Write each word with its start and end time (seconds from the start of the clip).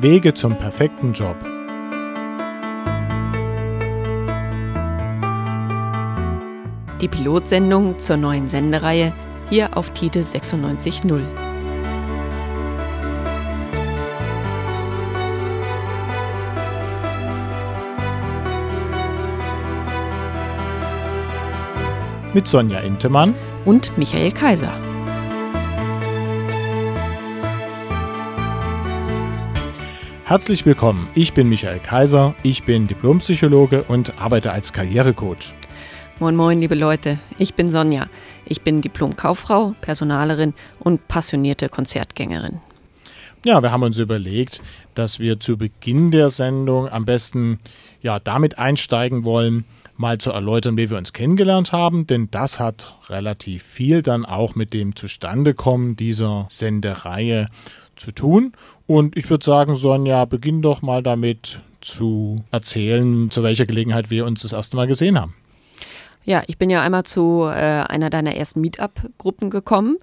Wege 0.00 0.32
zum 0.32 0.56
perfekten 0.56 1.12
Job. 1.12 1.36
Die 7.00 7.08
Pilotsendung 7.08 7.98
zur 7.98 8.16
neuen 8.16 8.46
Sendereihe 8.46 9.12
hier 9.50 9.76
auf 9.76 9.90
Tide 9.90 10.20
96.0. 10.20 11.20
Mit 22.34 22.46
Sonja 22.46 22.78
Intemann 22.80 23.34
und 23.64 23.98
Michael 23.98 24.30
Kaiser. 24.30 24.87
Herzlich 30.28 30.66
willkommen. 30.66 31.08
Ich 31.14 31.32
bin 31.32 31.48
Michael 31.48 31.78
Kaiser, 31.78 32.34
ich 32.42 32.64
bin 32.64 32.86
Diplompsychologe 32.86 33.84
und 33.84 34.20
arbeite 34.20 34.52
als 34.52 34.74
Karrierecoach. 34.74 35.54
Moin, 36.20 36.36
moin, 36.36 36.60
liebe 36.60 36.74
Leute. 36.74 37.18
Ich 37.38 37.54
bin 37.54 37.68
Sonja. 37.68 38.10
Ich 38.44 38.60
bin 38.60 38.82
Diplomkauffrau, 38.82 39.74
Personalerin 39.80 40.52
und 40.80 41.08
passionierte 41.08 41.70
Konzertgängerin. 41.70 42.60
Ja, 43.42 43.62
wir 43.62 43.72
haben 43.72 43.84
uns 43.84 43.98
überlegt, 43.98 44.60
dass 44.94 45.18
wir 45.18 45.40
zu 45.40 45.56
Beginn 45.56 46.10
der 46.10 46.28
Sendung 46.28 46.90
am 46.90 47.06
besten 47.06 47.58
ja, 48.02 48.20
damit 48.20 48.58
einsteigen 48.58 49.24
wollen, 49.24 49.64
mal 49.96 50.18
zu 50.18 50.30
erläutern, 50.30 50.76
wie 50.76 50.90
wir 50.90 50.98
uns 50.98 51.14
kennengelernt 51.14 51.72
haben, 51.72 52.06
denn 52.06 52.30
das 52.30 52.60
hat 52.60 52.98
relativ 53.08 53.62
viel 53.62 54.02
dann 54.02 54.26
auch 54.26 54.54
mit 54.54 54.74
dem 54.74 54.94
Zustandekommen 54.94 55.96
dieser 55.96 56.46
Sendereihe 56.50 57.48
zu 57.96 58.12
tun. 58.12 58.52
Und 58.88 59.18
ich 59.18 59.28
würde 59.28 59.44
sagen, 59.44 59.74
Sonja, 59.74 60.24
beginn 60.24 60.62
doch 60.62 60.80
mal 60.80 61.02
damit 61.02 61.60
zu 61.82 62.42
erzählen, 62.50 63.30
zu 63.30 63.42
welcher 63.42 63.66
Gelegenheit 63.66 64.10
wir 64.10 64.24
uns 64.24 64.40
das 64.40 64.54
erste 64.54 64.76
Mal 64.76 64.86
gesehen 64.86 65.20
haben. 65.20 65.34
Ja, 66.24 66.42
ich 66.46 66.56
bin 66.56 66.70
ja 66.70 66.80
einmal 66.80 67.04
zu 67.04 67.44
äh, 67.44 67.54
einer 67.54 68.08
deiner 68.08 68.34
ersten 68.34 68.62
Meetup-Gruppen 68.62 69.50
gekommen. 69.50 69.98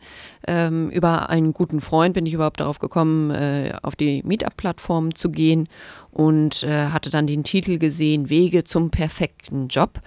Ähm, 0.48 0.92
über 0.92 1.30
einen 1.30 1.52
guten 1.52 1.80
Freund 1.80 2.14
bin 2.14 2.28
ich 2.28 2.36
überhaupt 2.36 2.60
darauf 2.60 2.78
gekommen, 2.78 3.32
äh, 3.32 3.74
auf 3.82 3.96
die 3.96 4.22
Meetup-Plattform 4.24 5.16
zu 5.16 5.32
gehen 5.32 5.68
und 6.12 6.62
äh, 6.62 6.88
hatte 6.88 7.10
dann 7.10 7.26
den 7.26 7.44
Titel 7.44 7.80
gesehen, 7.80 8.30
Wege 8.30 8.66
zum 8.66 8.92
perfekten 8.92 9.68
Job. 9.68 10.00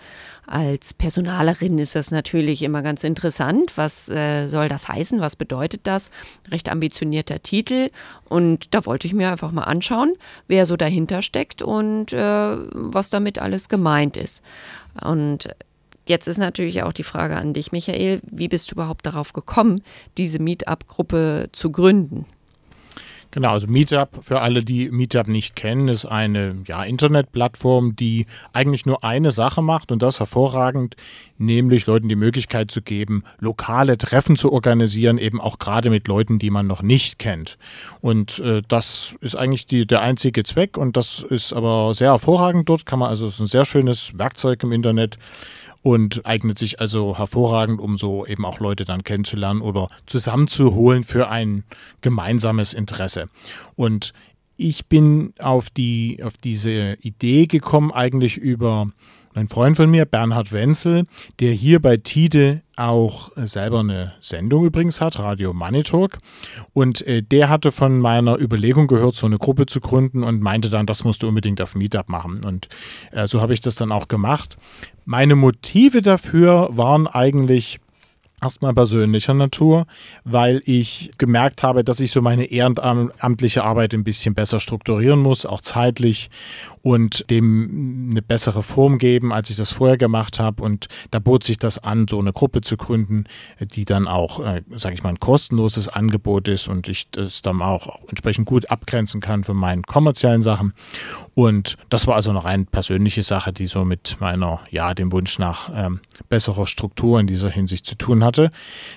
Als 0.51 0.95
Personalerin 0.95 1.77
ist 1.77 1.95
das 1.95 2.11
natürlich 2.11 2.63
immer 2.63 2.81
ganz 2.81 3.05
interessant. 3.05 3.77
Was 3.77 4.09
äh, 4.09 4.49
soll 4.49 4.71
das 4.71 4.89
heißen? 4.89 5.21
Was 5.21 5.37
bedeutet 5.37 5.83
das? 5.85 6.11
Recht 6.51 6.71
ambitionierter 6.71 7.43
Titel. 7.43 7.91
Und 8.31 8.75
da 8.75 8.87
wollte 8.87 9.07
ich 9.07 9.13
mir 9.13 9.31
einfach 9.31 9.53
mal 9.53 9.65
anschauen, 9.65 10.15
wer 10.47 10.65
so 10.65 10.79
dahinter 10.79 11.21
steckt 11.21 11.61
und 11.61 12.15
äh, 12.15 12.57
was 12.73 13.11
damit 13.11 13.39
alles 13.39 13.69
gemeint 13.69 14.17
ist. 14.17 14.43
Und 15.03 15.51
Jetzt 16.07 16.27
ist 16.27 16.39
natürlich 16.39 16.83
auch 16.85 16.95
die 16.95 17.03
Frage 17.03 17.37
an 17.37 17.53
dich, 17.53 17.71
Michael, 17.71 18.23
wie 18.23 18.49
bist 18.49 18.71
du 18.71 18.77
überhaupt 18.77 19.05
darauf 19.05 19.35
gekommen, 19.35 19.83
diese 20.17 20.39
Meetup-Gruppe 20.39 21.51
zu 21.53 21.71
gründen? 21.71 22.25
Genau, 23.31 23.51
also 23.51 23.67
Meetup, 23.67 24.25
für 24.25 24.41
alle, 24.41 24.65
die 24.65 24.91
Meetup 24.91 25.29
nicht 25.29 25.55
kennen, 25.55 25.89
ist 25.89 26.07
eine 26.07 26.57
ja, 26.67 26.83
Internetplattform, 26.83 27.95
die 27.95 28.25
eigentlich 28.55 28.87
nur 28.87 29.05
eine 29.05 29.33
Sache 29.33 29.61
macht 29.61 29.93
und 29.93 30.01
das 30.01 30.19
hervorragend, 30.19 30.97
nämlich 31.37 31.87
Leuten 31.87 32.09
die 32.09 32.17
Möglichkeit 32.17 32.71
zu 32.71 32.81
geben, 32.81 33.25
lokale 33.39 33.99
Treffen 33.99 34.35
zu 34.35 34.51
organisieren, 34.51 35.19
eben 35.19 35.43
auch 35.43 35.59
gerade 35.59 35.91
mit 35.91 36.09
Leuten, 36.09 36.39
die 36.39 36.51
man 36.51 36.67
noch 36.67 36.81
nicht 36.81 37.19
kennt. 37.19 37.59
Und 38.01 38.39
äh, 38.39 38.63
das 38.67 39.15
ist 39.21 39.37
eigentlich 39.37 39.67
die, 39.67 39.87
der 39.87 40.01
einzige 40.01 40.43
Zweck 40.43 40.79
und 40.79 40.97
das 40.97 41.21
ist 41.21 41.53
aber 41.53 41.93
sehr 41.93 42.13
hervorragend 42.13 42.67
dort, 42.71 42.87
kann 42.87 42.99
man 42.99 43.11
also, 43.11 43.27
es 43.27 43.35
ist 43.35 43.41
ein 43.41 43.47
sehr 43.47 43.67
schönes 43.67 44.17
Werkzeug 44.17 44.63
im 44.63 44.73
Internet 44.73 45.19
und 45.89 46.27
eignet 46.27 46.59
sich 46.59 46.81
also 46.81 47.17
hervorragend, 47.17 47.81
um 47.81 47.97
so 47.97 48.27
eben 48.27 48.45
auch 48.45 48.61
Leute 48.61 48.85
dann 48.85 49.05
kennenzulernen 49.05 49.63
oder 49.63 49.89
zusammenzuholen 50.05 51.03
für 51.03 51.31
ein 51.31 51.65
gemeinsames 52.03 52.75
Interesse. 52.75 53.31
Und 53.75 54.13
ich 54.59 54.85
bin 54.89 55.33
auf, 55.39 55.71
die, 55.71 56.21
auf 56.23 56.37
diese 56.37 56.99
Idee 57.01 57.47
gekommen, 57.47 57.91
eigentlich 57.91 58.37
über 58.37 58.89
ein 59.39 59.49
Freund 59.49 59.77
von 59.77 59.89
mir, 59.89 60.05
Bernhard 60.05 60.53
Wenzel, 60.53 61.07
der 61.41 61.53
hier 61.53 61.81
bei 61.81 61.97
Tide 61.97 62.63
auch 62.77 63.31
selber 63.37 63.81
eine 63.81 64.15
Sendung 64.21 64.65
übrigens 64.65 65.01
hat, 65.01 65.19
Radio 65.19 65.53
Money 65.53 65.83
Talk. 65.83 66.19
Und 66.75 67.07
äh, 67.07 67.23
der 67.23 67.49
hatte 67.49 67.73
von 67.73 67.99
meiner 67.99 68.39
Überlegung 68.39 68.87
gehört, 68.87 69.15
so 69.15 69.27
eine 69.27 69.39
Gruppe 69.39 69.67
zu 69.67 69.81
gründen 69.81 70.23
und 70.23 70.43
meinte 70.43 70.71
dann, 70.71 70.87
das 70.87 71.05
musst 71.05 71.23
du 71.23 71.29
unbedingt 71.29 71.61
auf 71.61 71.75
Meetup 71.75 72.09
machen. 72.09 72.41
Und 72.45 72.69
äh, 73.13 73.27
so 73.27 73.41
habe 73.41 73.55
ich 73.55 73.61
das 73.61 73.77
dann 73.77 73.93
auch 73.93 74.09
gemacht. 74.09 74.57
Meine 75.05 75.37
Motive 75.37 76.03
dafür 76.03 76.69
waren 76.73 77.07
eigentlich 77.07 77.81
Erstmal 78.41 78.73
persönlicher 78.73 79.35
Natur, 79.35 79.87
weil 80.23 80.61
ich 80.65 81.11
gemerkt 81.19 81.65
habe, 81.65 81.83
dass 81.83 81.99
ich 81.99 82.13
so 82.13 82.23
meine 82.23 82.45
ehrenamtliche 82.45 83.65
Arbeit 83.65 83.95
ein 83.95 84.05
bisschen 84.05 84.37
besser 84.37 84.61
strukturieren 84.61 85.19
muss, 85.19 85.45
auch 85.45 85.61
zeitlich 85.61 86.31
und 86.83 87.29
dem 87.31 88.09
eine 88.11 88.23
bessere 88.23 88.63
Form 88.63 88.99
geben, 88.99 89.33
als 89.33 89.51
ich 89.51 89.57
das 89.57 89.73
vorher 89.73 89.97
gemacht 89.97 90.41
habe. 90.41 90.63
Und 90.63 90.89
da 91.11 91.19
bot 91.19 91.45
sich 91.45 91.59
das 91.59 91.79
an, 91.79 92.07
so 92.09 92.19
eine 92.19 92.33
Gruppe 92.33 92.61
zu 92.61 92.77
gründen, 92.77 93.25
die 93.61 93.85
dann 93.85 94.09
auch, 94.09 94.41
äh, 94.41 94.63
sage 94.77 94.95
ich 94.95 95.03
mal, 95.03 95.11
ein 95.11 95.21
kostenloses 95.21 95.89
Angebot 95.89 96.49
ist 96.49 96.69
und 96.69 96.89
ich 96.89 97.11
das 97.11 97.43
dann 97.43 97.63
auch 97.63 98.01
entsprechend 98.09 98.47
gut 98.47 98.71
abgrenzen 98.71 99.21
kann 99.21 99.45
von 99.45 99.57
meinen 99.57 99.83
kommerziellen 99.83 100.43
Sachen. 100.43 100.73
Und 101.35 101.77
das 101.89 102.07
war 102.07 102.17
also 102.17 102.31
eine 102.31 102.45
rein 102.45 102.67
persönliche 102.67 103.23
Sache, 103.23 103.53
die 103.53 103.67
so 103.67 103.85
mit 103.85 104.17
meiner, 104.21 104.61
ja, 104.71 104.95
dem 104.95 105.13
Wunsch 105.13 105.39
nach 105.39 105.71
ähm, 105.75 106.01
besserer 106.29 106.67
Struktur 106.67 107.21
in 107.21 107.27
dieser 107.27 107.51
Hinsicht 107.51 107.87
zu 107.87 107.97
tun 107.97 108.25
hatte. 108.25 108.51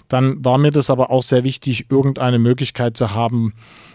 Dann 0.08 0.44
war 0.44 0.58
mir 0.58 0.72
das 0.72 0.90
aber 0.90 1.12
auch 1.12 1.24
sehr 1.24 1.44
wichtig, 1.44 1.88
irgendeine 1.90 2.40
Möglichkeit 2.40 2.98
zu 2.98 3.14
haben, 3.14 3.54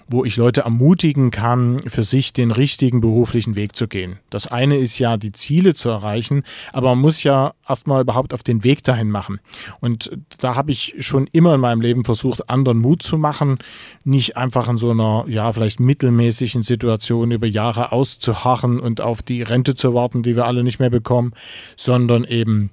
wo 0.09 0.25
ich 0.25 0.37
Leute 0.37 0.63
ermutigen 0.63 1.31
kann, 1.31 1.79
für 1.81 2.03
sich 2.03 2.33
den 2.33 2.51
richtigen 2.51 3.01
beruflichen 3.01 3.57
Weg 3.57 3.75
zu 3.75 3.89
gehen. 3.89 4.19
Das 4.31 4.47
eine 4.47 4.77
ist 4.77 4.99
ja, 4.99 5.17
die 5.17 5.33
Ziele 5.33 5.75
zu 5.75 5.89
erreichen, 5.89 6.45
aber 6.73 6.91
man 6.91 7.01
muss 7.01 7.23
ja 7.23 7.55
erstmal 7.69 8.03
überhaupt 8.03 8.33
auf 8.33 8.43
den 8.43 8.65
Weg 8.65 8.85
dahin 8.85 9.11
machen. 9.11 9.41
Und 9.81 10.11
da 10.39 10.55
habe 10.55 10.71
ich 10.73 10.95
schon 11.01 11.27
immer 11.33 11.55
in 11.55 11.61
meinem 11.61 11.81
Leben 11.81 12.05
versucht, 12.05 12.49
anderen 12.49 12.79
Mut 12.79 13.03
zu 13.03 13.19
machen, 13.19 13.59
nicht 14.05 14.37
einfach 14.37 14.69
in 14.69 14.77
so 14.77 14.91
einer, 14.91 15.25
ja, 15.29 15.53
vielleicht 15.53 15.81
mittelmäßigen 15.81 16.63
Situation 16.63 17.31
über 17.31 17.47
Jahre 17.47 17.93
auszuharren 17.93 18.79
und 18.79 19.01
auf 19.01 19.23
die 19.23 19.43
Rente 19.43 19.75
zu 19.75 19.95
warten, 19.95 20.23
die 20.23 20.37
wir 20.37 20.47
alle 20.47 20.63
nicht 20.63 20.79
mehr 20.79 20.91
bekommen, 20.91 21.33
sondern 21.77 22.25
eben 22.25 22.71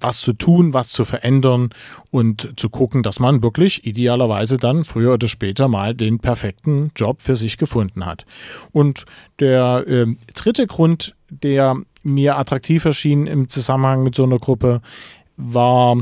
was 0.00 0.20
zu 0.20 0.32
tun, 0.32 0.74
was 0.74 0.88
zu 0.88 1.04
verändern 1.04 1.70
und 2.10 2.54
zu 2.56 2.68
gucken, 2.68 3.02
dass 3.02 3.20
man 3.20 3.42
wirklich 3.42 3.86
idealerweise 3.86 4.58
dann 4.58 4.84
früher 4.84 5.14
oder 5.14 5.28
später 5.28 5.68
mal 5.68 5.94
den 5.94 6.18
perfekten 6.18 6.90
Job 6.96 7.20
für 7.20 7.36
sich 7.36 7.58
gefunden 7.58 8.06
hat. 8.06 8.26
Und 8.72 9.04
der 9.40 9.84
äh, 9.86 10.06
dritte 10.34 10.66
Grund, 10.66 11.14
der 11.30 11.76
mir 12.02 12.38
attraktiv 12.38 12.84
erschien 12.84 13.26
im 13.26 13.48
Zusammenhang 13.48 14.02
mit 14.02 14.14
so 14.14 14.24
einer 14.24 14.38
Gruppe, 14.38 14.80
war, 15.36 15.98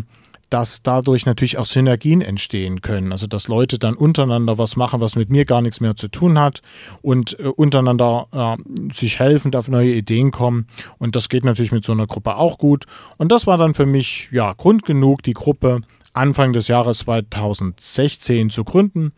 dass 0.54 0.82
dadurch 0.82 1.26
natürlich 1.26 1.58
auch 1.58 1.66
Synergien 1.66 2.20
entstehen 2.20 2.80
können. 2.80 3.10
Also 3.10 3.26
dass 3.26 3.48
Leute 3.48 3.76
dann 3.76 3.94
untereinander 3.94 4.56
was 4.56 4.76
machen, 4.76 5.00
was 5.00 5.16
mit 5.16 5.28
mir 5.28 5.44
gar 5.46 5.60
nichts 5.60 5.80
mehr 5.80 5.96
zu 5.96 6.06
tun 6.06 6.38
hat 6.38 6.62
und 7.02 7.36
äh, 7.40 7.48
untereinander 7.48 8.28
äh, 8.30 8.92
sich 8.92 9.18
helfen, 9.18 9.52
auf 9.56 9.66
neue 9.66 9.90
Ideen 9.92 10.30
kommen. 10.30 10.68
Und 10.98 11.16
das 11.16 11.28
geht 11.28 11.42
natürlich 11.42 11.72
mit 11.72 11.84
so 11.84 11.90
einer 11.90 12.06
Gruppe 12.06 12.36
auch 12.36 12.56
gut. 12.56 12.84
Und 13.16 13.32
das 13.32 13.48
war 13.48 13.58
dann 13.58 13.74
für 13.74 13.84
mich 13.84 14.28
ja 14.30 14.52
Grund 14.52 14.84
genug, 14.84 15.24
die 15.24 15.32
Gruppe 15.32 15.80
Anfang 16.12 16.52
des 16.52 16.68
Jahres 16.68 16.98
2016 16.98 18.50
zu 18.50 18.62
gründen. 18.62 19.10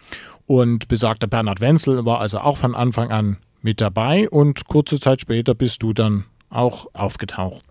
Und 0.47 0.89
besagter 0.89 1.27
Bernhard 1.27 1.61
Wenzel 1.61 2.07
war 2.07 2.21
also 2.21 2.39
auch 2.39 2.57
von 2.57 2.75
Anfang 2.75 3.11
an 3.11 3.37
mit 3.61 3.83
dabei 3.83 4.27
und 4.31 4.69
kurze 4.69 4.99
Zeit 4.99 5.21
später 5.21 5.55
bist 5.55 5.83
du 5.83 5.93
dann 5.93 6.25
auch 6.49 6.87
aufgetaucht. 6.95 7.63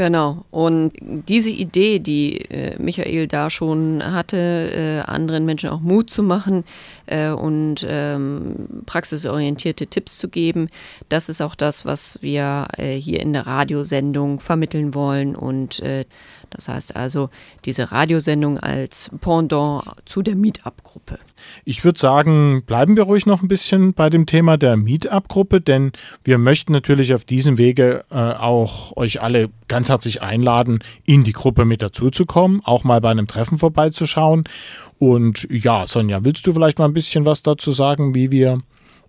Genau. 0.00 0.46
Und 0.50 0.94
diese 1.02 1.50
Idee, 1.50 1.98
die 1.98 2.38
äh, 2.50 2.82
Michael 2.82 3.26
da 3.26 3.50
schon 3.50 4.02
hatte, 4.02 4.38
äh, 4.74 5.00
anderen 5.00 5.44
Menschen 5.44 5.68
auch 5.68 5.80
Mut 5.80 6.08
zu 6.08 6.22
machen 6.22 6.64
äh, 7.04 7.28
und 7.28 7.84
ähm, 7.86 8.82
praxisorientierte 8.86 9.88
Tipps 9.88 10.16
zu 10.16 10.30
geben, 10.30 10.68
das 11.10 11.28
ist 11.28 11.42
auch 11.42 11.54
das, 11.54 11.84
was 11.84 12.18
wir 12.22 12.68
äh, 12.78 12.94
hier 12.94 13.20
in 13.20 13.34
der 13.34 13.46
Radiosendung 13.46 14.40
vermitteln 14.40 14.94
wollen 14.94 15.36
und 15.36 15.80
äh, 15.80 16.06
das 16.50 16.68
heißt 16.68 16.96
also 16.96 17.30
diese 17.64 17.92
Radiosendung 17.92 18.58
als 18.58 19.10
Pendant 19.20 19.84
zu 20.04 20.22
der 20.22 20.36
Meetup-Gruppe. 20.36 21.18
Ich 21.64 21.84
würde 21.84 21.98
sagen, 21.98 22.62
bleiben 22.66 22.96
wir 22.96 23.04
ruhig 23.04 23.26
noch 23.26 23.42
ein 23.42 23.48
bisschen 23.48 23.94
bei 23.94 24.10
dem 24.10 24.26
Thema 24.26 24.56
der 24.56 24.76
Meetup-Gruppe, 24.76 25.60
denn 25.60 25.92
wir 26.24 26.38
möchten 26.38 26.72
natürlich 26.72 27.14
auf 27.14 27.24
diesem 27.24 27.58
Wege 27.58 28.04
äh, 28.10 28.16
auch 28.16 28.96
euch 28.96 29.22
alle 29.22 29.50
ganz 29.68 29.88
herzlich 29.88 30.22
einladen, 30.22 30.80
in 31.06 31.24
die 31.24 31.32
Gruppe 31.32 31.64
mit 31.64 31.82
dazuzukommen, 31.82 32.60
auch 32.64 32.84
mal 32.84 33.00
bei 33.00 33.10
einem 33.10 33.26
Treffen 33.26 33.56
vorbeizuschauen. 33.56 34.44
Und 34.98 35.46
ja, 35.50 35.86
Sonja, 35.86 36.24
willst 36.24 36.46
du 36.46 36.52
vielleicht 36.52 36.78
mal 36.78 36.84
ein 36.84 36.92
bisschen 36.92 37.24
was 37.24 37.42
dazu 37.42 37.70
sagen, 37.70 38.14
wie 38.14 38.30
wir 38.30 38.60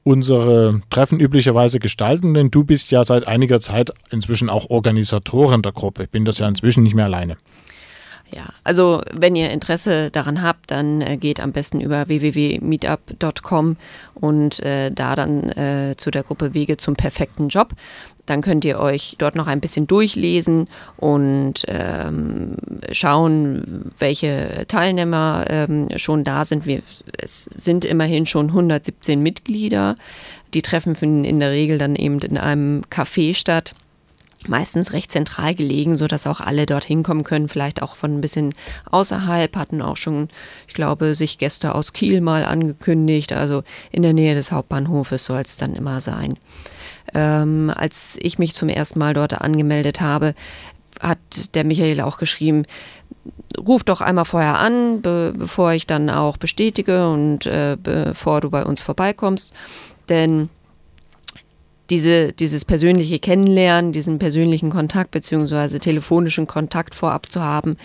unsere 0.03 0.81
Treffen 0.89 1.19
üblicherweise 1.19 1.79
gestalten, 1.79 2.33
denn 2.33 2.51
du 2.51 2.63
bist 2.63 2.91
ja 2.91 3.03
seit 3.03 3.27
einiger 3.27 3.59
Zeit 3.59 3.91
inzwischen 4.09 4.49
auch 4.49 4.69
Organisatorin 4.69 5.61
der 5.61 5.71
Gruppe. 5.71 6.03
Ich 6.03 6.09
bin 6.09 6.25
das 6.25 6.39
ja 6.39 6.47
inzwischen 6.47 6.83
nicht 6.83 6.95
mehr 6.95 7.05
alleine. 7.05 7.37
Ja, 8.33 8.45
also 8.63 9.01
wenn 9.11 9.35
ihr 9.35 9.49
Interesse 9.49 10.09
daran 10.09 10.41
habt, 10.41 10.71
dann 10.71 11.01
äh, 11.01 11.17
geht 11.17 11.41
am 11.41 11.51
besten 11.51 11.81
über 11.81 12.07
www.meetup.com 12.07 13.75
und 14.13 14.59
äh, 14.61 14.89
da 14.89 15.15
dann 15.15 15.49
äh, 15.49 15.95
zu 15.97 16.11
der 16.11 16.23
Gruppe 16.23 16.53
Wege 16.53 16.77
zum 16.77 16.95
perfekten 16.95 17.49
Job. 17.49 17.73
Dann 18.25 18.41
könnt 18.41 18.63
ihr 18.63 18.79
euch 18.79 19.15
dort 19.17 19.35
noch 19.35 19.47
ein 19.47 19.59
bisschen 19.59 19.85
durchlesen 19.85 20.69
und 20.95 21.65
ähm, 21.67 22.55
schauen, 22.93 23.91
welche 23.99 24.65
Teilnehmer 24.69 25.45
ähm, 25.49 25.89
schon 25.97 26.23
da 26.23 26.45
sind. 26.45 26.65
Wir, 26.65 26.81
es 27.17 27.43
sind 27.43 27.83
immerhin 27.83 28.25
schon 28.25 28.47
117 28.47 29.21
Mitglieder. 29.21 29.95
Die 30.53 30.61
Treffen 30.61 30.95
finden 30.95 31.25
in 31.25 31.41
der 31.41 31.51
Regel 31.51 31.77
dann 31.77 31.97
eben 31.97 32.19
in 32.19 32.37
einem 32.37 32.83
Café 32.89 33.35
statt 33.35 33.73
meistens 34.47 34.93
recht 34.93 35.11
zentral 35.11 35.55
gelegen, 35.55 35.95
so 35.97 36.07
dass 36.07 36.27
auch 36.27 36.41
alle 36.41 36.65
dorthin 36.65 37.03
kommen 37.03 37.23
können, 37.23 37.47
vielleicht 37.47 37.81
auch 37.81 37.95
von 37.95 38.15
ein 38.17 38.21
bisschen 38.21 38.53
außerhalb, 38.89 39.55
hatten 39.55 39.81
auch 39.81 39.97
schon, 39.97 40.29
ich 40.67 40.73
glaube, 40.73 41.15
sich 41.15 41.37
Gäste 41.37 41.75
aus 41.75 41.93
Kiel 41.93 42.21
mal 42.21 42.45
angekündigt, 42.45 43.33
also 43.33 43.63
in 43.91 44.01
der 44.01 44.13
Nähe 44.13 44.35
des 44.35 44.51
Hauptbahnhofes 44.51 45.25
soll 45.25 45.41
es 45.41 45.57
dann 45.57 45.75
immer 45.75 46.01
sein. 46.01 46.37
Ähm, 47.13 47.71
als 47.75 48.17
ich 48.21 48.39
mich 48.39 48.55
zum 48.55 48.69
ersten 48.69 48.99
Mal 48.99 49.13
dort 49.13 49.39
angemeldet 49.41 50.01
habe, 50.01 50.33
hat 50.99 51.19
der 51.55 51.63
Michael 51.63 52.01
auch 52.01 52.17
geschrieben, 52.17 52.63
ruf 53.57 53.83
doch 53.83 54.01
einmal 54.01 54.25
vorher 54.25 54.59
an, 54.59 55.01
be 55.01 55.33
bevor 55.35 55.73
ich 55.73 55.87
dann 55.87 56.09
auch 56.09 56.37
bestätige 56.37 57.09
und 57.09 57.45
äh, 57.45 57.77
bevor 57.81 58.41
du 58.41 58.49
bei 58.49 58.63
uns 58.63 58.81
vorbeikommst, 58.81 59.53
denn 60.09 60.49
diese, 61.91 62.31
dieses 62.31 62.63
persönliche 62.63 63.19
Kennenlernen, 63.19 63.91
diesen 63.91 64.17
persönlichen 64.17 64.69
Kontakt 64.69 65.11
beziehungsweise 65.11 65.79
telefonischen 65.79 66.47
Kontakt 66.47 66.95
vorab 66.95 67.29
zu 67.29 67.41
haben, 67.41 67.75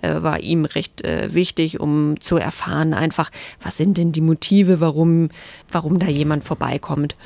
äh, 0.00 0.22
war 0.22 0.40
ihm 0.40 0.64
recht 0.64 1.04
äh, 1.04 1.34
wichtig, 1.34 1.80
um 1.80 2.20
zu 2.20 2.36
erfahren, 2.36 2.94
einfach, 2.94 3.30
was 3.60 3.76
sind 3.76 3.98
denn 3.98 4.12
die 4.12 4.20
Motive, 4.20 4.80
warum, 4.80 5.30
warum 5.70 5.98
da 5.98 6.06
jemand 6.06 6.44
vorbeikommt. 6.44 7.16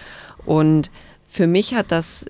Und 0.47 0.91
für 1.27 1.47
mich 1.47 1.75
hat 1.75 1.93
das 1.93 2.25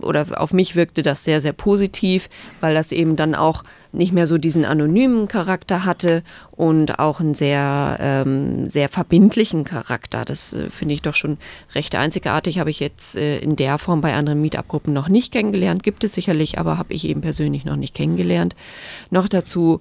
oder 0.00 0.40
auf 0.40 0.52
mich 0.52 0.76
wirkte 0.76 1.02
das 1.02 1.24
sehr, 1.24 1.40
sehr 1.40 1.52
positiv, 1.52 2.28
weil 2.60 2.74
das 2.74 2.92
eben 2.92 3.16
dann 3.16 3.34
auch 3.34 3.64
nicht 3.92 4.12
mehr 4.12 4.26
so 4.26 4.36
diesen 4.36 4.64
anonymen 4.64 5.26
Charakter 5.26 5.84
hatte 5.84 6.22
und 6.50 6.98
auch 6.98 7.20
einen 7.20 7.34
sehr, 7.34 7.96
ähm, 8.00 8.68
sehr 8.68 8.88
verbindlichen 8.88 9.64
Charakter. 9.64 10.24
Das 10.24 10.52
äh, 10.52 10.70
finde 10.70 10.94
ich 10.94 11.02
doch 11.02 11.14
schon 11.14 11.38
recht 11.74 11.94
einzigartig. 11.94 12.58
Habe 12.58 12.70
ich 12.70 12.80
jetzt 12.80 13.16
äh, 13.16 13.38
in 13.38 13.56
der 13.56 13.78
Form 13.78 14.02
bei 14.02 14.14
anderen 14.14 14.40
Meetup-Gruppen 14.40 14.92
noch 14.92 15.08
nicht 15.08 15.32
kennengelernt. 15.32 15.82
Gibt 15.82 16.04
es 16.04 16.12
sicherlich, 16.12 16.58
aber 16.58 16.78
habe 16.78 16.92
ich 16.92 17.06
eben 17.08 17.22
persönlich 17.22 17.64
noch 17.64 17.76
nicht 17.76 17.94
kennengelernt. 17.94 18.54
Noch 19.10 19.28
dazu 19.28 19.80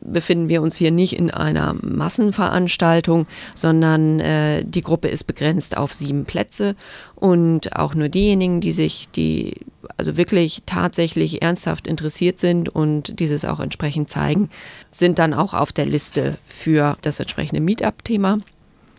befinden 0.00 0.48
wir 0.48 0.62
uns 0.62 0.76
hier 0.76 0.90
nicht 0.90 1.16
in 1.16 1.30
einer 1.30 1.74
Massenveranstaltung, 1.74 3.26
sondern 3.54 4.20
äh, 4.20 4.64
die 4.64 4.82
Gruppe 4.82 5.08
ist 5.08 5.24
begrenzt 5.24 5.76
auf 5.76 5.92
sieben 5.92 6.24
Plätze 6.24 6.76
und 7.14 7.76
auch 7.76 7.94
nur 7.94 8.08
diejenigen, 8.08 8.60
die 8.60 8.72
sich, 8.72 9.08
die 9.10 9.54
also 9.96 10.16
wirklich 10.16 10.62
tatsächlich 10.66 11.42
ernsthaft 11.42 11.86
interessiert 11.86 12.38
sind 12.38 12.68
und 12.68 13.18
dieses 13.20 13.44
auch 13.44 13.60
entsprechend 13.60 14.10
zeigen, 14.10 14.50
sind 14.90 15.18
dann 15.18 15.34
auch 15.34 15.54
auf 15.54 15.72
der 15.72 15.86
Liste 15.86 16.38
für 16.46 16.96
das 17.02 17.20
entsprechende 17.20 17.60
Meetup-Thema. 17.60 18.38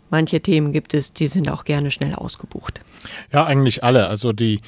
Manche 0.10 0.42
Themen 0.42 0.74
gibt 0.74 0.94
es, 0.94 1.14
die 1.14 1.28
sind 1.28 1.50
auch 1.50 1.66
gerne 1.66 1.90
schnell 1.90 2.14
ausgebucht. 2.14 2.82
Ja, 3.32 3.46
eigentlich 3.46 3.84
alle. 3.84 4.08
Also 4.08 4.32
die, 4.32 4.60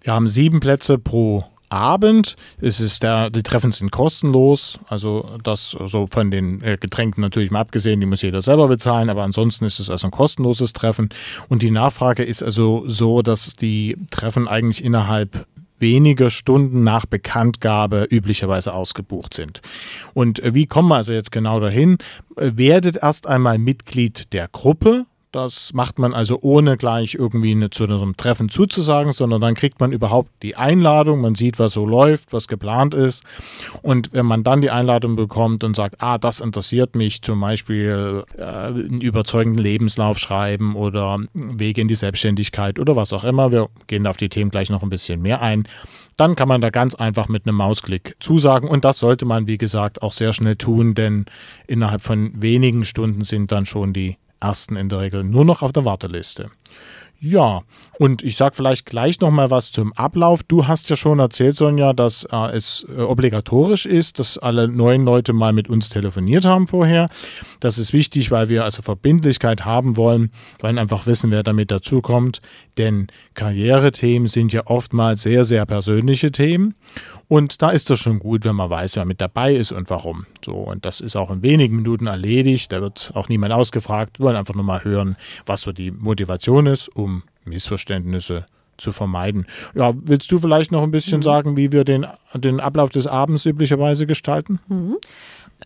wir 0.00 0.14
haben 0.14 0.28
sieben 0.28 0.60
Plätze 0.60 0.98
pro 0.98 1.44
Abend. 1.74 2.36
Es 2.60 2.80
ist 2.80 3.02
der, 3.02 3.30
die 3.30 3.42
Treffen 3.42 3.72
sind 3.72 3.90
kostenlos, 3.90 4.78
also 4.88 5.36
das 5.42 5.76
so 5.86 6.06
von 6.10 6.30
den 6.30 6.62
äh, 6.62 6.78
Getränken 6.78 7.20
natürlich 7.20 7.50
mal 7.50 7.60
abgesehen, 7.60 8.00
die 8.00 8.06
muss 8.06 8.22
jeder 8.22 8.42
selber 8.42 8.68
bezahlen, 8.68 9.10
aber 9.10 9.22
ansonsten 9.22 9.64
ist 9.64 9.78
es 9.78 9.90
also 9.90 10.06
ein 10.06 10.10
kostenloses 10.10 10.72
Treffen. 10.72 11.08
Und 11.48 11.62
die 11.62 11.70
Nachfrage 11.70 12.22
ist 12.22 12.42
also 12.42 12.84
so, 12.86 13.22
dass 13.22 13.56
die 13.56 13.96
Treffen 14.10 14.48
eigentlich 14.48 14.84
innerhalb 14.84 15.46
weniger 15.78 16.30
Stunden 16.30 16.82
nach 16.82 17.04
Bekanntgabe 17.06 18.06
üblicherweise 18.10 18.72
ausgebucht 18.72 19.34
sind. 19.34 19.60
Und 20.14 20.40
äh, 20.40 20.54
wie 20.54 20.66
kommen 20.66 20.88
wir 20.88 20.96
also 20.96 21.12
jetzt 21.12 21.32
genau 21.32 21.60
dahin? 21.60 21.98
Äh, 22.36 22.52
werdet 22.54 22.96
erst 22.96 23.26
einmal 23.26 23.58
Mitglied 23.58 24.32
der 24.32 24.48
Gruppe, 24.48 25.06
das 25.34 25.72
macht 25.72 25.98
man 25.98 26.14
also 26.14 26.38
ohne 26.42 26.76
gleich 26.76 27.14
irgendwie 27.14 27.50
eine, 27.50 27.70
zu 27.70 27.84
einem 27.84 28.16
Treffen 28.16 28.48
zuzusagen, 28.48 29.10
sondern 29.10 29.40
dann 29.40 29.54
kriegt 29.54 29.80
man 29.80 29.90
überhaupt 29.90 30.30
die 30.42 30.54
Einladung, 30.54 31.20
man 31.20 31.34
sieht, 31.34 31.58
was 31.58 31.72
so 31.72 31.86
läuft, 31.86 32.32
was 32.32 32.46
geplant 32.46 32.94
ist. 32.94 33.24
Und 33.82 34.12
wenn 34.12 34.26
man 34.26 34.44
dann 34.44 34.60
die 34.60 34.70
Einladung 34.70 35.16
bekommt 35.16 35.64
und 35.64 35.74
sagt, 35.74 35.96
ah, 35.98 36.18
das 36.18 36.40
interessiert 36.40 36.94
mich, 36.94 37.22
zum 37.22 37.40
Beispiel 37.40 38.24
äh, 38.38 38.42
einen 38.42 39.00
überzeugenden 39.00 39.62
Lebenslauf 39.62 40.18
schreiben 40.18 40.76
oder 40.76 41.18
Wege 41.32 41.80
in 41.80 41.88
die 41.88 41.96
Selbstständigkeit 41.96 42.78
oder 42.78 42.94
was 42.94 43.12
auch 43.12 43.24
immer, 43.24 43.50
wir 43.50 43.68
gehen 43.88 44.06
auf 44.06 44.16
die 44.16 44.28
Themen 44.28 44.50
gleich 44.50 44.70
noch 44.70 44.84
ein 44.84 44.90
bisschen 44.90 45.20
mehr 45.20 45.42
ein, 45.42 45.66
dann 46.16 46.36
kann 46.36 46.46
man 46.46 46.60
da 46.60 46.70
ganz 46.70 46.94
einfach 46.94 47.28
mit 47.28 47.46
einem 47.46 47.56
Mausklick 47.56 48.14
zusagen. 48.20 48.68
Und 48.68 48.84
das 48.84 48.98
sollte 48.98 49.24
man, 49.24 49.48
wie 49.48 49.58
gesagt, 49.58 50.02
auch 50.02 50.12
sehr 50.12 50.32
schnell 50.32 50.54
tun, 50.54 50.94
denn 50.94 51.26
innerhalb 51.66 52.02
von 52.02 52.40
wenigen 52.40 52.84
Stunden 52.84 53.22
sind 53.22 53.50
dann 53.50 53.66
schon 53.66 53.92
die 53.92 54.16
ersten 54.44 54.76
in 54.76 54.88
der 54.88 55.00
Regel 55.00 55.24
nur 55.24 55.44
noch 55.44 55.62
auf 55.62 55.72
der 55.72 55.84
Warteliste. 55.84 56.50
Ja, 57.26 57.62
und 57.98 58.22
ich 58.22 58.36
sage 58.36 58.54
vielleicht 58.54 58.84
gleich 58.84 59.18
noch 59.20 59.30
mal 59.30 59.50
was 59.50 59.72
zum 59.72 59.94
Ablauf. 59.94 60.42
Du 60.42 60.66
hast 60.66 60.90
ja 60.90 60.96
schon 60.96 61.20
erzählt, 61.20 61.56
Sonja, 61.56 61.94
dass 61.94 62.24
äh, 62.30 62.54
es 62.54 62.86
äh, 62.94 63.00
obligatorisch 63.00 63.86
ist, 63.86 64.18
dass 64.18 64.36
alle 64.36 64.68
neuen 64.68 65.06
Leute 65.06 65.32
mal 65.32 65.54
mit 65.54 65.70
uns 65.70 65.88
telefoniert 65.88 66.44
haben 66.44 66.66
vorher. 66.66 67.06
Das 67.60 67.78
ist 67.78 67.94
wichtig, 67.94 68.30
weil 68.30 68.50
wir 68.50 68.64
also 68.64 68.82
Verbindlichkeit 68.82 69.64
haben 69.64 69.96
wollen, 69.96 70.32
wollen 70.58 70.76
einfach 70.76 71.06
wissen, 71.06 71.30
wer 71.30 71.42
damit 71.42 71.70
dazukommt. 71.70 72.42
Denn 72.76 73.06
Karrierethemen 73.32 74.26
sind 74.26 74.52
ja 74.52 74.66
oftmals 74.66 75.22
sehr, 75.22 75.44
sehr 75.44 75.64
persönliche 75.64 76.30
Themen. 76.30 76.74
Und 77.28 77.62
da 77.62 77.70
ist 77.70 77.90
es 77.90 78.00
schon 78.00 78.18
gut, 78.18 78.44
wenn 78.44 78.56
man 78.56 78.70
weiß, 78.70 78.96
wer 78.96 79.04
mit 79.04 79.20
dabei 79.20 79.54
ist 79.54 79.72
und 79.72 79.90
warum. 79.90 80.26
So, 80.44 80.54
und 80.54 80.84
das 80.84 81.00
ist 81.00 81.16
auch 81.16 81.30
in 81.30 81.42
wenigen 81.42 81.76
Minuten 81.76 82.06
erledigt. 82.06 82.72
Da 82.72 82.80
wird 82.80 83.12
auch 83.14 83.28
niemand 83.28 83.52
ausgefragt. 83.52 84.18
Wir 84.18 84.26
wollen 84.26 84.36
einfach 84.36 84.54
nur 84.54 84.64
mal 84.64 84.84
hören, 84.84 85.16
was 85.46 85.62
so 85.62 85.72
die 85.72 85.90
Motivation 85.90 86.66
ist, 86.66 86.88
um 86.88 87.22
Missverständnisse 87.44 88.46
zu 88.76 88.92
vermeiden. 88.92 89.46
Ja, 89.74 89.92
willst 89.94 90.30
du 90.32 90.38
vielleicht 90.38 90.72
noch 90.72 90.82
ein 90.82 90.90
bisschen 90.90 91.18
mhm. 91.18 91.22
sagen, 91.22 91.56
wie 91.56 91.72
wir 91.72 91.84
den, 91.84 92.06
den 92.34 92.60
Ablauf 92.60 92.90
des 92.90 93.06
Abends 93.06 93.46
üblicherweise 93.46 94.06
gestalten? 94.06 94.60
Mhm. 94.68 94.96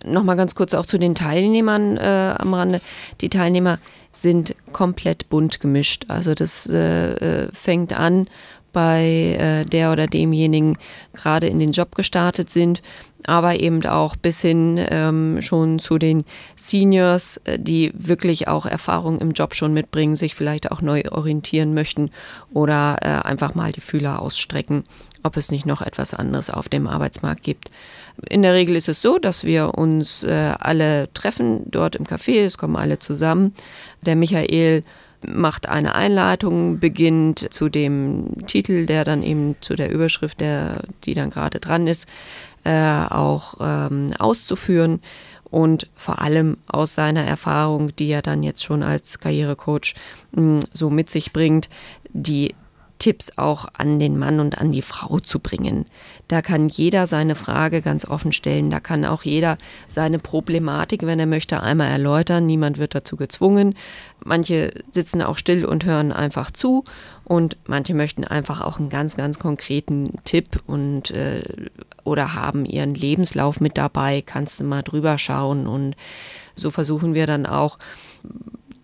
Nochmal 0.05 0.37
ganz 0.37 0.55
kurz 0.55 0.75
auch 0.75 0.87
zu 0.87 0.99
den 0.99 1.15
Teilnehmern 1.15 1.97
äh, 1.97 2.35
am 2.39 2.55
Rande. 2.55 2.81
Die 3.21 3.31
Teilnehmer 3.31 3.79
sind 4.13 4.55
komplett 4.73 5.29
bunt 5.29 5.61
gemischt. 5.61 6.05
Also 6.09 6.35
das 6.35 6.69
äh, 6.69 7.47
äh 7.47 7.49
fängt 7.53 7.99
an 7.99 8.29
bei 8.79 9.37
äh, 9.41 9.65
der 9.65 9.91
oder 9.91 10.07
demjenigen 10.07 10.79
gerade 11.13 11.49
in 11.49 11.59
den 11.59 11.73
Job 11.73 11.97
gestartet 11.97 12.49
sind, 12.49 12.81
aber 13.27 13.59
eben 13.59 13.85
auch 13.85 14.15
bis 14.15 14.41
hin 14.41 14.79
ähm, 14.89 15.43
schon 15.43 15.81
zu 15.81 15.99
den 15.99 16.25
Seniors, 16.55 17.39
äh, 17.39 17.59
die 17.59 17.91
wirklich 17.97 18.47
auch 18.47 18.67
Erfahrung 18.67 19.19
im 19.19 19.33
Job 19.33 19.57
schon 19.57 19.73
mitbringen, 19.73 20.15
sich 20.15 20.37
vielleicht 20.37 20.71
auch 20.71 20.81
neu 20.81 21.03
orientieren 21.11 21.75
möchten 21.75 22.11
oder 22.55 22.99
äh, 23.01 23.27
einfach 23.27 23.57
mal 23.57 23.73
die 23.73 23.81
Fühler 23.81 24.23
ausstrecken, 24.23 24.85
ob 25.25 25.37
es 25.37 25.51
nicht 25.51 25.67
noch 25.67 25.83
etwas 25.83 26.15
anderes 26.15 26.49
auf 26.49 26.69
dem 26.69 26.87
Arbeitsmarkt 26.87 27.43
gibt. 27.43 27.73
In 28.31 28.43
der 28.43 28.55
Regel 28.55 28.77
ist 28.77 28.89
es 28.89 29.03
so, 29.03 29.19
dass 29.19 29.43
wir 29.43 29.75
uns 29.75 30.23
äh, 30.23 30.55
alle 30.57 31.13
treffen 31.15 31.69
dort 31.69 31.97
im 31.97 32.05
Café, 32.05 32.45
es 32.45 32.59
kommen 32.59 32.77
alle 32.77 33.01
zusammen. 33.01 33.55
Der 34.07 34.15
Michael 34.15 34.85
macht 35.27 35.69
eine 35.69 35.95
Einleitung, 35.95 36.79
beginnt 36.79 37.53
zu 37.53 37.69
dem 37.69 38.47
Titel, 38.47 38.87
der 38.87 39.05
dann 39.05 39.23
eben 39.23 39.57
zu 39.61 39.75
der 39.75 39.91
Überschrift, 39.91 40.41
der, 40.41 40.83
die 41.05 41.15
dann 41.15 41.31
gerade 41.31 41.61
dran 41.61 41.87
ist, 41.87 42.09
äh, 42.65 43.05
auch 43.09 43.55
ähm, 43.61 44.13
auszuführen. 44.19 45.01
Und 45.51 45.89
vor 45.95 46.21
allem 46.21 46.59
aus 46.67 46.95
seiner 46.95 47.25
Erfahrung, 47.25 47.95
die 47.97 48.11
er 48.11 48.23
dann 48.23 48.43
jetzt 48.43 48.63
schon 48.63 48.83
als 48.83 49.19
Karrierecoach 49.19 49.95
mh, 50.33 50.43
hm, 50.43 50.61
so 50.73 50.91
mit 50.91 51.09
sich 51.09 51.33
bringt, 51.33 51.71
die 52.11 52.55
Tipps 52.99 53.33
auch 53.37 53.67
an 53.77 53.99
den 53.99 54.19
Mann 54.19 54.41
und 54.41 54.59
an 54.59 54.73
die 54.73 54.83
Frau 54.83 55.19
zu 55.21 55.39
bringen. 55.39 55.87
Da 56.27 56.43
kann 56.43 56.69
jeder 56.69 57.07
seine 57.07 57.35
Frage 57.35 57.81
ganz 57.83 58.05
offen 58.05 58.33
stellen. 58.33 58.71
Da 58.71 58.81
kann 58.81 59.05
auch 59.05 59.23
jeder 59.23 59.57
seine 59.87 60.19
Problematik, 60.19 61.07
wenn 61.07 61.21
er 61.21 61.27
möchte, 61.27 61.63
einmal 61.63 61.89
erläutern. 61.89 62.47
Niemand 62.47 62.79
wird 62.79 62.95
dazu 62.95 63.17
gezwungen. 63.17 63.75
Manche 64.25 64.71
sitzen 64.91 65.23
auch 65.23 65.39
still 65.39 65.65
und 65.65 65.85
hören 65.85 66.13
einfach 66.13 66.51
zu 66.51 66.85
und 67.25 67.57
manche 67.67 67.95
möchten 67.95 68.25
einfach 68.25 68.61
auch 68.61 68.79
einen 68.79 68.89
ganz, 68.89 69.17
ganz 69.17 69.39
konkreten 69.39 70.19
Tipp 70.25 70.61
und 70.67 71.11
äh, 71.11 71.43
oder 72.05 72.35
haben 72.35 72.65
ihren 72.65 72.95
Lebenslauf 72.95 73.61
mit 73.61 73.79
dabei. 73.79 74.23
Kannst 74.25 74.61
du 74.61 74.65
mal 74.65 74.83
drüber 74.83 75.19
schauen 75.19 75.67
und 75.67 75.95
so 76.57 76.71
versuchen 76.71 77.15
wir 77.15 77.27
dann 77.27 77.47
auch 77.47 77.79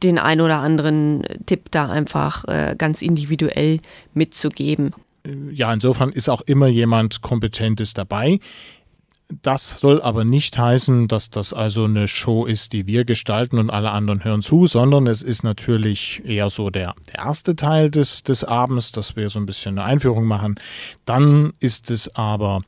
den 0.05 0.19
ein 0.19 0.41
oder 0.41 0.59
anderen 0.59 1.25
Tipp 1.47 1.71
da 1.71 1.91
einfach 1.91 2.45
äh, 2.47 2.77
ganz 2.79 3.03
individuell 3.03 3.79
mitzugeben. 4.13 4.93
Ja, 5.51 5.73
insofern 5.73 6.13
ist 6.13 6.29
auch 6.29 6.43
immer 6.43 6.69
jemand 6.69 7.23
Kompetentes 7.23 7.95
dabei. 7.95 8.39
Das 9.41 9.81
soll 9.81 10.03
aber 10.03 10.25
nicht 10.25 10.59
heißen, 10.59 11.09
dass 11.09 11.31
das 11.31 11.55
also 11.55 11.85
eine 11.85 12.09
Show 12.09 12.45
ist, 12.45 12.75
die 12.75 12.87
wir 12.87 13.07
gestalten 13.07 13.59
und 13.59 13.71
alle 13.71 13.91
anderen 13.91 14.23
hören 14.23 14.43
zu, 14.43 14.67
sondern 14.67 15.07
es 15.07 15.23
ist 15.23 15.43
natürlich 15.43 16.21
eher 16.27 16.51
so 16.51 16.69
der, 16.69 16.95
der 17.09 17.25
erste 17.25 17.57
Teil 17.57 17.91
des, 17.91 18.23
des 18.23 18.45
Abends, 18.45 18.93
dass 18.93 19.17
wir 19.17 19.31
so 19.31 19.39
ein 19.39 19.47
bisschen 19.47 19.79
eine 19.79 19.89
Einführung 19.89 20.27
machen. 20.27 20.57
Dann 21.07 21.55
ist 21.59 21.91
es 21.91 22.15
aber 22.15 22.61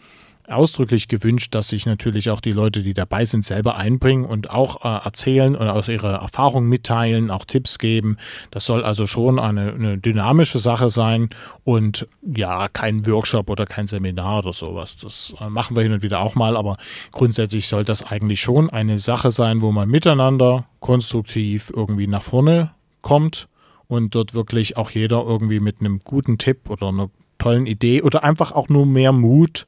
ausdrücklich 0.49 1.09
gewünscht, 1.09 1.55
dass 1.55 1.69
sich 1.69 1.87
natürlich 1.87 2.31
auch 2.31 2.41
die 2.41 2.53
Leute, 2.53 2.83
die 2.83 2.95
dabei 2.95 3.25
sind, 3.25 3.45
selber 3.45 3.77
einbringen 3.77 4.25
und 4.25 4.51
auch 4.51 4.85
äh, 4.85 5.05
erzählen 5.05 5.55
und 5.57 5.69
aus 5.69 5.89
ihrer 5.89 6.15
Erfahrung 6.15 6.67
mitteilen, 6.67 7.31
auch 7.31 7.45
Tipps 7.45 7.79
geben. 7.79 8.17
Das 8.51 8.67
soll 8.67 8.85
also 8.85 9.07
schon 9.07 9.39
eine, 9.39 9.73
eine, 9.73 9.99
dynamische 9.99 10.59
Sache 10.59 10.91
sein 10.91 11.31
und 11.65 12.07
ja, 12.23 12.69
kein 12.69 13.07
Workshop 13.07 13.51
oder 13.51 13.67
kein 13.67 13.87
Seminar 13.87 14.41
oder 14.41 14.53
sowas. 14.53 14.97
Das 14.97 15.35
äh, 15.41 15.49
machen 15.49 15.77
wir 15.77 15.83
hin 15.83 15.93
und 15.93 16.03
wieder 16.03 16.21
auch 16.21 16.35
mal, 16.35 16.57
aber 16.57 16.77
grundsätzlich 17.13 17.69
soll 17.69 17.85
das 17.85 18.03
eigentlich 18.03 18.41
schon 18.41 18.71
eine 18.71 18.99
Sache 18.99 19.31
sein, 19.31 19.63
wo 19.63 19.73
man 19.73 19.89
miteinander 19.89 20.67
konstruktiv 20.81 21.73
irgendwie 21.75 22.07
nach 22.07 22.23
vorne 22.23 22.71
kommt 23.03 23.49
und 23.89 24.15
dort 24.15 24.35
wirklich 24.35 24.77
auch 24.77 24.91
jeder 24.91 25.23
irgendwie 25.25 25.61
mit 25.61 25.81
einem 25.81 26.01
guten 26.01 26.39
Tipp 26.39 26.69
oder 26.71 26.89
einer 26.89 27.11
tollen 27.39 27.67
Idee 27.67 28.03
oder 28.03 28.25
einfach 28.25 28.53
auch 28.53 28.69
nur 28.69 28.87
mehr 28.87 29.13
Mut, 29.13 29.67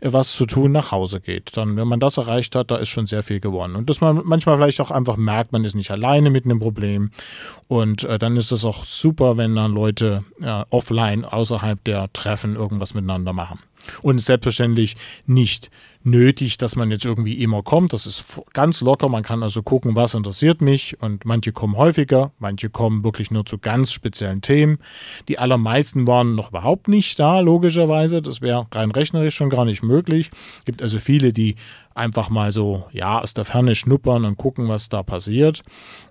äh, 0.00 0.12
was 0.12 0.32
zu 0.32 0.46
tun, 0.46 0.72
nach 0.72 0.92
Hause 0.92 1.20
geht. 1.20 1.56
Dann, 1.56 1.76
wenn 1.76 1.88
man 1.88 2.00
das 2.00 2.16
erreicht 2.16 2.56
hat, 2.56 2.70
da 2.70 2.76
ist 2.76 2.88
schon 2.88 3.06
sehr 3.06 3.22
viel 3.22 3.40
gewonnen. 3.40 3.76
Und 3.76 3.90
dass 3.90 4.00
man 4.00 4.22
manchmal 4.24 4.56
vielleicht 4.56 4.80
auch 4.80 4.90
einfach 4.90 5.16
merkt, 5.16 5.52
man 5.52 5.64
ist 5.64 5.74
nicht 5.74 5.90
alleine 5.90 6.30
mit 6.30 6.44
einem 6.44 6.58
Problem. 6.58 7.10
Und 7.68 8.04
äh, 8.04 8.18
dann 8.18 8.36
ist 8.36 8.52
es 8.52 8.64
auch 8.64 8.84
super, 8.84 9.36
wenn 9.36 9.54
dann 9.54 9.72
Leute 9.72 10.24
äh, 10.40 10.64
offline 10.70 11.24
außerhalb 11.24 11.82
der 11.84 12.12
Treffen 12.12 12.56
irgendwas 12.56 12.94
miteinander 12.94 13.32
machen. 13.32 13.60
Und 14.02 14.18
selbstverständlich 14.18 14.96
nicht 15.26 15.70
nötig, 16.04 16.58
dass 16.58 16.76
man 16.76 16.90
jetzt 16.90 17.04
irgendwie 17.04 17.42
immer 17.42 17.62
kommt. 17.62 17.92
Das 17.92 18.06
ist 18.06 18.24
ganz 18.52 18.80
locker. 18.82 19.08
Man 19.08 19.22
kann 19.22 19.42
also 19.42 19.62
gucken, 19.62 19.96
was 19.96 20.14
interessiert 20.14 20.60
mich. 20.60 21.00
Und 21.00 21.24
manche 21.24 21.52
kommen 21.52 21.76
häufiger, 21.76 22.32
manche 22.38 22.68
kommen 22.70 23.02
wirklich 23.02 23.30
nur 23.30 23.44
zu 23.46 23.58
ganz 23.58 23.90
speziellen 23.90 24.42
Themen. 24.42 24.78
Die 25.28 25.38
allermeisten 25.38 26.06
waren 26.06 26.34
noch 26.34 26.50
überhaupt 26.50 26.88
nicht 26.88 27.18
da, 27.18 27.40
logischerweise. 27.40 28.22
Das 28.22 28.42
wäre 28.42 28.66
rein 28.72 28.90
rechnerisch 28.90 29.34
schon 29.34 29.50
gar 29.50 29.64
nicht 29.64 29.82
möglich. 29.82 30.30
Es 30.58 30.64
gibt 30.66 30.82
also 30.82 30.98
viele, 30.98 31.32
die 31.32 31.56
einfach 31.94 32.28
mal 32.28 32.52
so, 32.52 32.84
ja, 32.92 33.20
aus 33.20 33.34
der 33.34 33.44
Ferne 33.44 33.74
schnuppern 33.74 34.24
und 34.24 34.36
gucken, 34.36 34.68
was 34.68 34.88
da 34.88 35.02
passiert. 35.02 35.62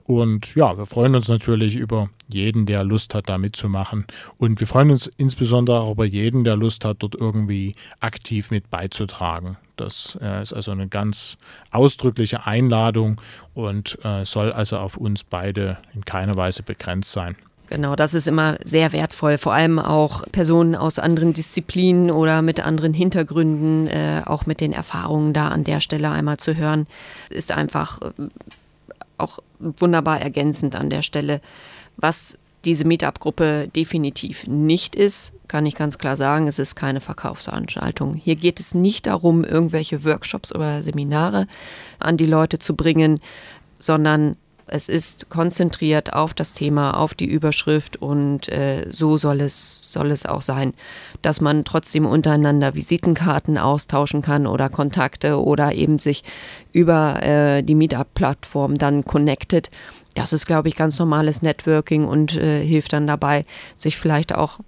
Und 0.06 0.56
ja, 0.56 0.78
wir 0.78 0.86
freuen 0.86 1.16
uns 1.16 1.28
natürlich 1.28 1.76
über 1.76 2.10
jeden, 2.28 2.66
der 2.66 2.84
Lust 2.84 3.14
hat, 3.14 3.30
da 3.30 3.38
mitzumachen. 3.38 4.06
Und 4.38 4.60
wir 4.60 4.68
freuen 4.68 4.92
uns 4.92 5.08
insbesondere 5.18 5.82
auch 5.82 5.92
über 5.92 6.06
jeden, 6.06 6.44
der 6.44 6.56
Lust 6.56 6.84
hat, 6.84 6.98
dort 7.00 7.16
irgendwie 7.16 7.74
aktiv 8.00 8.50
mit 8.50 8.70
beizutragen. 8.72 9.58
Das 9.76 10.18
äh, 10.22 10.42
ist 10.42 10.54
also 10.54 10.72
eine 10.72 10.88
ganz 10.88 11.38
ausdrückliche 11.72 12.46
Einladung 12.46 13.20
und 13.54 13.98
äh, 14.04 14.24
soll 14.26 14.52
also 14.52 14.78
auf 14.78 14.98
uns 14.98 15.24
beide 15.24 15.78
in 15.94 16.06
keiner 16.06 16.36
Weise 16.36 16.64
begrenzt 16.64 17.12
sein. 17.12 17.36
Genau, 17.70 17.96
das 17.96 18.14
ist 18.14 18.28
immer 18.28 18.58
sehr 18.64 18.92
wertvoll, 18.92 19.38
vor 19.38 19.54
allem 19.54 19.80
auch 19.80 20.24
Personen 20.32 20.76
aus 20.76 21.00
anderen 21.00 21.34
Disziplinen 21.34 22.12
oder 22.12 22.42
mit 22.42 22.60
anderen 22.60 22.94
Hintergründen, 22.94 23.88
äh, 23.88 24.22
auch 24.26 24.46
mit 24.46 24.62
den 24.62 24.74
Erfahrungen 24.74 25.34
da 25.34 25.48
an 25.48 25.64
der 25.64 25.80
Stelle 25.80 26.12
einmal 26.12 26.38
zu 26.38 26.56
hören, 26.56 26.86
ist 27.30 27.52
einfach 27.52 28.00
auch 29.18 29.40
wunderbar 29.60 30.22
ergänzend 30.22 30.76
an 30.76 30.90
der 30.90 31.02
Stelle. 31.02 31.42
Was 31.98 32.38
diese 32.66 32.86
Meetup-Gruppe 32.86 33.70
definitiv 33.76 34.48
nicht 34.48 34.96
ist, 34.96 35.34
kann 35.48 35.66
ich 35.66 35.76
ganz 35.76 35.98
klar 35.98 36.18
sagen, 36.18 36.48
es 36.48 36.60
ist 36.60 36.76
keine 36.76 37.02
Verkaufsveranstaltung. 37.02 38.16
Hier 38.16 38.36
geht 38.36 38.60
es 38.60 38.74
nicht 38.74 39.06
darum, 39.06 39.44
irgendwelche 39.44 40.04
Workshops 40.04 40.54
oder 40.54 40.82
Seminare 40.82 41.48
an 42.00 42.18
die 42.18 42.26
Leute 42.26 42.60
zu 42.60 42.76
bringen, 42.76 43.20
sondern 43.80 44.36
es 44.74 44.90
ist 44.90 45.30
konzentriert 45.30 46.14
auf 46.14 46.34
das 46.34 46.54
Thema, 46.54 46.98
auf 46.98 47.14
die 47.14 47.28
Überschrift 47.28 47.98
und 47.98 48.50
äh, 48.50 48.88
so 48.90 49.20
soll 49.20 49.40
es, 49.42 49.92
soll 49.92 50.10
es 50.10 50.26
auch 50.26 50.42
sein, 50.42 50.74
dass 51.22 51.42
man 51.42 51.64
trotzdem 51.64 52.08
untereinander 52.08 52.74
Visitenkarten 52.74 53.60
austauschen 53.60 54.24
kann 54.24 54.48
oder 54.48 54.70
Kontakte 54.70 55.40
oder 55.40 55.74
eben 55.74 56.00
sich 56.00 56.24
über 56.72 57.22
äh, 57.22 57.62
die 57.62 57.76
Meetup-Plattform 57.76 58.80
dann 58.80 59.06
connectet. 59.06 59.70
Das 60.16 60.34
ist, 60.34 60.48
glaube 60.48 60.70
ich, 60.70 60.76
ganz 60.76 60.98
normales 60.98 61.44
Networking 61.44 62.06
und 62.06 62.36
äh, 62.36 62.66
hilft 62.66 62.94
dann 62.94 63.06
dabei, 63.06 63.46
sich 63.76 63.98
vielleicht 63.98 64.34
auch 64.34 64.60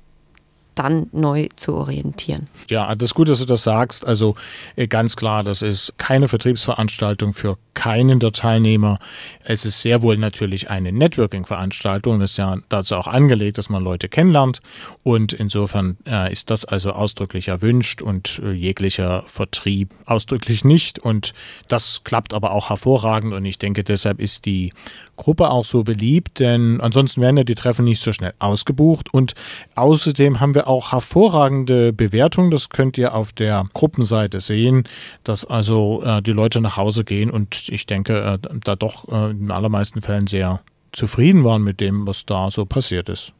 dann 0.76 1.08
neu 1.12 1.48
zu 1.56 1.74
orientieren. 1.74 2.48
Ja, 2.70 2.94
das 2.96 3.10
ist 3.10 3.16
gut, 3.16 3.30
dass 3.30 3.40
du 3.40 3.46
das 3.46 3.64
sagst. 3.64 4.06
Also 4.06 4.36
äh, 4.76 4.88
ganz 4.88 5.16
klar, 5.16 5.44
das 5.44 5.62
ist 5.62 5.94
keine 5.98 6.28
Vertriebsveranstaltung 6.28 7.34
für 7.34 7.58
keinen 7.74 8.20
der 8.20 8.32
Teilnehmer. 8.32 8.98
Es 9.44 9.66
ist 9.66 9.82
sehr 9.82 10.02
wohl 10.02 10.18
natürlich 10.18 10.70
eine 10.70 10.92
Networking-Veranstaltung. 10.92 12.20
Das 12.20 12.32
ist 12.32 12.38
ja 12.38 12.58
dazu 12.70 12.96
auch 12.96 13.08
angelegt, 13.08 13.58
dass 13.58 13.70
man 13.70 13.84
Leute 13.84 14.10
kennenlernt. 14.10 14.62
Und 15.04 15.34
insofern 15.34 15.98
äh, 16.08 16.32
ist 16.32 16.50
das 16.50 16.66
also 16.66 16.92
ausdrücklich 16.94 17.50
erwünscht 17.50 18.02
und 18.02 18.42
äh, 18.44 18.52
jeglicher 18.52 19.24
Vertrieb 19.28 19.94
ausdrücklich 20.06 20.64
nicht. 20.64 21.00
Und 21.00 21.34
das 21.68 22.04
klappt 22.04 22.34
aber 22.34 22.52
auch 22.52 22.70
hervorragend. 22.70 23.34
Und 23.34 23.46
ich 23.46 23.60
denke, 23.60 23.84
deshalb 23.84 24.20
ist 24.20 24.46
die 24.46 24.72
Gruppe 25.16 25.50
auch 25.50 25.66
so 25.66 25.84
beliebt, 25.84 26.40
denn 26.40 26.80
ansonsten 26.82 27.22
werden 27.22 27.38
ja 27.38 27.44
die 27.44 27.56
Treffen 27.56 27.86
nicht 27.86 28.02
so 28.02 28.12
schnell 28.12 28.34
ausgebucht. 28.40 29.14
Und 29.14 29.34
außerdem 29.76 30.40
haben 30.40 30.56
wir 30.56 30.68
auch 30.68 30.92
hervorragende 30.92 31.94
Bewertungen. 31.94 32.52
Das 32.52 32.70
könnt 32.70 32.98
ihr 32.98 33.16
auf 33.16 33.34
der 33.34 33.66
Gruppenseite 33.74 34.40
sehen, 34.40 34.84
dass 35.24 35.46
also 35.46 36.04
äh, 36.04 36.22
die 36.22 36.32
Leute 36.32 36.62
nach 36.62 36.78
Hause 36.78 37.04
gehen 37.04 37.30
und 37.30 37.70
ich 37.70 37.86
denke, 37.86 38.40
äh, 38.44 38.60
da 38.64 38.76
doch 38.76 39.08
äh, 39.10 39.32
in 39.32 39.52
allermeisten 39.52 40.02
Fällen 40.02 40.28
sehr 40.28 40.62
zufrieden 40.92 41.44
waren 41.44 41.64
mit 41.64 41.82
dem, 41.82 42.08
was 42.08 42.26
da 42.26 42.50
so 42.50 42.66
passiert 42.66 43.10
ist. 43.10 43.34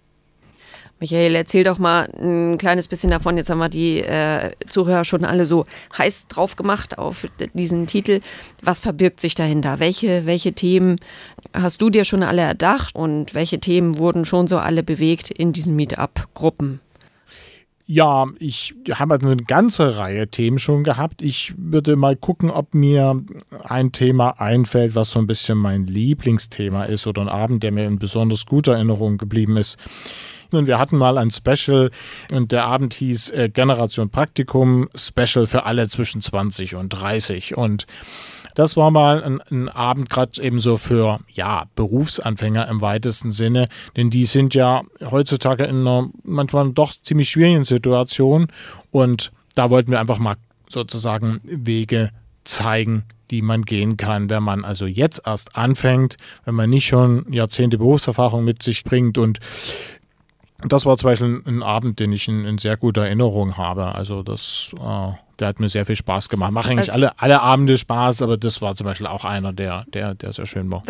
Michael, 1.00 1.36
erzähl 1.36 1.66
doch 1.66 1.78
mal 1.78 2.10
ein 2.20 2.58
kleines 2.58 2.88
bisschen 2.88 3.12
davon. 3.12 3.36
Jetzt 3.36 3.50
haben 3.50 3.58
wir 3.58 3.68
die 3.68 4.00
äh, 4.00 4.52
Zuhörer 4.68 5.04
schon 5.04 5.26
alle 5.26 5.46
so 5.46 5.66
heiß 5.98 6.28
drauf 6.30 6.56
gemacht 6.56 6.98
auf 6.98 7.28
diesen 7.54 7.86
Titel. 7.86 8.22
Was 8.64 8.80
verbirgt 8.80 9.20
sich 9.20 9.36
dahinter? 9.36 9.80
Welche, 9.80 10.26
welche 10.26 10.54
Themen 10.54 10.98
hast 11.54 11.82
du 11.82 11.90
dir 11.90 12.06
schon 12.06 12.24
alle 12.24 12.44
erdacht 12.44 12.96
und 12.96 13.34
welche 13.34 13.60
Themen 13.60 13.98
wurden 13.98 14.24
schon 14.24 14.48
so 14.48 14.58
alle 14.58 14.84
bewegt 14.84 15.32
in 15.32 15.52
diesen 15.52 15.76
Meetup-Gruppen? 15.76 16.80
Ja, 17.88 18.26
ich 18.40 18.74
habe 18.92 19.14
also 19.14 19.28
eine 19.28 19.44
ganze 19.44 19.98
Reihe 19.98 20.28
Themen 20.28 20.58
schon 20.58 20.84
gehabt. 20.84 21.22
Ich 21.22 21.54
würde 21.56 21.96
mal 21.96 22.16
gucken, 22.16 22.50
ob 22.50 22.74
mir 22.74 23.22
ein 23.64 23.92
Thema 23.92 24.42
einfällt, 24.42 24.96
was 24.96 25.12
so 25.12 25.20
ein 25.20 25.28
bisschen 25.28 25.60
mein 25.60 25.86
Lieblingsthema 25.86 26.86
ist 26.86 27.06
oder 27.06 27.22
ein 27.22 27.30
Abend, 27.30 27.62
der 27.62 27.72
mir 27.72 27.86
in 27.86 28.00
besonders 28.00 28.48
guter 28.48 28.74
Erinnerung 28.74 29.18
geblieben 29.18 29.56
ist. 29.58 29.78
Und 30.56 30.68
wir 30.68 30.80
hatten 30.80 30.98
mal 30.98 31.18
ein 31.18 31.32
Special 31.32 31.92
und 32.32 32.52
der 32.52 32.66
Abend 32.66 32.94
hieß 32.94 33.32
äh, 33.32 33.50
Generation 33.50 34.10
Praktikum 34.10 34.90
Special 34.96 35.48
für 35.48 35.66
alle 35.66 35.88
zwischen 35.90 36.22
20 36.22 36.76
und 36.76 36.90
30. 36.90 37.58
Und 37.58 37.86
das 38.56 38.78
war 38.78 38.90
mal 38.90 39.22
ein, 39.24 39.42
ein 39.52 39.70
Abend 39.70 40.10
gerade 40.10 40.42
eben 40.42 40.60
so 40.60 40.78
für 40.78 41.20
ja, 41.34 41.66
Berufsanfänger 41.76 42.68
im 42.70 42.82
weitesten 42.82 43.32
Sinne, 43.32 43.68
denn 43.98 44.10
die 44.10 44.26
sind 44.26 44.56
ja 44.56 44.84
heutzutage 45.12 45.66
in 45.66 45.82
einer 45.82 46.10
manchmal 46.24 46.72
doch 46.72 46.94
ziemlich 47.04 47.30
schwierigen 47.30 47.66
Situation 47.66 48.48
und 48.92 49.32
da 49.56 49.70
wollten 49.70 49.92
wir 49.92 50.00
einfach 50.00 50.20
mal 50.20 50.36
sozusagen 50.70 51.42
Wege 51.44 52.12
zeigen, 52.46 53.04
die 53.32 53.42
man 53.42 53.64
gehen 53.64 53.98
kann, 53.98 54.30
wenn 54.30 54.44
man 54.44 54.64
also 54.64 54.86
jetzt 54.86 55.22
erst 55.26 55.56
anfängt, 55.56 56.16
wenn 56.46 56.56
man 56.56 56.70
nicht 56.70 56.88
schon 56.88 57.26
Jahrzehnte 57.32 57.78
Berufserfahrung 57.78 58.44
mit 58.44 58.64
sich 58.64 58.84
bringt 58.84 59.18
und 59.18 59.40
das 60.68 60.86
war 60.86 60.98
zum 60.98 61.10
Beispiel 61.10 61.42
ein, 61.46 61.64
Abend, 61.64 62.00
den 62.00 62.12
ich 62.12 62.28
in, 62.28 62.46
in, 62.46 62.58
sehr 62.58 62.78
guter 62.78 63.04
Erinnerung 63.04 63.58
habe. 63.58 63.96
Also 63.96 64.24
das, 64.24 64.74
äh, 64.80 65.12
der 65.40 65.48
hat 65.50 65.60
mir 65.60 65.70
sehr 65.70 65.86
viel 65.86 65.96
Spaß 65.96 66.30
gemacht. 66.30 66.52
Mache 66.52 66.72
eigentlich 66.72 66.94
alle, 66.94 67.20
alle 67.20 67.42
Abende 67.42 67.78
Spaß, 67.78 68.22
aber 68.22 68.38
das 68.38 68.62
war 68.62 68.76
zum 68.76 68.86
Beispiel 68.86 69.08
auch 69.08 69.26
einer, 69.26 69.52
der, 69.52 69.86
der, 69.94 70.16
der 70.16 70.34
sehr 70.34 70.46
schön 70.46 70.72
war. 70.72 70.84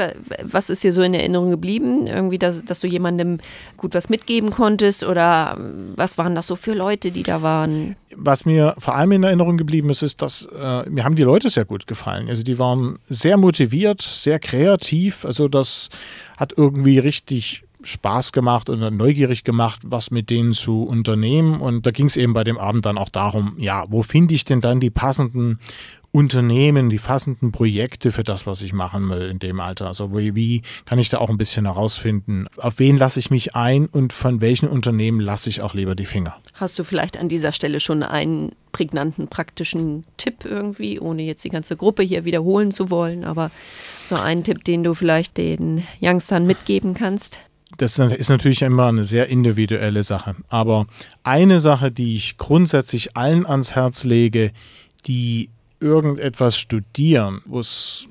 Was 0.44 0.70
ist 0.70 0.84
dir 0.84 0.94
so 0.94 1.02
in 1.02 1.14
Erinnerung 1.14 1.50
geblieben? 1.50 2.08
Irgendwie, 2.08 2.38
dass, 2.38 2.64
dass 2.64 2.80
du 2.80 2.88
jemandem 2.88 3.40
gut 3.78 3.94
was 3.94 4.10
mitgeben 4.10 4.52
konntest 4.52 5.04
oder 5.04 5.58
was 5.96 6.18
waren 6.18 6.36
das 6.36 6.48
so 6.48 6.56
für 6.56 6.74
Leute, 6.74 7.12
die 7.12 7.24
da 7.24 7.42
waren? 7.42 7.96
Was 8.16 8.46
mir 8.46 8.76
vor 8.78 8.96
allem 8.96 9.12
in 9.14 9.24
Erinnerung 9.24 9.58
geblieben 9.58 9.90
ist, 9.90 10.04
ist, 10.04 10.22
dass 10.22 10.48
äh, 10.56 10.90
mir 10.90 11.04
haben 11.04 11.16
die 11.16 11.24
Leute 11.24 11.50
sehr 11.50 11.66
gut 11.66 11.88
gefallen. 11.88 12.30
Also 12.30 12.44
die 12.44 12.60
waren 12.60 13.00
sehr 13.10 13.38
motiviert, 13.38 14.02
sehr 14.02 14.40
kreativ. 14.40 15.26
Also 15.26 15.48
das 15.48 15.90
hat 16.38 16.54
irgendwie 16.56 17.00
richtig 17.00 17.65
Spaß 17.86 18.32
gemacht 18.32 18.70
und 18.70 18.80
neugierig 18.98 19.44
gemacht, 19.44 19.82
was 19.86 20.12
mit 20.12 20.30
denen 20.30 20.54
zu 20.54 20.84
unternehmen. 20.84 21.62
Und 21.62 21.86
da 21.86 21.92
ging 21.92 22.08
es 22.08 22.18
eben 22.18 22.34
bei 22.34 22.44
dem 22.44 22.58
Abend 22.58 22.86
dann 22.86 22.98
auch 22.98 23.10
darum, 23.10 23.56
ja, 23.58 23.86
wo 23.90 24.02
finde 24.02 24.34
ich 24.34 24.44
denn 24.44 24.62
dann 24.62 24.80
die 24.80 24.90
passenden 24.90 25.60
Unternehmen, 26.16 26.90
die 26.90 26.98
fassenden 26.98 27.52
Projekte 27.52 28.10
für 28.10 28.24
das, 28.24 28.48
was 28.48 28.62
ich 28.62 28.72
machen 28.72 29.10
will 29.10 29.24
in 29.24 29.38
dem 29.38 29.60
Alter. 29.60 29.88
Also 29.88 30.18
wie, 30.18 30.34
wie 30.34 30.62
kann 30.86 30.98
ich 30.98 31.10
da 31.10 31.18
auch 31.18 31.30
ein 31.30 31.38
bisschen 31.38 31.66
herausfinden, 31.66 32.46
auf 32.56 32.80
wen 32.80 32.96
lasse 32.96 33.20
ich 33.20 33.32
mich 33.32 33.54
ein 33.54 33.88
und 33.88 34.14
von 34.14 34.40
welchen 34.40 34.70
Unternehmen 34.70 35.20
lasse 35.20 35.50
ich 35.50 35.62
auch 35.62 35.74
lieber 35.74 35.94
die 35.94 36.06
Finger. 36.06 36.38
Hast 36.54 36.80
du 36.80 36.86
vielleicht 36.86 37.18
an 37.18 37.28
dieser 37.28 37.52
Stelle 37.52 37.82
schon 37.82 38.02
einen 38.02 38.54
prägnanten, 38.72 39.28
praktischen 39.28 40.06
Tipp 40.16 40.46
irgendwie, 40.46 41.02
ohne 41.02 41.24
jetzt 41.24 41.44
die 41.44 41.50
ganze 41.50 41.76
Gruppe 41.76 42.02
hier 42.02 42.24
wiederholen 42.24 42.72
zu 42.72 42.90
wollen, 42.90 43.26
aber 43.26 43.52
so 44.06 44.16
einen 44.16 44.46
Tipp, 44.46 44.64
den 44.64 44.86
du 44.86 44.94
vielleicht 44.94 45.36
den 45.36 45.84
Youngstern 46.02 46.46
mitgeben 46.46 46.94
kannst? 46.94 47.40
Das 47.78 48.00
ist 48.00 48.30
natürlich 48.30 48.62
immer 48.62 48.88
eine 48.88 49.04
sehr 49.04 49.28
individuelle 49.28 50.04
Sache. 50.04 50.36
Aber 50.50 50.86
eine 51.24 51.60
Sache, 51.60 51.92
die 51.92 52.16
ich 52.16 52.38
grundsätzlich 52.38 53.18
allen 53.18 53.46
ans 53.46 53.76
Herz 53.76 54.04
lege, 54.04 54.52
die 55.08 55.50
irgendetwas 55.80 56.58
studieren, 56.58 57.42
wo 57.46 57.60
es 57.60 58.08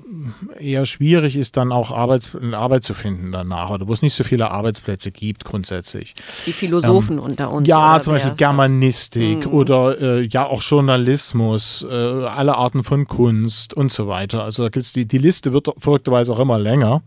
eher 0.59 0.85
schwierig 0.85 1.35
ist, 1.35 1.57
dann 1.57 1.71
auch 1.71 1.91
Arbeits 1.91 2.35
Arbeit 2.35 2.83
zu 2.83 2.93
finden 2.93 3.31
danach 3.31 3.71
oder 3.71 3.87
wo 3.87 3.93
es 3.93 4.01
nicht 4.01 4.13
so 4.13 4.23
viele 4.23 4.51
Arbeitsplätze 4.51 5.11
gibt 5.11 5.45
grundsätzlich. 5.45 6.13
Die 6.45 6.53
Philosophen 6.53 7.17
ähm, 7.17 7.23
unter 7.23 7.51
uns. 7.51 7.67
Ja, 7.67 7.99
zum 7.99 8.13
Beispiel 8.13 8.33
Germanistik 8.35 9.47
mhm. 9.47 9.53
oder 9.53 9.99
äh, 9.99 10.21
ja 10.27 10.45
auch 10.45 10.61
Journalismus, 10.61 11.85
äh, 11.89 11.93
alle 11.93 12.55
Arten 12.55 12.83
von 12.83 13.07
Kunst 13.07 13.73
und 13.73 13.91
so 13.91 14.07
weiter. 14.07 14.43
Also 14.43 14.63
da 14.63 14.69
gibt's 14.69 14.93
die, 14.93 15.05
die 15.05 15.17
Liste 15.17 15.51
wird 15.51 15.69
verrückterweise 15.79 16.33
auch 16.33 16.39
immer 16.39 16.59
länger. 16.59 17.01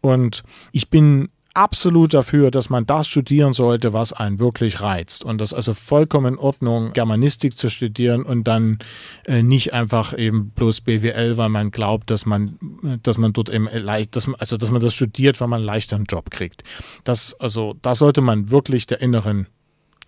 Und 0.00 0.42
ich 0.72 0.90
bin 0.90 1.28
absolut 1.56 2.12
dafür, 2.12 2.50
dass 2.50 2.70
man 2.70 2.86
das 2.86 3.08
studieren 3.08 3.52
sollte, 3.52 3.92
was 3.92 4.12
einen 4.12 4.38
wirklich 4.38 4.80
reizt. 4.80 5.24
Und 5.24 5.40
das 5.40 5.48
ist 5.48 5.54
also 5.54 5.74
vollkommen 5.74 6.34
in 6.34 6.38
Ordnung, 6.38 6.92
Germanistik 6.92 7.56
zu 7.56 7.70
studieren 7.70 8.24
und 8.24 8.44
dann 8.44 8.78
äh, 9.26 9.42
nicht 9.42 9.72
einfach 9.72 10.16
eben 10.16 10.50
bloß 10.50 10.82
BWL, 10.82 11.36
weil 11.36 11.48
man 11.48 11.70
glaubt, 11.70 12.10
dass 12.10 12.26
man, 12.26 12.58
dass 13.02 13.16
man 13.18 13.32
dort 13.32 13.48
eben 13.48 13.68
leicht, 13.72 14.14
dass 14.16 14.26
man, 14.26 14.38
also 14.38 14.56
dass 14.56 14.70
man 14.70 14.82
das 14.82 14.94
studiert, 14.94 15.40
weil 15.40 15.48
man 15.48 15.62
leichter 15.62 15.96
einen 15.96 16.04
Job 16.04 16.30
kriegt. 16.30 16.62
Das, 17.04 17.34
also, 17.40 17.74
da 17.80 17.94
sollte 17.94 18.20
man 18.20 18.50
wirklich 18.50 18.86
der 18.86 19.00
inneren 19.00 19.46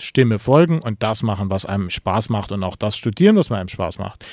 Stimme 0.00 0.38
folgen 0.38 0.80
und 0.80 1.02
das 1.02 1.22
machen, 1.22 1.50
was 1.50 1.66
einem 1.66 1.90
Spaß 1.90 2.28
macht 2.28 2.52
und 2.52 2.62
auch 2.62 2.76
das 2.76 2.96
studieren, 2.96 3.36
was 3.36 3.50
einem 3.50 3.68
Spaß 3.68 3.98
macht. 3.98 4.24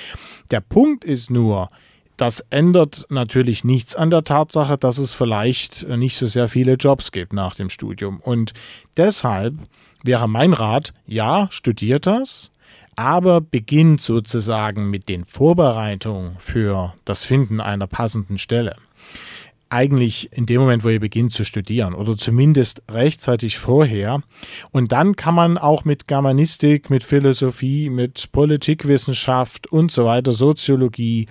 Der 0.52 0.60
Punkt 0.60 1.04
ist 1.04 1.32
nur, 1.32 1.70
das 2.18 2.40
ändert 2.50 3.06
natürlich 3.10 3.64
nichts 3.64 3.96
an 3.96 4.10
der 4.10 4.24
Tatsache, 4.24 4.78
dass 4.78 4.98
es 4.98 5.14
vielleicht 5.14 5.88
nicht 5.88 6.18
so 6.18 6.26
sehr 6.26 6.48
viele 6.48 6.74
Jobs 6.74 7.12
gibt 7.12 7.34
nach 7.34 7.56
dem 7.56 7.70
Studium. 7.70 8.20
Und 8.20 8.54
deshalb 8.98 9.56
wäre 10.04 10.30
mein 10.30 10.54
Rat, 10.54 10.94
ja, 11.08 11.48
studiert 11.52 12.06
das, 12.06 12.52
aber 12.96 13.42
beginnt 13.42 14.02
sozusagen 14.02 14.90
mit 14.90 15.10
den 15.10 15.26
Vorbereitungen 15.26 16.38
für 16.40 16.94
das 17.04 17.26
Finden 17.26 17.60
einer 17.60 17.88
passenden 17.88 18.38
Stelle 18.38 18.78
eigentlich 19.70 20.32
in 20.32 20.46
dem 20.46 20.62
Moment, 20.62 20.84
wo 20.84 20.90
ihr 20.90 21.00
beginnt 21.00 21.34
zu 21.34 21.44
studieren 21.44 21.94
oder 21.94 22.18
zumindest 22.18 22.84
rechtzeitig 22.90 23.58
vorher. 23.58 24.22
Und 24.72 24.92
dann 24.92 25.16
kann 25.16 25.36
man 25.36 25.58
auch 25.58 25.86
mit 25.86 26.08
Germanistik, 26.08 26.90
mit 26.90 27.04
Philosophie, 27.04 27.90
mit 27.90 28.32
Politikwissenschaft 28.32 29.68
und 29.68 29.92
so 29.92 30.06
weiter, 30.06 30.32
Soziologie 30.32 31.28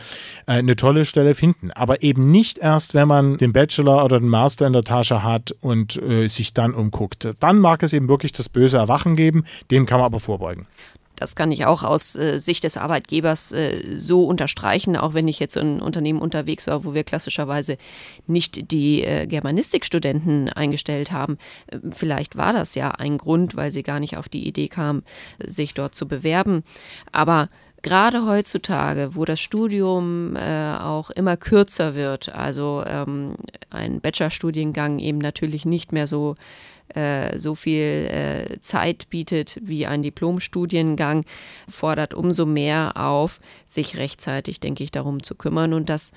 äh, 0.47 0.53
eine 0.53 0.77
tolle 0.77 1.05
Stelle 1.05 1.35
finden. 1.35 1.71
Aber 1.71 2.03
eben 2.03 2.31
nicht 2.31 2.59
erst, 2.59 2.95
wenn 2.95 3.09
man 3.09 3.37
den 3.37 3.53
Bachelor 3.53 4.05
oder 4.05 4.19
den 4.19 4.29
Master 4.29 4.67
in 4.67 4.73
der 4.73 4.83
Tasche 4.83 5.23
hat 5.23 5.55
und 5.61 6.01
äh, 6.03 6.29
sich 6.29 6.55
dann 6.55 6.75
umguckt. 6.75 7.29
Dann 7.41 7.59
mag 7.59 7.83
es 7.83 7.93
eben 7.93 8.09
wirklich 8.09 8.33
das 8.33 8.49
böse 8.49 8.79
Erwachen 8.79 9.17
geben, 9.17 9.45
dem 9.71 9.87
kann 9.87 9.99
man 9.99 10.07
aber 10.07 10.21
vorbeugen. 10.21 10.67
Das 11.17 11.37
kann 11.37 11.53
ich 11.53 11.67
auch 11.67 11.83
aus 11.83 12.17
äh, 12.17 12.39
Sicht 12.39 12.65
des 12.65 12.77
Arbeitgebers 12.77 13.53
äh, 13.53 13.99
so 13.99 14.25
unterstreichen, 14.25 14.97
auch 14.97 15.15
wenn 15.15 15.29
ich 15.29 15.39
jetzt 15.39 15.57
in 15.57 15.81
Unternehmen 15.81 16.21
unterwegs 16.21 16.67
war, 16.67 16.85
wo 16.85 16.95
wir 16.95 17.05
klassischerweise 17.05 17.77
nicht 18.27 18.73
die 18.73 19.05
äh, 19.05 19.27
Germanistikstudenten 19.27 20.49
eingestellt 20.49 21.13
haben. 21.13 21.39
Äh, 21.69 21.79
vielleicht 21.91 22.37
war 22.37 22.53
das 22.53 22.75
ja 22.75 22.91
ein 22.91 23.19
Grund, 23.19 23.57
weil 23.57 23.71
sie 23.71 23.83
gar 23.83 24.01
nicht 24.01 24.17
auf 24.17 24.29
die 24.29 24.47
Idee 24.47 24.69
kamen, 24.69 25.03
sich 25.45 25.75
dort 25.75 25.95
zu 25.95 26.09
bewerben. 26.09 26.63
Aber 27.13 27.49
gerade 27.83 28.27
heutzutage, 28.27 29.15
wo 29.15 29.25
das 29.25 29.41
Studium 29.41 30.35
äh, 30.35 30.75
auch 30.77 31.11
immer 31.11 31.37
kürzer 31.37 31.95
wird, 31.95 32.35
also 32.35 32.83
ähm, 32.87 33.37
ein 33.71 34.01
Bachelorstudiengang 34.01 34.99
eben 34.99 35.19
natürlich 35.19 35.65
nicht 35.65 35.93
mehr 35.93 36.09
so 36.09 36.35
äh, 36.89 37.39
so 37.39 37.55
viel 37.55 38.09
äh, 38.11 38.61
Zeit 38.61 39.09
bietet 39.11 39.59
wie 39.63 39.87
ein 39.87 40.03
Diplomstudiengang, 40.03 41.25
fordert 41.69 42.15
umso 42.15 42.47
mehr 42.47 42.93
auf, 42.97 43.41
sich 43.67 43.97
rechtzeitig, 43.97 44.61
denke 44.61 44.85
ich, 44.85 44.91
darum 44.91 45.23
zu 45.23 45.35
kümmern. 45.35 45.73
Und 45.73 45.89
das 45.89 46.13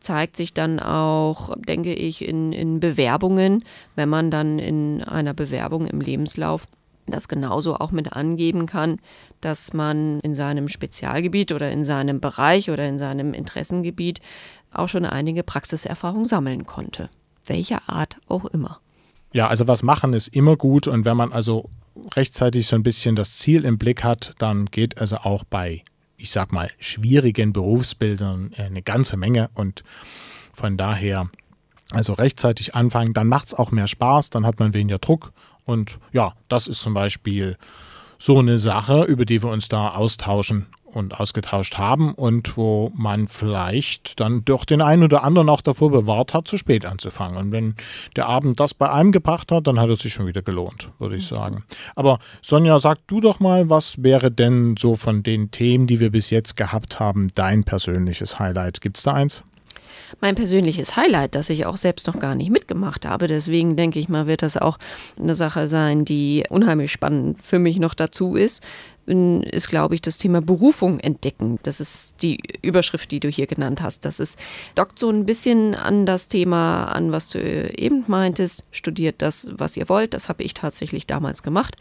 zeigt 0.00 0.36
sich 0.36 0.54
dann 0.54 0.80
auch, 0.80 1.56
denke 1.56 1.94
ich, 1.94 2.26
in, 2.26 2.52
in 2.52 2.80
Bewerbungen, 2.80 3.64
wenn 3.96 4.08
man 4.08 4.30
dann 4.30 4.58
in 4.58 5.02
einer 5.02 5.34
Bewerbung 5.34 5.86
im 5.86 6.00
Lebenslauf 6.00 6.66
das 7.06 7.28
genauso 7.28 7.76
auch 7.76 7.90
mit 7.90 8.12
angeben 8.12 8.66
kann, 8.66 8.98
dass 9.40 9.72
man 9.72 10.20
in 10.20 10.34
seinem 10.34 10.68
Spezialgebiet 10.68 11.52
oder 11.52 11.70
in 11.70 11.84
seinem 11.84 12.20
Bereich 12.20 12.70
oder 12.70 12.86
in 12.86 12.98
seinem 12.98 13.34
Interessengebiet 13.34 14.20
auch 14.72 14.88
schon 14.88 15.04
einige 15.04 15.42
Praxiserfahrung 15.42 16.24
sammeln 16.24 16.66
konnte. 16.66 17.10
Welcher 17.46 17.88
Art 17.88 18.18
auch 18.28 18.44
immer. 18.44 18.80
Ja, 19.32 19.46
also 19.46 19.68
was 19.68 19.82
machen 19.82 20.12
ist 20.12 20.28
immer 20.28 20.56
gut 20.56 20.88
und 20.88 21.04
wenn 21.04 21.16
man 21.16 21.32
also 21.32 21.70
rechtzeitig 22.16 22.66
so 22.66 22.76
ein 22.76 22.82
bisschen 22.82 23.14
das 23.14 23.38
Ziel 23.38 23.64
im 23.64 23.78
Blick 23.78 24.02
hat, 24.02 24.34
dann 24.38 24.66
geht 24.66 24.98
also 24.98 25.18
auch 25.18 25.44
bei, 25.44 25.84
ich 26.16 26.30
sag 26.30 26.52
mal, 26.52 26.70
schwierigen 26.78 27.52
Berufsbildern 27.52 28.52
äh, 28.56 28.62
eine 28.62 28.82
ganze 28.82 29.16
Menge 29.16 29.50
und 29.54 29.84
von 30.52 30.76
daher 30.76 31.30
also 31.92 32.12
rechtzeitig 32.12 32.74
anfangen, 32.74 33.14
dann 33.14 33.28
macht 33.28 33.48
es 33.48 33.54
auch 33.54 33.70
mehr 33.70 33.88
Spaß, 33.88 34.30
dann 34.30 34.46
hat 34.46 34.58
man 34.58 34.74
weniger 34.74 34.98
Druck 34.98 35.32
und 35.64 35.98
ja, 36.12 36.34
das 36.48 36.68
ist 36.68 36.80
zum 36.80 36.94
Beispiel 36.94 37.56
so 38.18 38.38
eine 38.38 38.58
Sache, 38.58 39.04
über 39.04 39.24
die 39.24 39.42
wir 39.42 39.50
uns 39.50 39.68
da 39.68 39.90
austauschen 39.90 40.66
und 40.92 41.18
ausgetauscht 41.18 41.78
haben 41.78 42.14
und 42.14 42.56
wo 42.56 42.92
man 42.94 43.28
vielleicht 43.28 44.20
dann 44.20 44.44
doch 44.44 44.64
den 44.64 44.82
einen 44.82 45.02
oder 45.02 45.24
anderen 45.24 45.48
auch 45.48 45.60
davor 45.60 45.90
bewahrt 45.90 46.34
hat, 46.34 46.48
zu 46.48 46.56
spät 46.56 46.84
anzufangen. 46.84 47.36
Und 47.36 47.52
wenn 47.52 47.74
der 48.16 48.26
Abend 48.26 48.58
das 48.60 48.74
bei 48.74 48.90
einem 48.90 49.12
gebracht 49.12 49.52
hat, 49.52 49.66
dann 49.66 49.78
hat 49.78 49.90
es 49.90 50.00
sich 50.00 50.12
schon 50.12 50.26
wieder 50.26 50.42
gelohnt, 50.42 50.90
würde 50.98 51.16
ich 51.16 51.30
mhm. 51.30 51.36
sagen. 51.36 51.64
Aber 51.94 52.18
Sonja, 52.42 52.78
sag 52.78 52.98
du 53.06 53.20
doch 53.20 53.40
mal, 53.40 53.70
was 53.70 54.02
wäre 54.02 54.30
denn 54.30 54.76
so 54.78 54.96
von 54.96 55.22
den 55.22 55.50
Themen, 55.50 55.86
die 55.86 56.00
wir 56.00 56.10
bis 56.10 56.30
jetzt 56.30 56.56
gehabt 56.56 57.00
haben, 57.00 57.28
dein 57.34 57.64
persönliches 57.64 58.38
Highlight? 58.38 58.80
Gibt 58.80 58.98
es 58.98 59.04
da 59.04 59.14
eins? 59.14 59.44
mein 60.20 60.34
persönliches 60.34 60.96
Highlight, 60.96 61.34
das 61.34 61.50
ich 61.50 61.66
auch 61.66 61.76
selbst 61.76 62.06
noch 62.06 62.18
gar 62.18 62.34
nicht 62.34 62.50
mitgemacht 62.50 63.06
habe. 63.06 63.26
Deswegen 63.26 63.76
denke 63.76 63.98
ich 63.98 64.08
mal, 64.08 64.26
wird 64.26 64.42
das 64.42 64.56
auch 64.56 64.78
eine 65.18 65.34
Sache 65.34 65.68
sein, 65.68 66.04
die 66.04 66.44
unheimlich 66.48 66.92
spannend 66.92 67.40
für 67.42 67.58
mich 67.58 67.78
noch 67.78 67.94
dazu 67.94 68.34
ist 68.34 68.62
ist, 69.10 69.68
glaube 69.68 69.94
ich, 69.94 70.02
das 70.02 70.18
Thema 70.18 70.40
Berufung 70.40 71.00
entdecken. 71.00 71.58
Das 71.62 71.80
ist 71.80 72.14
die 72.22 72.38
Überschrift, 72.62 73.10
die 73.10 73.20
du 73.20 73.28
hier 73.28 73.46
genannt 73.46 73.82
hast. 73.82 74.04
Das 74.04 74.20
ist, 74.20 74.38
dockt 74.74 74.98
so 74.98 75.10
ein 75.10 75.26
bisschen 75.26 75.74
an 75.74 76.06
das 76.06 76.28
Thema 76.28 76.84
an, 76.84 77.12
was 77.12 77.30
du 77.30 77.38
eben 77.40 78.04
meintest. 78.06 78.62
Studiert 78.70 79.22
das, 79.22 79.50
was 79.52 79.76
ihr 79.76 79.88
wollt. 79.88 80.14
Das 80.14 80.28
habe 80.28 80.42
ich 80.42 80.54
tatsächlich 80.54 81.06
damals 81.06 81.42
gemacht. 81.42 81.76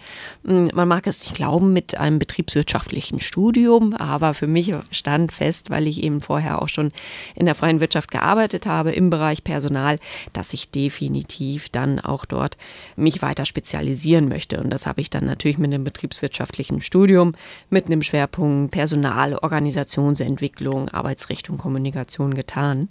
Hm, 0.46 0.70
man 0.74 0.88
mag 0.88 1.06
es 1.08 1.22
nicht 1.22 1.36
glauben 1.36 1.72
mit 1.72 2.00
einem 2.00 2.18
betriebswirtschaftlichen 2.18 3.20
Studium, 3.20 3.94
aber 3.94 4.34
für 4.34 4.48
mich 4.48 4.72
stand 4.92 5.32
fest, 5.32 5.70
weil 5.70 5.88
ich 5.88 6.04
eben 6.04 6.22
vorher 6.22 6.62
auch 6.62 6.70
schon 6.70 6.92
in 7.36 7.46
der 7.46 7.56
freien 7.56 7.80
Wirtschaft 7.80 8.12
gearbeitet 8.12 8.66
habe 8.66 8.92
im 8.92 9.10
Bereich 9.10 9.44
Personal, 9.44 10.00
dass 10.34 10.54
ich 10.54 10.72
definitiv 10.72 11.70
dann 11.70 12.00
auch 12.00 12.26
dort 12.26 12.58
mich 12.96 13.22
weiter 13.22 13.46
spezialisieren 13.46 14.28
möchte. 14.28 14.60
Und 14.60 14.72
das 14.72 14.88
habe 14.88 15.02
ich 15.02 15.10
dann 15.10 15.26
natürlich 15.26 15.58
mit 15.58 15.74
einem 15.74 15.84
betriebswirtschaftlichen 15.84 16.82
Studium 16.82 17.19
Studium 17.20 17.34
mit 17.70 17.88
einem 17.88 18.02
Schwerpunkt 18.02 18.72
Personal, 18.72 19.36
Organisationsentwicklung, 19.36 20.90
Arbeitsrichtung, 20.90 21.58
Kommunikation 21.58 22.34
getan. 22.34 22.90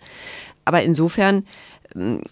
Aber 0.64 0.82
insofern 0.82 1.44
hm, 1.92 2.22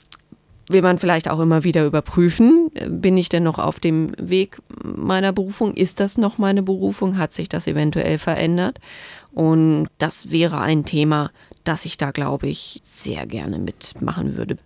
will 0.68 0.82
man 0.82 0.98
vielleicht 0.98 1.30
auch 1.30 1.40
immer 1.40 1.64
wieder 1.64 1.86
überprüfen, 1.86 2.70
bin 2.88 3.16
ich 3.16 3.28
denn 3.28 3.44
noch 3.44 3.58
auf 3.58 3.80
dem 3.80 4.12
Weg 4.18 4.60
meiner 4.82 5.32
Berufung? 5.32 5.74
Ist 5.74 6.00
das 6.00 6.18
noch 6.18 6.38
meine 6.38 6.62
Berufung? 6.62 7.18
Hat 7.18 7.32
sich 7.32 7.48
das 7.48 7.66
eventuell 7.66 8.18
verändert? 8.18 8.78
Und 9.32 9.88
das 9.98 10.30
wäre 10.30 10.60
ein 10.60 10.84
Thema, 10.84 11.30
das 11.64 11.84
ich 11.84 11.96
da, 11.96 12.10
glaube 12.10 12.48
ich, 12.48 12.78
sehr 12.82 13.26
gerne 13.26 13.58
mitmachen 13.58 14.36
würde. 14.36 14.58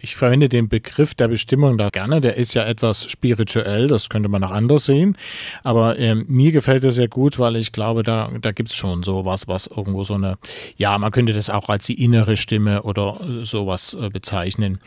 Ich 0.00 0.14
verwende 0.14 0.48
den 0.48 0.68
Begriff 0.68 1.16
der 1.16 1.26
Bestimmung 1.26 1.76
da 1.76 1.88
gerne. 1.88 2.20
Der 2.20 2.36
ist 2.36 2.54
ja 2.54 2.64
etwas 2.64 3.10
spirituell, 3.10 3.88
das 3.88 4.08
könnte 4.08 4.28
man 4.28 4.44
auch 4.44 4.52
anders 4.52 4.86
sehen. 4.86 5.16
Aber 5.64 5.98
äh, 5.98 6.14
mir 6.14 6.52
gefällt 6.52 6.84
er 6.84 6.92
sehr 6.92 7.08
gut, 7.08 7.40
weil 7.40 7.56
ich 7.56 7.72
glaube, 7.72 8.04
da, 8.04 8.30
da 8.40 8.52
gibt 8.52 8.68
es 8.68 8.76
schon 8.76 9.02
sowas, 9.02 9.48
was 9.48 9.66
irgendwo 9.66 10.04
so 10.04 10.14
eine, 10.14 10.38
ja, 10.76 10.96
man 10.98 11.10
könnte 11.10 11.32
das 11.32 11.50
auch 11.50 11.68
als 11.68 11.86
die 11.86 12.02
innere 12.02 12.36
Stimme 12.36 12.84
oder 12.84 13.18
sowas 13.42 13.94
äh, 14.00 14.08
bezeichnen, 14.08 14.78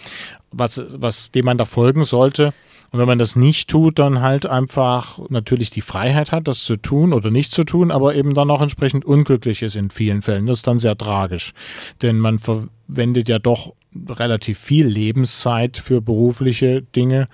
was, 0.52 0.82
was 0.96 1.30
dem 1.32 1.44
man 1.44 1.58
da 1.58 1.66
folgen 1.66 2.06
sollte. 2.06 2.54
Und 2.92 3.00
wenn 3.00 3.08
man 3.08 3.20
das 3.20 3.36
nicht 3.36 3.70
tut, 3.70 4.00
dann 4.00 4.22
halt 4.22 4.46
einfach 4.46 5.20
natürlich 5.30 5.70
die 5.70 5.82
Freiheit 5.82 6.32
hat, 6.32 6.48
das 6.48 6.64
zu 6.64 6.78
tun 6.78 7.12
oder 7.12 7.32
nicht 7.32 7.52
zu 7.52 7.66
tun, 7.66 7.92
aber 7.92 8.16
eben 8.16 8.34
dann 8.34 8.50
auch 8.50 8.62
entsprechend 8.62 9.04
unglücklich 9.04 9.62
ist 9.62 9.76
in 9.76 9.90
vielen 9.90 10.22
Fällen. 10.22 10.46
Das 10.46 10.58
ist 10.58 10.68
dann 10.68 10.80
sehr 10.80 10.98
tragisch, 10.98 11.54
denn 12.02 12.18
man 12.18 12.40
verwendet 12.40 13.30
ja 13.30 13.40
doch 13.40 13.74
relativ 14.08 14.58
viel 14.58 14.88
Lebenszeit 14.88 15.78
für 15.78 16.02
berufliche 16.02 16.82
Dinge 16.82 17.28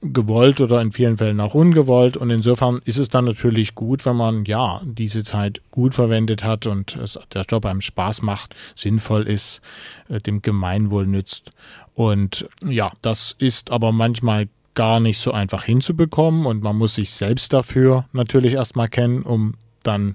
gewollt 0.00 0.60
oder 0.60 0.80
in 0.80 0.92
vielen 0.92 1.16
Fällen 1.16 1.40
auch 1.40 1.54
ungewollt. 1.54 2.16
Und 2.16 2.30
insofern 2.30 2.80
ist 2.84 2.98
es 2.98 3.08
dann 3.08 3.24
natürlich 3.24 3.74
gut, 3.74 4.06
wenn 4.06 4.16
man 4.16 4.44
ja 4.44 4.80
diese 4.84 5.24
Zeit 5.24 5.60
gut 5.70 5.94
verwendet 5.94 6.44
hat 6.44 6.66
und 6.66 6.96
es, 6.96 7.18
der 7.32 7.42
Job 7.42 7.66
einem 7.66 7.80
Spaß 7.80 8.22
macht, 8.22 8.54
sinnvoll 8.74 9.22
ist, 9.24 9.60
äh, 10.08 10.20
dem 10.20 10.42
Gemeinwohl 10.42 11.06
nützt. 11.06 11.50
Und 11.94 12.48
ja, 12.66 12.92
das 13.02 13.34
ist 13.38 13.70
aber 13.70 13.92
manchmal 13.92 14.48
gar 14.74 15.00
nicht 15.00 15.18
so 15.18 15.32
einfach 15.32 15.64
hinzubekommen 15.64 16.46
und 16.46 16.62
man 16.62 16.76
muss 16.76 16.94
sich 16.94 17.10
selbst 17.10 17.52
dafür 17.52 18.04
natürlich 18.12 18.52
erstmal 18.52 18.88
kennen, 18.88 19.22
um 19.22 19.54
dann 19.82 20.14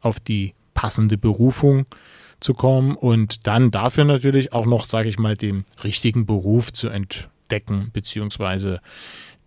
auf 0.00 0.20
die 0.20 0.54
passende 0.74 1.18
Berufung 1.18 1.86
zu 2.40 2.54
kommen 2.54 2.96
und 2.96 3.46
dann 3.46 3.70
dafür 3.70 4.04
natürlich 4.04 4.52
auch 4.52 4.66
noch, 4.66 4.86
sage 4.86 5.08
ich 5.08 5.18
mal, 5.18 5.36
den 5.36 5.64
richtigen 5.82 6.26
Beruf 6.26 6.72
zu 6.72 6.88
entwickeln 6.88 7.30
decken, 7.50 7.90
beziehungsweise 7.92 8.80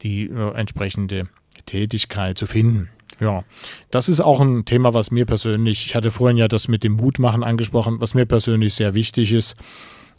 die 0.02 0.30
äh, 0.30 0.54
entsprechende 0.56 1.28
Tätigkeit 1.66 2.38
zu 2.38 2.48
finden. 2.48 2.90
Ja, 3.20 3.44
das 3.92 4.10
ist 4.10 4.20
auch 4.20 4.42
ein 4.42 4.66
Thema, 4.66 4.94
was 4.94 5.12
mir 5.12 5.26
persönlich, 5.26 5.86
ich 5.86 5.96
hatte 5.96 6.10
vorhin 6.10 6.38
ja 6.38 6.48
das 6.48 6.68
mit 6.68 6.84
dem 6.84 6.94
Mutmachen 6.94 7.44
angesprochen, 7.44 8.02
was 8.02 8.16
mir 8.16 8.26
persönlich 8.26 8.74
sehr 8.74 8.96
wichtig 8.96 9.32
ist. 9.32 9.56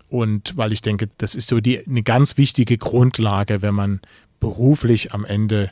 Und 0.08 0.56
weil 0.56 0.72
ich 0.72 0.82
denke, 0.82 1.08
das 1.18 1.34
ist 1.34 1.48
so 1.48 1.60
die, 1.60 1.84
eine 1.84 2.02
ganz 2.02 2.36
wichtige 2.36 2.78
Grundlage, 2.78 3.62
wenn 3.62 3.74
man 3.74 4.00
beruflich 4.40 5.12
am 5.14 5.24
Ende 5.24 5.70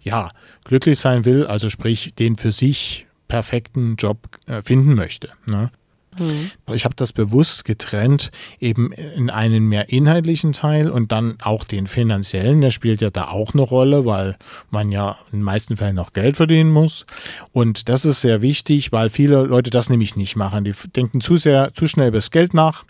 ja, 0.00 0.28
glücklich 0.64 0.98
sein 0.98 1.24
will, 1.24 1.46
also 1.46 1.70
sprich 1.70 2.14
den 2.14 2.36
für 2.36 2.52
sich 2.52 3.06
perfekten 3.28 3.96
Job 3.96 4.18
äh, 4.46 4.60
finden 4.60 4.94
möchte. 4.94 5.30
Ne? 5.46 5.70
Mhm. 6.18 6.50
Ich 6.72 6.84
habe 6.84 6.94
das 6.94 7.12
bewusst 7.12 7.64
getrennt, 7.64 8.30
eben 8.60 8.92
in 8.92 9.30
einen 9.30 9.66
mehr 9.66 9.90
inhaltlichen 9.90 10.52
Teil 10.52 10.90
und 10.90 11.12
dann 11.12 11.36
auch 11.42 11.64
den 11.64 11.86
finanziellen. 11.86 12.60
Der 12.60 12.70
spielt 12.70 13.00
ja 13.00 13.10
da 13.10 13.28
auch 13.28 13.54
eine 13.54 13.62
Rolle, 13.62 14.04
weil 14.04 14.36
man 14.70 14.90
ja 14.92 15.16
in 15.32 15.40
den 15.40 15.44
meisten 15.44 15.76
Fällen 15.76 15.96
noch 15.96 16.12
Geld 16.12 16.36
verdienen 16.36 16.70
muss. 16.70 17.06
Und 17.52 17.88
das 17.88 18.04
ist 18.04 18.20
sehr 18.20 18.42
wichtig, 18.42 18.92
weil 18.92 19.10
viele 19.10 19.42
Leute 19.42 19.70
das 19.70 19.90
nämlich 19.90 20.16
nicht 20.16 20.36
machen. 20.36 20.64
Die 20.64 20.74
denken 20.94 21.20
zu 21.20 21.36
sehr, 21.36 21.72
zu 21.74 21.86
schnell 21.86 22.08
über 22.08 22.18
das 22.18 22.30
Geld 22.30 22.54
nach 22.54 22.84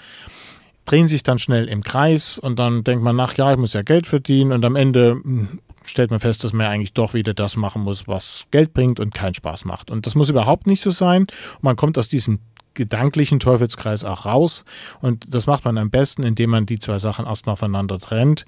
drehen 0.86 1.08
sich 1.08 1.24
dann 1.24 1.40
schnell 1.40 1.66
im 1.66 1.82
Kreis 1.82 2.38
und 2.38 2.60
dann 2.60 2.84
denkt 2.84 3.02
man 3.02 3.16
nach, 3.16 3.36
ja, 3.36 3.50
ich 3.50 3.58
muss 3.58 3.72
ja 3.72 3.82
Geld 3.82 4.06
verdienen 4.06 4.52
und 4.52 4.64
am 4.64 4.76
Ende 4.76 5.20
hm, 5.22 5.58
stellt 5.84 6.10
man 6.10 6.20
fest, 6.20 6.44
dass 6.44 6.52
man 6.52 6.66
eigentlich 6.66 6.92
doch 6.92 7.14
wieder 7.14 7.34
das 7.34 7.56
machen 7.56 7.82
muss, 7.82 8.08
was 8.08 8.46
Geld 8.50 8.72
bringt 8.72 9.00
und 9.00 9.14
keinen 9.14 9.34
Spaß 9.34 9.64
macht. 9.64 9.90
Und 9.90 10.06
das 10.06 10.14
muss 10.14 10.30
überhaupt 10.30 10.66
nicht 10.66 10.80
so 10.80 10.90
sein. 10.90 11.22
Und 11.22 11.62
man 11.62 11.76
kommt 11.76 11.98
aus 11.98 12.08
diesem 12.08 12.40
gedanklichen 12.76 13.40
Teufelskreis 13.40 14.04
auch 14.04 14.24
raus. 14.24 14.64
Und 15.00 15.24
das 15.28 15.48
macht 15.48 15.64
man 15.64 15.78
am 15.78 15.90
besten, 15.90 16.22
indem 16.22 16.50
man 16.50 16.66
die 16.66 16.78
zwei 16.78 16.98
Sachen 16.98 17.26
erstmal 17.26 17.56
voneinander 17.56 17.98
trennt. 17.98 18.46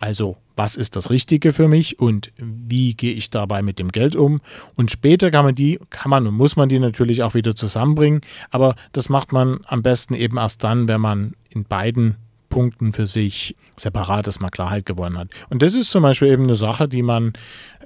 Also, 0.00 0.36
was 0.56 0.76
ist 0.76 0.96
das 0.96 1.10
Richtige 1.10 1.52
für 1.52 1.68
mich 1.68 1.98
und 1.98 2.32
wie 2.36 2.94
gehe 2.94 3.12
ich 3.12 3.30
dabei 3.30 3.62
mit 3.62 3.78
dem 3.78 3.90
Geld 3.90 4.16
um? 4.16 4.40
Und 4.76 4.90
später 4.90 5.30
kann 5.30 5.44
man 5.44 5.54
die, 5.54 5.78
kann 5.90 6.10
man 6.10 6.26
und 6.26 6.34
muss 6.34 6.56
man 6.56 6.68
die 6.68 6.78
natürlich 6.78 7.22
auch 7.22 7.34
wieder 7.34 7.54
zusammenbringen. 7.56 8.20
Aber 8.50 8.74
das 8.92 9.08
macht 9.08 9.32
man 9.32 9.60
am 9.66 9.82
besten 9.82 10.14
eben 10.14 10.36
erst 10.36 10.62
dann, 10.64 10.88
wenn 10.88 11.00
man 11.00 11.34
in 11.50 11.64
beiden 11.64 12.16
Punkten 12.48 12.92
für 12.92 13.06
sich 13.06 13.56
separates 13.76 14.40
mal 14.40 14.48
Klarheit 14.48 14.86
gewonnen 14.86 15.18
hat. 15.18 15.28
Und 15.50 15.62
das 15.62 15.74
ist 15.74 15.90
zum 15.90 16.02
Beispiel 16.02 16.28
eben 16.28 16.44
eine 16.44 16.54
Sache, 16.54 16.88
die 16.88 17.02
man, 17.02 17.34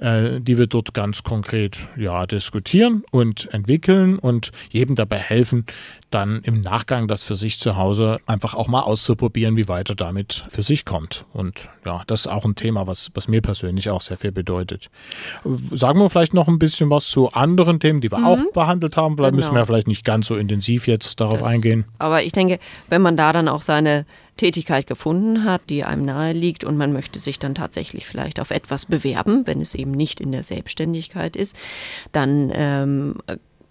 äh, 0.03 0.41
die 0.41 0.57
wir 0.57 0.67
dort 0.67 0.93
ganz 0.93 1.23
konkret 1.23 1.87
ja, 1.95 2.25
diskutieren 2.25 3.03
und 3.11 3.51
entwickeln 3.53 4.19
und 4.19 4.51
jedem 4.69 4.95
dabei 4.95 5.17
helfen, 5.17 5.65
dann 6.09 6.41
im 6.43 6.59
Nachgang 6.59 7.07
das 7.07 7.23
für 7.23 7.35
sich 7.35 7.57
zu 7.57 7.77
Hause 7.77 8.19
einfach 8.27 8.53
auch 8.53 8.67
mal 8.67 8.81
auszuprobieren, 8.81 9.55
wie 9.55 9.67
weiter 9.67 9.95
damit 9.95 10.45
für 10.49 10.61
sich 10.61 10.83
kommt. 10.83 11.25
Und 11.31 11.69
ja, 11.85 12.03
das 12.05 12.21
ist 12.21 12.27
auch 12.27 12.43
ein 12.43 12.55
Thema, 12.55 12.85
was, 12.85 13.11
was 13.13 13.27
mir 13.27 13.41
persönlich 13.41 13.89
auch 13.89 14.01
sehr 14.01 14.17
viel 14.17 14.31
bedeutet. 14.31 14.89
Sagen 15.71 15.99
wir 15.99 16.09
vielleicht 16.09 16.33
noch 16.33 16.47
ein 16.47 16.59
bisschen 16.59 16.89
was 16.89 17.07
zu 17.07 17.31
anderen 17.31 17.79
Themen, 17.79 18.01
die 18.01 18.11
wir 18.11 18.19
mhm. 18.19 18.25
auch 18.25 18.39
behandelt 18.53 18.97
haben. 18.97 19.15
Vielleicht 19.15 19.31
genau. 19.31 19.45
müssen 19.45 19.55
wir 19.55 19.65
vielleicht 19.65 19.87
nicht 19.87 20.03
ganz 20.03 20.27
so 20.27 20.35
intensiv 20.35 20.85
jetzt 20.87 21.19
darauf 21.21 21.39
das, 21.39 21.47
eingehen. 21.47 21.85
Aber 21.97 22.23
ich 22.23 22.33
denke, 22.33 22.59
wenn 22.89 23.01
man 23.01 23.15
da 23.15 23.31
dann 23.31 23.47
auch 23.47 23.61
seine 23.61 24.05
Tätigkeit 24.37 24.87
gefunden 24.87 25.43
hat, 25.43 25.61
die 25.69 25.83
einem 25.83 26.05
nahe 26.05 26.33
liegt 26.33 26.63
und 26.63 26.75
man 26.75 26.91
möchte 26.91 27.19
sich 27.19 27.37
dann 27.37 27.53
tatsächlich 27.53 28.07
vielleicht 28.07 28.39
auf 28.39 28.51
etwas 28.51 28.85
bewerben, 28.85 29.45
wenn 29.45 29.61
es 29.61 29.75
eben 29.75 29.92
nicht 29.93 30.19
in 30.19 30.31
der 30.31 30.43
Selbstständigkeit 30.43 31.35
ist, 31.35 31.55
dann 32.11 32.51
ähm, 32.53 33.15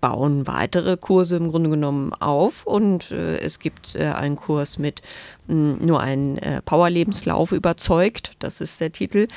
bauen 0.00 0.46
weitere 0.46 0.96
Kurse 0.96 1.36
im 1.36 1.48
Grunde 1.48 1.70
genommen 1.70 2.12
auf. 2.14 2.66
Und 2.66 3.12
äh, 3.12 3.38
es 3.38 3.58
gibt 3.58 3.94
äh, 3.94 4.06
einen 4.06 4.36
Kurs 4.36 4.78
mit 4.78 5.02
mh, 5.46 5.78
hm, 5.78 5.86
nur 5.86 6.00
ein 6.00 6.38
äh, 6.38 6.62
Powerlebenslauf 6.62 7.52
überzeugt, 7.52 8.32
das 8.38 8.60
ist 8.60 8.80
der 8.80 8.92
Titel. 8.92 9.28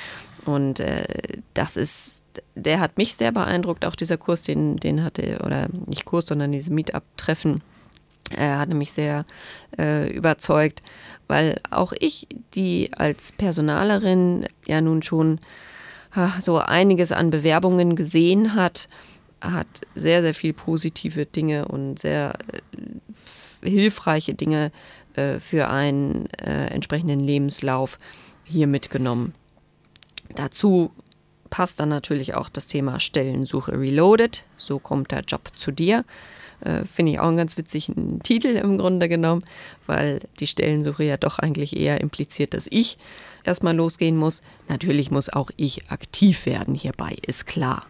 Und 0.45 0.79
äh, 0.79 1.05
das 1.53 1.77
ist 1.77 2.25
der 2.55 2.79
hat 2.79 2.97
mich 2.97 3.15
sehr 3.15 3.31
beeindruckt, 3.31 3.85
auch 3.85 3.95
dieser 3.95 4.17
Kurs, 4.17 4.43
den, 4.43 4.77
den 4.77 5.03
hatte, 5.03 5.39
oder 5.45 5.67
nicht 5.85 6.05
Kurs, 6.05 6.25
sondern 6.27 6.51
diese 6.51 6.73
Meetup-Treffen, 6.73 7.61
er 8.31 8.59
hatte 8.59 8.73
mich 8.73 8.91
sehr 8.91 9.25
äh, 9.77 10.11
überzeugt, 10.11 10.81
weil 11.27 11.59
auch 11.69 11.93
ich, 11.99 12.27
die 12.55 12.91
als 12.95 13.31
Personalerin 13.33 14.47
ja 14.65 14.81
nun 14.81 15.03
schon 15.03 15.39
so 16.39 16.60
einiges 16.60 17.12
an 17.12 17.30
Bewerbungen 17.30 17.95
gesehen 17.95 18.56
hat, 18.56 18.88
hat 19.41 19.82
sehr, 19.93 20.21
sehr 20.21 20.34
viel 20.34 20.54
positive 20.54 21.25
Dinge 21.25 21.67
und 21.67 21.99
sehr 21.99 22.38
äh, 22.51 23.69
hilfreiche 23.69 24.34
Dinge 24.34 24.71
äh, 25.15 25.39
für 25.39 25.69
einen 25.69 26.28
äh, 26.34 26.67
entsprechenden 26.67 27.19
Lebenslauf 27.19 27.97
hier 28.43 28.67
mitgenommen. 28.67 29.34
Dazu 30.36 30.91
passt 31.49 31.80
dann 31.80 31.89
natürlich 31.89 32.34
auch 32.34 32.49
das 32.49 32.67
Thema 32.67 32.99
Stellensuche 32.99 33.80
Reloaded. 33.80 34.45
So 34.58 34.80
kommt 34.80 35.12
der 35.12 35.21
Job 35.21 35.51
zu 35.56 35.71
dir. 35.71 36.06
Äh, 36.62 36.86
Finde 36.86 37.13
ich 37.13 37.19
auch 37.19 37.28
einen 37.28 37.38
ganz 37.38 37.58
witzigen 37.58 38.19
Titel 38.21 38.47
im 38.47 38.78
Grunde 38.78 39.08
genommen, 39.10 39.43
weil 39.86 40.21
die 40.39 40.47
Stellensuche 40.47 41.04
ja 41.04 41.17
doch 41.17 41.39
eigentlich 41.39 41.75
eher 41.78 42.01
impliziert, 42.01 42.54
dass 42.54 42.67
ich 42.69 42.97
erstmal 43.45 43.75
losgehen 43.75 44.17
muss. 44.17 44.41
Natürlich 44.67 45.12
muss 45.12 45.29
auch 45.29 45.51
ich 45.58 45.89
aktiv 45.89 46.45
werden 46.45 46.75
hierbei, 46.75 47.15
ist 47.25 47.45
klar. 47.45 47.86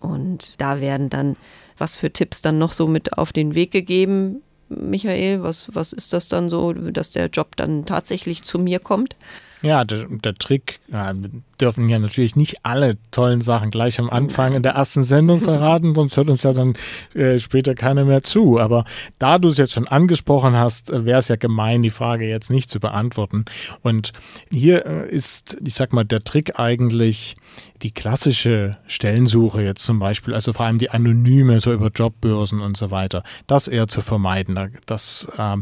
Und 0.00 0.60
da 0.60 0.80
werden 0.80 1.10
dann, 1.10 1.36
was 1.78 1.96
für 1.96 2.12
Tipps 2.12 2.42
dann 2.42 2.58
noch 2.58 2.72
so 2.72 2.86
mit 2.86 3.16
auf 3.16 3.32
den 3.32 3.54
Weg 3.54 3.70
gegeben, 3.70 4.42
Michael? 4.68 5.42
Was, 5.42 5.74
was 5.74 5.92
ist 5.92 6.12
das 6.12 6.28
dann 6.28 6.48
so, 6.48 6.72
dass 6.72 7.10
der 7.10 7.28
Job 7.28 7.56
dann 7.56 7.86
tatsächlich 7.86 8.42
zu 8.42 8.58
mir 8.58 8.78
kommt? 8.78 9.16
Ja, 9.64 9.82
der, 9.84 10.06
der 10.08 10.34
Trick, 10.34 10.80
ja, 10.92 11.14
wir 11.14 11.30
dürfen 11.60 11.88
ja 11.88 11.98
natürlich 11.98 12.36
nicht 12.36 12.64
alle 12.64 12.98
tollen 13.10 13.40
Sachen 13.40 13.70
gleich 13.70 13.98
am 13.98 14.10
Anfang 14.10 14.52
in 14.52 14.62
der 14.62 14.72
ersten 14.72 15.04
Sendung 15.04 15.40
verraten, 15.40 15.94
sonst 15.94 16.16
hört 16.18 16.28
uns 16.28 16.42
ja 16.42 16.52
dann 16.52 16.74
äh, 17.14 17.38
später 17.38 17.74
keiner 17.74 18.04
mehr 18.04 18.22
zu. 18.22 18.58
Aber 18.58 18.84
da 19.18 19.38
du 19.38 19.48
es 19.48 19.56
jetzt 19.56 19.72
schon 19.72 19.88
angesprochen 19.88 20.54
hast, 20.54 20.92
äh, 20.92 21.06
wäre 21.06 21.18
es 21.18 21.28
ja 21.28 21.36
gemein, 21.36 21.82
die 21.82 21.90
Frage 21.90 22.28
jetzt 22.28 22.50
nicht 22.50 22.70
zu 22.70 22.78
beantworten. 22.78 23.46
Und 23.80 24.12
hier 24.50 24.84
äh, 24.84 25.08
ist, 25.08 25.56
ich 25.64 25.74
sag 25.74 25.94
mal, 25.94 26.04
der 26.04 26.24
Trick 26.24 26.58
eigentlich 26.58 27.36
die 27.82 27.92
klassische 27.92 28.78
Stellensuche 28.86 29.62
jetzt 29.62 29.84
zum 29.84 29.98
Beispiel, 29.98 30.34
also 30.34 30.52
vor 30.52 30.66
allem 30.66 30.78
die 30.78 30.90
anonyme, 30.90 31.60
so 31.60 31.72
über 31.72 31.90
Jobbörsen 31.94 32.60
und 32.60 32.76
so 32.76 32.90
weiter, 32.90 33.22
das 33.46 33.68
eher 33.68 33.86
zu 33.88 34.00
vermeiden. 34.00 34.58
Das 34.86 35.28
äh, 35.38 35.56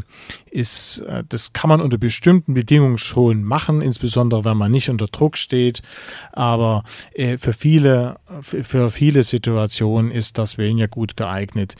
ist, 0.49 1.03
das 1.29 1.53
kann 1.53 1.69
man 1.69 1.81
unter 1.81 1.97
bestimmten 1.97 2.53
Bedingungen 2.53 2.97
schon 2.97 3.43
machen, 3.43 3.81
insbesondere 3.93 4.43
wenn 4.43 4.57
man 4.57 4.71
nicht 4.71 4.89
unter 4.89 5.05
Druck 5.05 5.37
steht. 5.37 5.83
Aber 6.31 6.83
äh, 7.13 7.37
für 7.37 7.53
viele, 7.53 8.17
für 8.41 8.89
viele 8.89 9.21
Situationen 9.21 10.09
ist 10.09 10.37
das 10.39 10.57
weniger 10.57 10.87
gut 10.87 11.15
geeignet. 11.15 11.75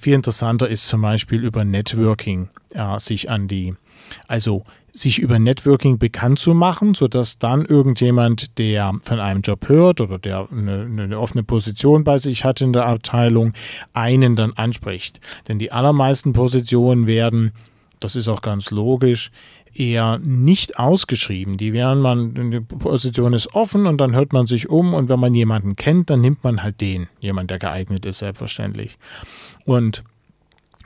viel 0.00 0.14
interessanter 0.14 0.68
ist 0.68 0.88
zum 0.88 1.02
Beispiel 1.02 1.44
über 1.44 1.64
Networking 1.64 2.48
äh, 2.70 2.98
sich 2.98 3.28
an 3.28 3.48
die, 3.48 3.74
also 4.28 4.64
sich 4.92 5.18
über 5.18 5.38
Networking 5.38 5.98
bekannt 5.98 6.38
zu 6.38 6.54
machen, 6.54 6.94
sodass 6.94 7.38
dann 7.38 7.64
irgendjemand, 7.64 8.58
der 8.58 8.92
von 9.02 9.20
einem 9.20 9.40
Job 9.40 9.68
hört 9.68 10.00
oder 10.00 10.18
der 10.18 10.48
eine, 10.50 10.82
eine, 10.82 11.18
offene 11.18 11.42
Position 11.42 12.04
bei 12.04 12.18
sich 12.18 12.44
hat 12.44 12.60
in 12.60 12.72
der 12.72 12.86
Abteilung, 12.86 13.52
einen 13.94 14.36
dann 14.36 14.52
anspricht. 14.54 15.20
Denn 15.48 15.58
die 15.58 15.72
allermeisten 15.72 16.32
Positionen 16.32 17.06
werden 17.06 17.52
das 18.02 18.16
ist 18.16 18.28
auch 18.28 18.42
ganz 18.42 18.70
logisch, 18.70 19.30
eher 19.74 20.18
nicht 20.18 20.78
ausgeschrieben. 20.78 21.56
Die 21.56 21.72
wären 21.72 22.00
man, 22.00 22.50
die 22.50 22.60
Position 22.60 23.32
ist 23.32 23.54
offen 23.54 23.86
und 23.86 23.98
dann 23.98 24.14
hört 24.14 24.32
man 24.32 24.46
sich 24.46 24.68
um 24.68 24.94
und 24.94 25.08
wenn 25.08 25.20
man 25.20 25.34
jemanden 25.34 25.76
kennt, 25.76 26.10
dann 26.10 26.20
nimmt 26.20 26.44
man 26.44 26.62
halt 26.62 26.80
den, 26.80 27.08
jemand, 27.20 27.50
der 27.50 27.58
geeignet 27.58 28.06
ist, 28.06 28.18
selbstverständlich. 28.18 28.98
Und 29.64 30.04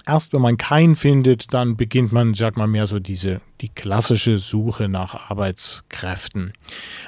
erst 0.07 0.33
wenn 0.33 0.41
man 0.41 0.57
keinen 0.57 0.97
findet, 0.97 1.53
dann 1.53 1.77
beginnt 1.77 2.13
man, 2.13 2.35
sag 2.35 2.57
mal, 2.57 2.67
mehr 2.67 2.87
so 2.87 2.99
diese, 2.99 3.41
die 3.61 3.69
klassische 3.69 4.39
Suche 4.39 4.89
nach 4.89 5.31
Arbeitskräften. 5.31 6.53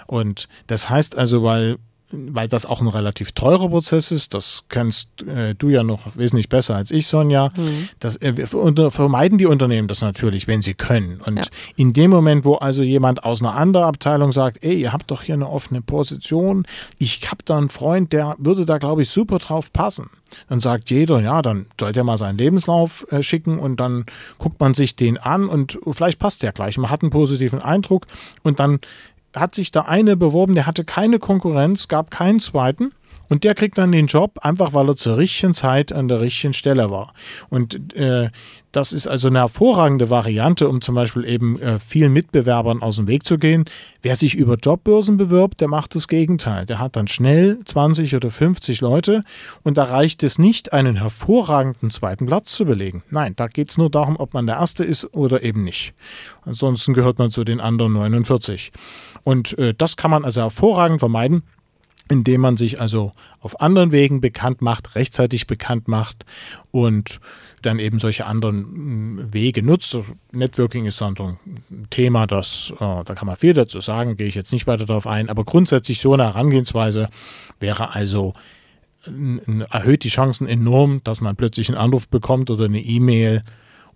Und 0.07 0.49
das 0.67 0.91
heißt 0.91 1.17
also, 1.17 1.43
weil 1.43 1.79
weil 2.11 2.49
das 2.49 2.65
auch 2.65 2.81
ein 2.81 2.89
relativ 2.89 3.33
teurer 3.33 3.69
Prozess 3.69 4.11
ist, 4.11 4.33
das 4.33 4.65
kennst 4.69 5.23
äh, 5.23 5.55
du 5.55 5.69
ja 5.69 5.83
noch 5.83 6.17
wesentlich 6.17 6.49
besser 6.49 6.75
als 6.75 6.91
ich, 6.91 7.07
Sonja. 7.07 7.51
Mhm. 7.57 7.89
Das 8.01 8.17
äh, 8.17 8.47
vermeiden 8.47 9.39
die 9.39 9.47
Unternehmen 9.47 9.89
das 9.89 10.01
natürlich, 10.01 10.49
wenn 10.49 10.63
sie 10.63 10.75
können. 10.75 11.21
Und 11.27 11.37
ja. 11.37 11.45
in 11.77 11.93
dem 11.93 12.11
Moment, 12.11 12.45
wo 12.45 12.55
also 12.55 12.83
jemand 12.83 13.25
aus 13.25 13.43
einer 13.43 13.55
anderen 13.55 13.87
Abteilung 13.87 14.33
sagt, 14.33 14.65
ey, 14.65 14.81
ihr 14.81 14.93
habt 14.93 15.11
doch 15.11 15.23
hier 15.23 15.35
eine 15.35 15.49
offene 15.49 15.83
Position, 15.83 16.67
ich 16.99 17.31
habe 17.31 17.43
da 17.45 17.59
einen 17.59 17.69
Freund, 17.69 18.13
der 18.13 18.37
würde 18.39 18.65
da, 18.65 18.79
glaube 18.79 19.03
ich, 19.03 19.11
super 19.11 19.39
drauf 19.39 19.73
passen. 19.73 20.09
Dann 20.49 20.61
sagt 20.61 20.91
jeder, 20.91 21.21
ja, 21.21 21.43
dann 21.43 21.67
soll 21.79 21.93
der 21.93 22.05
mal 22.05 22.19
seinen 22.19 22.39
Lebenslauf 22.39 23.07
äh, 23.11 23.23
schicken 23.23 23.59
und 23.59 23.81
dann 23.81 24.05
guckt 24.39 24.61
man 24.61 24.75
sich 24.75 24.97
den 24.97 25.19
an 25.19 25.49
und 25.49 25.79
vielleicht 25.91 26.19
passt 26.19 26.43
der 26.43 26.53
gleich. 26.53 26.79
Man 26.79 26.91
hat 26.91 27.03
einen 27.03 27.11
positiven 27.11 27.61
Eindruck 27.61 28.07
und 28.43 28.61
dann 28.61 28.81
hat 29.35 29.55
sich 29.55 29.71
da 29.71 29.83
eine 29.83 30.17
beworben, 30.17 30.55
der 30.55 30.67
hatte 30.67 30.85
keine 30.85 31.19
Konkurrenz, 31.19 31.89
gab 31.89 32.11
keinen 32.11 32.41
zweiten. 32.41 32.93
Und 33.29 33.45
der 33.45 33.55
kriegt 33.55 33.79
dann 33.79 33.93
den 33.93 34.07
Job, 34.07 34.39
einfach 34.43 34.75
weil 34.75 34.89
er 34.89 34.97
zur 34.97 35.17
richtigen 35.19 35.55
Zeit 35.55 35.93
an 35.93 36.09
der 36.09 36.21
richtigen 36.21 36.53
Stelle 36.53 36.91
war. 36.91 37.13
Und 37.51 37.95
äh, 37.95 38.31
das 38.73 38.93
ist 38.93 39.07
also 39.07 39.29
eine 39.29 39.41
hervorragende 39.41 40.11
Variante, 40.11 40.69
um 40.69 40.81
zum 40.81 40.95
Beispiel 40.95 41.25
eben 41.25 41.59
äh, 41.61 41.79
vielen 41.79 42.13
Mitbewerbern 42.13 42.83
aus 42.83 42.97
dem 42.97 43.07
Weg 43.07 43.25
zu 43.25 43.39
gehen. 43.39 43.65
Wer 44.03 44.15
sich 44.15 44.35
über 44.35 44.57
Jobbörsen 44.57 45.17
bewirbt, 45.17 45.61
der 45.61 45.69
macht 45.69 45.95
das 45.95 46.07
Gegenteil. 46.07 46.67
Der 46.67 46.79
hat 46.79 46.95
dann 46.95 47.09
schnell 47.09 47.59
20 47.65 48.15
oder 48.15 48.31
50 48.31 48.81
Leute 48.81 49.25
und 49.63 49.79
da 49.79 49.85
reicht 49.85 50.23
es 50.23 50.39
nicht, 50.39 50.73
einen 50.73 50.97
hervorragenden 50.97 51.91
zweiten 51.91 52.27
Platz 52.27 52.53
zu 52.55 52.67
belegen. 52.67 53.03
Nein, 53.11 53.35
da 53.37 53.47
geht 53.47 53.71
es 53.71 53.79
nur 53.79 53.91
darum, 53.91 54.17
ob 54.17 54.35
man 54.35 54.47
der 54.47 54.57
Erste 54.57 54.85
ist 54.85 55.15
oder 55.15 55.43
eben 55.43 55.65
nicht. 55.65 55.95
Ansonsten 56.45 56.93
gehört 56.93 57.19
man 57.19 57.31
zu 57.31 57.45
den 57.45 57.61
anderen 57.61 57.95
49. 57.95 58.71
Und 59.25 59.59
äh, 59.59 59.75
das 59.77 59.97
kann 59.97 60.11
man 60.11 60.25
also 60.25 60.43
hervorragend 60.43 61.01
vermeiden, 61.01 61.43
indem 62.09 62.41
man 62.41 62.57
sich 62.57 62.81
also 62.81 63.13
auf 63.41 63.61
anderen 63.61 63.93
Wegen 63.93 64.21
bekannt 64.21 64.63
macht, 64.63 64.95
rechtzeitig 64.95 65.47
bekannt 65.47 65.89
macht 65.89 66.25
und 66.71 67.21
dann 67.63 67.79
eben 67.79 67.99
solche 67.99 68.27
anderen 68.27 68.65
hm, 68.65 69.35
Wege 69.35 69.63
nutzt. 69.63 69.97
Networking 70.33 70.87
ist 70.87 71.01
dann 71.01 71.15
ein 71.19 71.87
Thema, 71.91 72.27
das, 72.27 72.73
äh, 72.77 72.79
da 72.79 73.15
kann 73.15 73.27
man 73.27 73.37
viel 73.37 73.53
dazu 73.53 73.81
sagen, 73.81 74.17
gehe 74.17 74.29
ich 74.29 74.35
jetzt 74.35 74.53
nicht 74.53 74.67
weiter 74.67 74.87
darauf 74.87 75.07
ein, 75.07 75.29
aber 75.29 75.45
grundsätzlich 75.45 76.01
so 76.01 76.13
eine 76.13 76.25
Herangehensweise 76.25 77.09
wäre 77.61 77.95
also 77.95 78.33
erhöht 79.71 80.05
die 80.05 80.09
Chancen 80.09 80.47
enorm, 80.47 81.01
dass 81.05 81.21
man 81.21 81.37
plötzlich 81.37 81.69
einen 81.69 81.79
Anruf 81.79 82.09
bekommt 82.09 82.51
oder 82.51 82.67
eine 82.67 82.81
E-Mail 82.81 83.43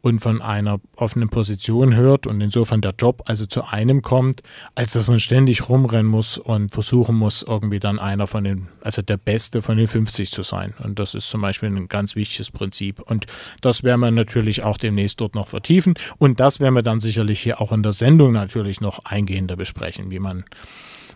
und 0.02 0.18
von 0.18 0.42
einer 0.42 0.80
offenen 0.96 1.28
Position 1.28 1.94
hört 1.94 2.26
und 2.26 2.40
insofern 2.40 2.80
der 2.80 2.92
Job 2.98 3.22
also 3.26 3.46
zu 3.46 3.64
einem 3.64 4.02
kommt, 4.02 4.42
als 4.74 4.92
dass 4.92 5.08
man 5.08 5.20
ständig 5.20 5.68
rumrennen 5.68 6.10
muss 6.10 6.38
und 6.38 6.72
versuchen 6.72 7.16
muss, 7.16 7.42
irgendwie 7.42 7.78
dann 7.78 7.98
einer 7.98 8.26
von 8.26 8.44
den, 8.44 8.68
also 8.82 9.00
der 9.00 9.16
Beste 9.16 9.62
von 9.62 9.76
den 9.76 9.86
50 9.86 10.30
zu 10.30 10.42
sein. 10.42 10.74
Und 10.82 10.98
das 10.98 11.14
ist 11.14 11.30
zum 11.30 11.40
Beispiel 11.40 11.68
ein 11.68 11.88
ganz 11.88 12.16
wichtiges 12.16 12.50
Prinzip. 12.50 13.00
Und 13.00 13.26
das 13.60 13.84
werden 13.84 14.00
wir 14.00 14.10
natürlich 14.10 14.64
auch 14.64 14.76
demnächst 14.76 15.20
dort 15.20 15.36
noch 15.36 15.48
vertiefen. 15.48 15.94
Und 16.18 16.40
das 16.40 16.58
werden 16.58 16.74
wir 16.74 16.82
dann 16.82 17.00
sicherlich 17.00 17.40
hier 17.40 17.60
auch 17.60 17.70
in 17.70 17.82
der 17.82 17.92
Sendung 17.92 18.32
natürlich 18.32 18.80
noch 18.80 19.04
eingehender 19.04 19.56
besprechen, 19.56 20.10
wie 20.10 20.18
man 20.18 20.44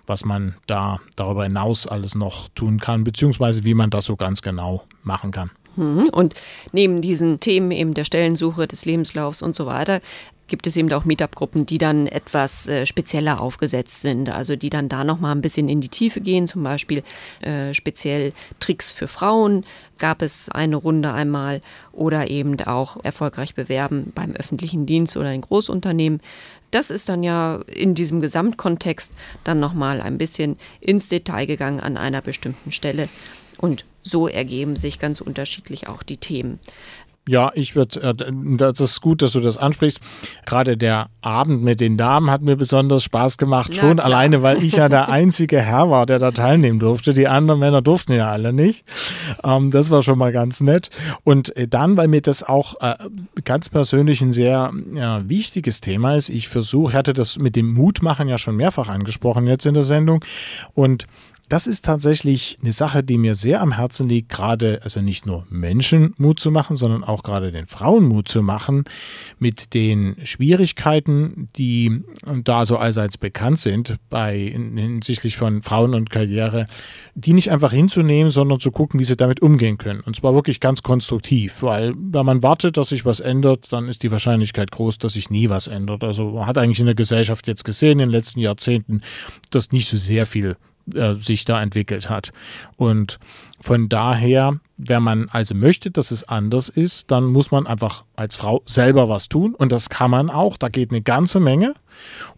was 0.08 0.24
man 0.24 0.54
da 0.68 1.00
darüber 1.16 1.42
hinaus 1.42 1.88
alles 1.88 2.14
noch 2.14 2.48
tun 2.50 2.78
kann, 2.78 3.02
beziehungsweise 3.02 3.64
wie 3.64 3.74
man 3.74 3.90
das 3.90 4.04
so 4.04 4.14
ganz 4.14 4.40
genau 4.40 4.84
machen 5.02 5.32
kann. 5.32 5.50
Mhm. 5.76 6.08
Und 6.10 6.34
neben 6.72 7.00
diesen 7.00 7.40
Themen 7.40 7.70
eben 7.70 7.94
der 7.94 8.04
Stellensuche, 8.04 8.66
des 8.66 8.84
Lebenslaufs 8.84 9.42
und 9.42 9.54
so 9.54 9.66
weiter, 9.66 10.00
gibt 10.48 10.66
es 10.66 10.76
eben 10.76 10.92
auch 10.92 11.04
Meetup-Gruppen, 11.04 11.66
die 11.66 11.78
dann 11.78 12.06
etwas 12.06 12.68
äh, 12.68 12.86
spezieller 12.86 13.40
aufgesetzt 13.40 14.00
sind, 14.00 14.28
also 14.28 14.56
die 14.56 14.70
dann 14.70 14.88
da 14.88 15.04
noch 15.04 15.18
mal 15.18 15.32
ein 15.32 15.40
bisschen 15.40 15.68
in 15.68 15.80
die 15.80 15.88
Tiefe 15.88 16.20
gehen, 16.20 16.46
zum 16.46 16.62
Beispiel 16.62 17.02
äh, 17.40 17.74
speziell 17.74 18.32
Tricks 18.60 18.92
für 18.92 19.08
Frauen 19.08 19.64
gab 19.98 20.22
es 20.22 20.50
eine 20.50 20.76
Runde 20.76 21.12
einmal 21.12 21.62
oder 21.92 22.30
eben 22.30 22.60
auch 22.60 23.02
erfolgreich 23.02 23.54
bewerben 23.54 24.12
beim 24.14 24.32
öffentlichen 24.32 24.86
Dienst 24.86 25.16
oder 25.16 25.32
in 25.32 25.40
Großunternehmen. 25.40 26.20
Das 26.70 26.90
ist 26.90 27.08
dann 27.08 27.22
ja 27.22 27.60
in 27.66 27.94
diesem 27.94 28.20
Gesamtkontext 28.20 29.12
dann 29.44 29.58
noch 29.58 29.72
mal 29.72 30.00
ein 30.00 30.18
bisschen 30.18 30.58
ins 30.80 31.08
Detail 31.08 31.46
gegangen 31.46 31.80
an 31.80 31.96
einer 31.96 32.20
bestimmten 32.20 32.72
Stelle 32.72 33.08
und 33.58 33.84
so 34.02 34.28
ergeben 34.28 34.76
sich 34.76 34.98
ganz 34.98 35.20
unterschiedlich 35.20 35.88
auch 35.88 36.02
die 36.02 36.16
Themen. 36.16 36.60
Ja, 37.28 37.50
ich 37.54 37.74
würde, 37.74 38.00
äh, 38.02 38.14
das 38.56 38.78
ist 38.78 39.00
gut, 39.00 39.20
dass 39.20 39.32
du 39.32 39.40
das 39.40 39.56
ansprichst. 39.56 40.00
Gerade 40.44 40.76
der 40.76 41.08
Abend 41.22 41.60
mit 41.64 41.80
den 41.80 41.96
Damen 41.96 42.30
hat 42.30 42.40
mir 42.42 42.54
besonders 42.54 43.02
Spaß 43.02 43.36
gemacht. 43.36 43.72
Na, 43.74 43.80
schon 43.80 43.96
klar. 43.96 44.06
alleine, 44.06 44.42
weil 44.42 44.62
ich 44.62 44.74
ja 44.76 44.88
der 44.88 45.08
einzige 45.10 45.60
Herr 45.60 45.90
war, 45.90 46.06
der 46.06 46.20
da 46.20 46.30
teilnehmen 46.30 46.78
durfte. 46.78 47.14
Die 47.14 47.26
anderen 47.26 47.58
Männer 47.58 47.82
durften 47.82 48.12
ja 48.12 48.30
alle 48.30 48.52
nicht. 48.52 48.84
Ähm, 49.42 49.72
das 49.72 49.90
war 49.90 50.04
schon 50.04 50.18
mal 50.18 50.30
ganz 50.30 50.60
nett. 50.60 50.90
Und 51.24 51.56
äh, 51.56 51.66
dann, 51.66 51.96
weil 51.96 52.06
mir 52.06 52.22
das 52.22 52.44
auch 52.44 52.80
äh, 52.80 52.94
ganz 53.44 53.70
persönlich 53.70 54.20
ein 54.20 54.30
sehr 54.30 54.72
ja, 54.94 55.28
wichtiges 55.28 55.80
Thema 55.80 56.14
ist. 56.14 56.28
Ich 56.28 56.46
versuche, 56.46 56.92
hatte 56.92 57.12
das 57.12 57.38
mit 57.38 57.56
dem 57.56 57.72
Mutmachen 57.72 58.28
ja 58.28 58.38
schon 58.38 58.54
mehrfach 58.54 58.88
angesprochen 58.88 59.48
jetzt 59.48 59.66
in 59.66 59.74
der 59.74 59.82
Sendung. 59.82 60.24
Und 60.74 61.08
das 61.48 61.68
ist 61.68 61.84
tatsächlich 61.84 62.58
eine 62.60 62.72
Sache, 62.72 63.04
die 63.04 63.18
mir 63.18 63.36
sehr 63.36 63.60
am 63.60 63.72
Herzen 63.72 64.08
liegt, 64.08 64.30
gerade, 64.30 64.80
also 64.82 65.00
nicht 65.00 65.26
nur 65.26 65.46
Menschen 65.48 66.12
Mut 66.18 66.40
zu 66.40 66.50
machen, 66.50 66.74
sondern 66.74 67.04
auch 67.04 67.22
gerade 67.22 67.52
den 67.52 67.66
Frauen 67.66 68.04
Mut 68.04 68.28
zu 68.28 68.42
machen, 68.42 68.84
mit 69.38 69.72
den 69.72 70.16
Schwierigkeiten, 70.24 71.48
die 71.56 72.02
da 72.42 72.66
so 72.66 72.76
allseits 72.78 73.16
bekannt 73.16 73.58
sind, 73.58 73.96
bei 74.10 74.36
hinsichtlich 74.36 75.36
von 75.36 75.62
Frauen 75.62 75.94
und 75.94 76.10
Karriere, 76.10 76.66
die 77.14 77.32
nicht 77.32 77.50
einfach 77.52 77.72
hinzunehmen, 77.72 78.30
sondern 78.30 78.58
zu 78.58 78.72
gucken, 78.72 78.98
wie 78.98 79.04
sie 79.04 79.16
damit 79.16 79.40
umgehen 79.40 79.78
können. 79.78 80.00
Und 80.00 80.16
zwar 80.16 80.34
wirklich 80.34 80.58
ganz 80.58 80.82
konstruktiv, 80.82 81.62
weil 81.62 81.94
wenn 81.96 82.26
man 82.26 82.42
wartet, 82.42 82.76
dass 82.76 82.88
sich 82.88 83.04
was 83.04 83.20
ändert, 83.20 83.72
dann 83.72 83.88
ist 83.88 84.02
die 84.02 84.10
Wahrscheinlichkeit 84.10 84.72
groß, 84.72 84.98
dass 84.98 85.12
sich 85.12 85.30
nie 85.30 85.48
was 85.48 85.68
ändert. 85.68 86.02
Also 86.02 86.30
man 86.30 86.46
hat 86.46 86.58
eigentlich 86.58 86.80
in 86.80 86.86
der 86.86 86.96
Gesellschaft 86.96 87.46
jetzt 87.46 87.64
gesehen 87.64 87.92
in 87.92 87.98
den 87.98 88.10
letzten 88.10 88.40
Jahrzehnten, 88.40 89.02
dass 89.50 89.70
nicht 89.70 89.88
so 89.88 89.96
sehr 89.96 90.26
viel 90.26 90.56
äh, 90.94 91.14
sich 91.14 91.44
da 91.44 91.62
entwickelt 91.62 92.08
hat. 92.08 92.32
Und 92.76 93.18
von 93.60 93.88
daher, 93.88 94.60
wenn 94.76 95.02
man 95.02 95.28
also 95.30 95.54
möchte, 95.54 95.90
dass 95.90 96.10
es 96.10 96.24
anders 96.24 96.68
ist, 96.68 97.10
dann 97.10 97.24
muss 97.24 97.50
man 97.50 97.66
einfach 97.66 98.04
als 98.14 98.36
Frau 98.36 98.62
selber 98.66 99.08
was 99.08 99.28
tun. 99.28 99.54
Und 99.54 99.72
das 99.72 99.88
kann 99.88 100.10
man 100.10 100.30
auch. 100.30 100.56
Da 100.56 100.68
geht 100.68 100.90
eine 100.90 101.02
ganze 101.02 101.40
Menge. 101.40 101.74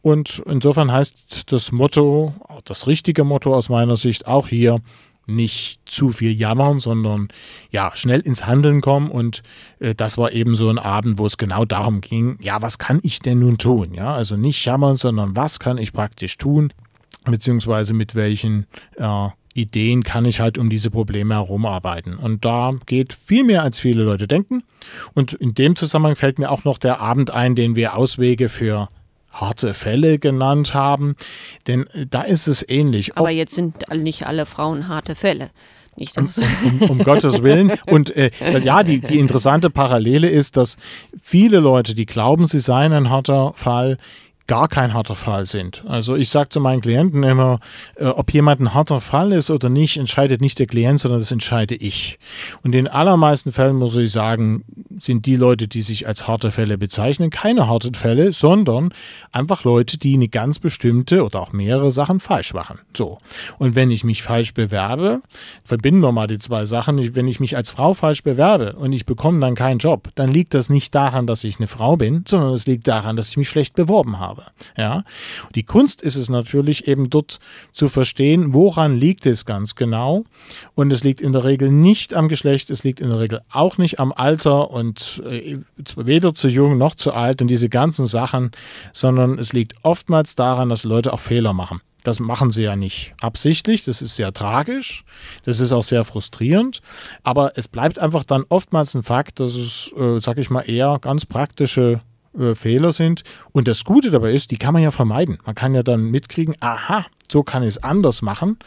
Und 0.02 0.42
insofern 0.46 0.92
heißt 0.92 1.52
das 1.52 1.72
Motto, 1.72 2.34
das 2.64 2.86
richtige 2.86 3.24
Motto 3.24 3.54
aus 3.54 3.68
meiner 3.68 3.96
Sicht 3.96 4.26
auch 4.26 4.48
hier, 4.48 4.80
nicht 5.28 5.80
zu 5.84 6.10
viel 6.10 6.32
jammern, 6.32 6.78
sondern 6.78 7.28
ja, 7.70 7.92
schnell 7.94 8.20
ins 8.20 8.46
Handeln 8.46 8.80
kommen. 8.80 9.10
Und 9.10 9.42
äh, 9.78 9.94
das 9.94 10.16
war 10.16 10.32
eben 10.32 10.54
so 10.54 10.70
ein 10.70 10.78
Abend, 10.78 11.18
wo 11.18 11.26
es 11.26 11.36
genau 11.36 11.64
darum 11.64 12.00
ging, 12.00 12.38
ja, 12.40 12.62
was 12.62 12.78
kann 12.78 13.00
ich 13.02 13.20
denn 13.20 13.40
nun 13.40 13.58
tun? 13.58 13.92
Ja, 13.92 14.14
also 14.14 14.36
nicht 14.36 14.64
jammern, 14.64 14.96
sondern 14.96 15.36
was 15.36 15.60
kann 15.60 15.76
ich 15.76 15.92
praktisch 15.92 16.38
tun? 16.38 16.72
Beziehungsweise 17.24 17.94
mit 17.94 18.14
welchen 18.14 18.66
äh, 18.96 19.28
Ideen 19.54 20.04
kann 20.04 20.24
ich 20.24 20.40
halt 20.40 20.56
um 20.56 20.70
diese 20.70 20.90
Probleme 20.90 21.34
herumarbeiten. 21.34 22.16
Und 22.16 22.44
da 22.44 22.74
geht 22.86 23.18
viel 23.26 23.44
mehr, 23.44 23.62
als 23.62 23.78
viele 23.78 24.04
Leute 24.04 24.28
denken. 24.28 24.62
Und 25.14 25.34
in 25.34 25.54
dem 25.54 25.76
Zusammenhang 25.76 26.16
fällt 26.16 26.38
mir 26.38 26.50
auch 26.50 26.64
noch 26.64 26.78
der 26.78 27.00
Abend 27.00 27.30
ein, 27.30 27.54
den 27.54 27.74
wir 27.74 27.96
Auswege 27.96 28.48
für 28.48 28.88
harte 29.30 29.74
Fälle 29.74 30.18
genannt 30.18 30.74
haben. 30.74 31.16
Denn 31.66 31.86
äh, 31.88 32.06
da 32.08 32.22
ist 32.22 32.46
es 32.46 32.66
ähnlich. 32.68 33.16
Aber 33.16 33.28
Oft 33.28 33.34
jetzt 33.34 33.54
sind 33.54 33.74
nicht 33.94 34.26
alle 34.26 34.46
Frauen 34.46 34.88
harte 34.88 35.14
Fälle. 35.14 35.50
Nicht, 35.96 36.16
um, 36.16 36.28
um, 36.64 36.90
um 36.90 36.98
Gottes 37.00 37.42
Willen. 37.42 37.72
Und 37.86 38.14
äh, 38.14 38.30
ja, 38.60 38.84
die, 38.84 39.00
die 39.00 39.18
interessante 39.18 39.68
Parallele 39.68 40.28
ist, 40.28 40.56
dass 40.56 40.76
viele 41.20 41.58
Leute, 41.58 41.96
die 41.96 42.06
glauben, 42.06 42.46
sie 42.46 42.60
seien 42.60 42.92
ein 42.92 43.10
harter 43.10 43.52
Fall, 43.54 43.98
gar 44.48 44.66
kein 44.66 44.94
harter 44.94 45.14
Fall 45.14 45.46
sind. 45.46 45.84
Also 45.86 46.16
ich 46.16 46.30
sage 46.30 46.48
zu 46.48 46.58
meinen 46.58 46.80
Klienten 46.80 47.22
immer, 47.22 47.60
äh, 47.96 48.06
ob 48.06 48.32
jemand 48.32 48.60
ein 48.60 48.74
harter 48.74 49.00
Fall 49.00 49.32
ist 49.32 49.50
oder 49.50 49.68
nicht, 49.68 49.98
entscheidet 49.98 50.40
nicht 50.40 50.58
der 50.58 50.66
Klient, 50.66 50.98
sondern 50.98 51.20
das 51.20 51.30
entscheide 51.30 51.76
ich. 51.76 52.18
Und 52.64 52.74
in 52.74 52.88
allermeisten 52.88 53.52
Fällen 53.52 53.76
muss 53.76 53.96
ich 53.96 54.10
sagen, 54.10 54.64
sind 54.98 55.26
die 55.26 55.36
Leute, 55.36 55.68
die 55.68 55.82
sich 55.82 56.08
als 56.08 56.26
harte 56.26 56.50
Fälle 56.50 56.78
bezeichnen, 56.78 57.30
keine 57.30 57.68
harten 57.68 57.94
Fälle, 57.94 58.32
sondern 58.32 58.92
einfach 59.32 59.64
Leute, 59.64 59.98
die 59.98 60.14
eine 60.14 60.28
ganz 60.28 60.58
bestimmte 60.58 61.24
oder 61.24 61.40
auch 61.40 61.52
mehrere 61.52 61.90
Sachen 61.90 62.18
falsch 62.18 62.54
machen. 62.54 62.80
So. 62.96 63.18
Und 63.58 63.76
wenn 63.76 63.90
ich 63.90 64.02
mich 64.02 64.22
falsch 64.22 64.54
bewerbe, 64.54 65.20
verbinden 65.62 66.00
wir 66.00 66.12
mal 66.12 66.26
die 66.26 66.38
zwei 66.38 66.64
Sachen. 66.64 67.14
Wenn 67.14 67.28
ich 67.28 67.38
mich 67.38 67.54
als 67.54 67.70
Frau 67.70 67.92
falsch 67.92 68.22
bewerbe 68.22 68.72
und 68.72 68.92
ich 68.92 69.04
bekomme 69.04 69.40
dann 69.40 69.54
keinen 69.54 69.78
Job, 69.78 70.08
dann 70.14 70.30
liegt 70.30 70.54
das 70.54 70.70
nicht 70.70 70.94
daran, 70.94 71.26
dass 71.26 71.44
ich 71.44 71.58
eine 71.58 71.66
Frau 71.66 71.96
bin, 71.96 72.24
sondern 72.26 72.54
es 72.54 72.66
liegt 72.66 72.88
daran, 72.88 73.16
dass 73.16 73.28
ich 73.28 73.36
mich 73.36 73.48
schlecht 73.48 73.74
beworben 73.74 74.18
habe. 74.18 74.37
Habe. 74.38 74.52
Ja, 74.76 75.04
die 75.54 75.62
Kunst 75.62 76.02
ist 76.02 76.16
es 76.16 76.28
natürlich 76.28 76.88
eben 76.88 77.10
dort 77.10 77.38
zu 77.72 77.88
verstehen, 77.88 78.54
woran 78.54 78.96
liegt 78.96 79.26
es 79.26 79.44
ganz 79.44 79.74
genau. 79.74 80.24
Und 80.74 80.92
es 80.92 81.04
liegt 81.04 81.20
in 81.20 81.32
der 81.32 81.44
Regel 81.44 81.70
nicht 81.70 82.14
am 82.14 82.28
Geschlecht, 82.28 82.70
es 82.70 82.84
liegt 82.84 83.00
in 83.00 83.08
der 83.08 83.20
Regel 83.20 83.40
auch 83.50 83.78
nicht 83.78 84.00
am 84.00 84.12
Alter 84.12 84.70
und 84.70 85.22
äh, 85.26 85.58
weder 85.96 86.34
zu 86.34 86.48
jung 86.48 86.78
noch 86.78 86.94
zu 86.94 87.12
alt 87.12 87.42
und 87.42 87.48
diese 87.48 87.68
ganzen 87.68 88.06
Sachen, 88.06 88.52
sondern 88.92 89.38
es 89.38 89.52
liegt 89.52 89.74
oftmals 89.82 90.34
daran, 90.34 90.68
dass 90.68 90.84
Leute 90.84 91.12
auch 91.12 91.20
Fehler 91.20 91.52
machen. 91.52 91.80
Das 92.04 92.20
machen 92.20 92.50
sie 92.50 92.62
ja 92.62 92.76
nicht 92.76 93.12
absichtlich, 93.20 93.84
das 93.84 94.00
ist 94.00 94.14
sehr 94.14 94.32
tragisch, 94.32 95.04
das 95.44 95.58
ist 95.58 95.72
auch 95.72 95.82
sehr 95.82 96.04
frustrierend, 96.04 96.80
aber 97.24 97.52
es 97.56 97.66
bleibt 97.66 97.98
einfach 97.98 98.24
dann 98.24 98.44
oftmals 98.48 98.94
ein 98.94 99.02
Fakt, 99.02 99.40
dass 99.40 99.54
es, 99.56 99.92
äh, 99.98 100.20
sag 100.20 100.38
ich 100.38 100.48
mal, 100.48 100.62
eher 100.62 100.98
ganz 101.00 101.26
praktische 101.26 102.00
äh, 102.38 102.54
Fehler 102.54 102.92
sind. 102.92 103.24
Und 103.52 103.68
das 103.68 103.84
Gute 103.84 104.10
dabei 104.10 104.32
ist, 104.32 104.50
die 104.50 104.58
kann 104.58 104.74
man 104.74 104.82
ja 104.82 104.90
vermeiden. 104.90 105.38
Man 105.44 105.54
kann 105.54 105.74
ja 105.74 105.82
dann 105.82 106.10
mitkriegen, 106.10 106.54
aha, 106.60 107.06
so 107.30 107.42
kann 107.42 107.62
ich 107.62 107.68
es 107.68 107.82
anders 107.82 108.22
machen. 108.22 108.58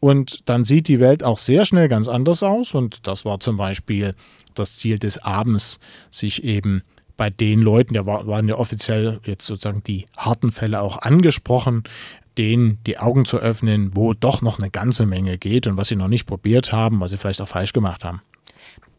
Und 0.00 0.48
dann 0.48 0.64
sieht 0.64 0.88
die 0.88 1.00
Welt 1.00 1.24
auch 1.24 1.38
sehr 1.38 1.64
schnell 1.64 1.88
ganz 1.88 2.08
anders 2.08 2.42
aus. 2.42 2.74
Und 2.74 3.06
das 3.06 3.24
war 3.24 3.40
zum 3.40 3.56
Beispiel 3.56 4.14
das 4.54 4.76
Ziel 4.76 4.98
des 4.98 5.22
Abends, 5.22 5.78
sich 6.10 6.44
eben 6.44 6.82
bei 7.16 7.30
den 7.30 7.60
Leuten, 7.60 7.94
da 7.94 8.06
waren 8.06 8.48
ja 8.48 8.56
offiziell 8.56 9.20
jetzt 9.24 9.46
sozusagen 9.46 9.82
die 9.82 10.06
harten 10.16 10.50
Fälle 10.50 10.80
auch 10.80 11.02
angesprochen, 11.02 11.84
denen 12.38 12.78
die 12.86 12.98
Augen 12.98 13.24
zu 13.24 13.38
öffnen, 13.38 13.90
wo 13.94 14.14
doch 14.14 14.42
noch 14.42 14.58
eine 14.58 14.70
ganze 14.70 15.06
Menge 15.06 15.38
geht 15.38 15.66
und 15.66 15.76
was 15.76 15.88
sie 15.88 15.96
noch 15.96 16.08
nicht 16.08 16.26
probiert 16.26 16.72
haben, 16.72 17.00
was 17.00 17.10
sie 17.10 17.18
vielleicht 17.18 17.42
auch 17.42 17.48
falsch 17.48 17.72
gemacht 17.72 18.04
haben. 18.04 18.22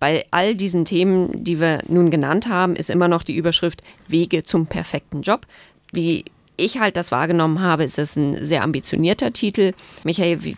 Bei 0.04 0.26
all 0.32 0.54
diesen 0.54 0.84
Themen, 0.84 1.46
die 1.46 1.62
wir 1.62 1.80
nun 1.88 2.12
genannt 2.12 2.50
haben, 2.50 2.76
ist 2.76 2.90
immer 2.90 3.08
noch 3.08 3.24
die 3.24 3.38
Überschrift 3.38 3.82
Wege 4.10 4.44
zum 4.44 4.68
perfekten 4.68 5.22
Job. 5.22 5.48
Wie 5.94 6.26
ich 6.58 6.78
halt 6.78 6.98
das 6.98 7.14
wahrgenommen 7.14 7.62
habe, 7.62 7.86
ist 7.86 7.98
es 7.98 8.18
ein 8.18 8.44
sehr 8.44 8.64
ambitionierter 8.64 9.32
Titel. 9.32 9.72
Michael, 10.04 10.44
wie, 10.44 10.58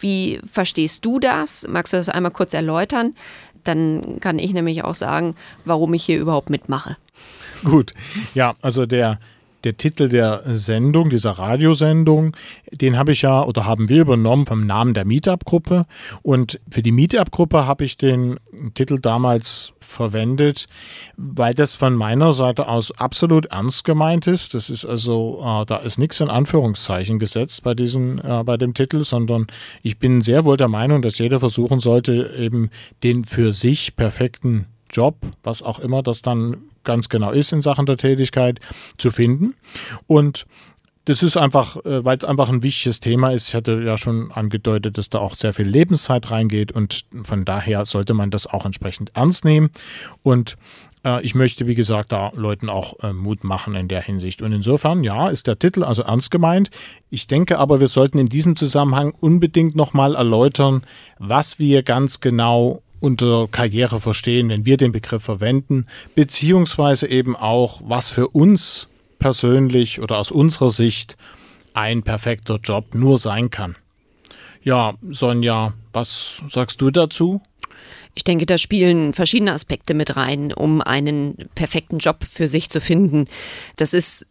wie 0.00 0.40
verstehst 0.50 1.04
du 1.04 1.20
das? 1.20 1.64
Magst 1.68 1.92
du 1.92 1.96
das 1.96 2.08
einmal 2.08 2.32
kurz 2.32 2.52
erläutern? 2.52 3.14
Dann 3.62 4.18
kann 4.18 4.40
ich 4.40 4.52
nämlich 4.52 4.82
auch 4.82 4.96
sagen, 4.96 5.36
warum 5.64 5.94
ich 5.94 6.02
hier 6.02 6.18
überhaupt 6.18 6.50
mitmache. 6.50 6.96
Gut, 7.62 7.92
ja, 8.34 8.56
also 8.62 8.84
der 8.84 9.20
der 9.64 9.76
Titel 9.76 10.08
der 10.08 10.42
Sendung, 10.46 11.10
dieser 11.10 11.32
Radiosendung, 11.32 12.36
den 12.72 12.96
habe 12.96 13.12
ich 13.12 13.22
ja 13.22 13.42
oder 13.42 13.66
haben 13.66 13.88
wir 13.88 14.02
übernommen 14.02 14.46
vom 14.46 14.66
Namen 14.66 14.94
der 14.94 15.04
Meetup-Gruppe. 15.04 15.84
Und 16.22 16.60
für 16.70 16.82
die 16.82 16.92
Meetup-Gruppe 16.92 17.66
habe 17.66 17.84
ich 17.84 17.96
den 17.96 18.38
Titel 18.74 18.98
damals 18.98 19.72
verwendet, 19.80 20.66
weil 21.16 21.52
das 21.52 21.74
von 21.74 21.94
meiner 21.94 22.32
Seite 22.32 22.68
aus 22.68 22.92
absolut 22.92 23.46
ernst 23.46 23.84
gemeint 23.84 24.26
ist. 24.26 24.54
Das 24.54 24.70
ist 24.70 24.84
also, 24.84 25.42
äh, 25.44 25.66
da 25.66 25.76
ist 25.76 25.98
nichts 25.98 26.20
in 26.20 26.28
Anführungszeichen 26.28 27.18
gesetzt 27.18 27.62
bei 27.64 27.74
diesem, 27.74 28.18
äh, 28.18 28.44
bei 28.44 28.56
dem 28.56 28.74
Titel, 28.74 29.04
sondern 29.04 29.48
ich 29.82 29.98
bin 29.98 30.20
sehr 30.20 30.44
wohl 30.44 30.56
der 30.56 30.68
Meinung, 30.68 31.02
dass 31.02 31.18
jeder 31.18 31.40
versuchen 31.40 31.80
sollte, 31.80 32.34
eben 32.38 32.70
den 33.02 33.24
für 33.24 33.52
sich 33.52 33.96
perfekten 33.96 34.66
Job, 34.92 35.16
was 35.42 35.62
auch 35.62 35.78
immer 35.78 36.02
das 36.02 36.22
dann 36.22 36.56
ganz 36.84 37.08
genau 37.08 37.30
ist 37.30 37.52
in 37.52 37.62
Sachen 37.62 37.86
der 37.86 37.96
Tätigkeit, 37.96 38.60
zu 38.96 39.10
finden. 39.10 39.54
Und 40.06 40.46
das 41.06 41.22
ist 41.22 41.36
einfach, 41.36 41.76
äh, 41.84 42.04
weil 42.04 42.16
es 42.18 42.24
einfach 42.24 42.48
ein 42.48 42.62
wichtiges 42.62 43.00
Thema 43.00 43.32
ist. 43.32 43.48
Ich 43.48 43.54
hatte 43.54 43.82
ja 43.82 43.96
schon 43.98 44.30
angedeutet, 44.32 44.98
dass 44.98 45.08
da 45.08 45.18
auch 45.18 45.34
sehr 45.34 45.52
viel 45.52 45.66
Lebenszeit 45.66 46.30
reingeht 46.30 46.72
und 46.72 47.04
von 47.24 47.44
daher 47.44 47.84
sollte 47.84 48.14
man 48.14 48.30
das 48.30 48.46
auch 48.46 48.66
entsprechend 48.66 49.10
ernst 49.14 49.44
nehmen. 49.44 49.70
Und 50.22 50.56
äh, 51.04 51.22
ich 51.24 51.34
möchte, 51.34 51.66
wie 51.66 51.74
gesagt, 51.74 52.12
da 52.12 52.32
Leuten 52.34 52.68
auch 52.68 53.00
äh, 53.02 53.12
Mut 53.12 53.44
machen 53.44 53.74
in 53.74 53.88
der 53.88 54.02
Hinsicht. 54.02 54.42
Und 54.42 54.52
insofern, 54.52 55.02
ja, 55.02 55.28
ist 55.28 55.46
der 55.46 55.58
Titel 55.58 55.84
also 55.84 56.02
ernst 56.02 56.30
gemeint. 56.30 56.70
Ich 57.08 57.26
denke 57.26 57.58
aber, 57.58 57.80
wir 57.80 57.88
sollten 57.88 58.18
in 58.18 58.28
diesem 58.28 58.56
Zusammenhang 58.56 59.12
unbedingt 59.18 59.74
nochmal 59.74 60.14
erläutern, 60.14 60.82
was 61.18 61.58
wir 61.58 61.82
ganz 61.82 62.20
genau 62.20 62.82
unter 63.00 63.48
Karriere 63.48 64.00
verstehen, 64.00 64.48
wenn 64.48 64.64
wir 64.64 64.76
den 64.76 64.92
Begriff 64.92 65.24
verwenden, 65.24 65.86
beziehungsweise 66.14 67.08
eben 67.08 67.34
auch, 67.34 67.80
was 67.84 68.10
für 68.10 68.28
uns 68.28 68.88
persönlich 69.18 70.00
oder 70.00 70.18
aus 70.18 70.30
unserer 70.30 70.70
Sicht 70.70 71.16
ein 71.74 72.02
perfekter 72.02 72.58
Job 72.62 72.94
nur 72.94 73.18
sein 73.18 73.50
kann. 73.50 73.76
Ja, 74.62 74.94
Sonja, 75.02 75.72
was 75.92 76.42
sagst 76.48 76.80
du 76.80 76.90
dazu? 76.90 77.40
Ich 78.14 78.24
denke, 78.24 78.44
da 78.44 78.58
spielen 78.58 79.14
verschiedene 79.14 79.52
Aspekte 79.52 79.94
mit 79.94 80.16
rein, 80.16 80.52
um 80.52 80.80
einen 80.80 81.48
perfekten 81.54 81.98
Job 81.98 82.24
für 82.24 82.48
sich 82.48 82.68
zu 82.68 82.80
finden. 82.80 83.26
Das 83.76 83.94
ist 83.94 84.26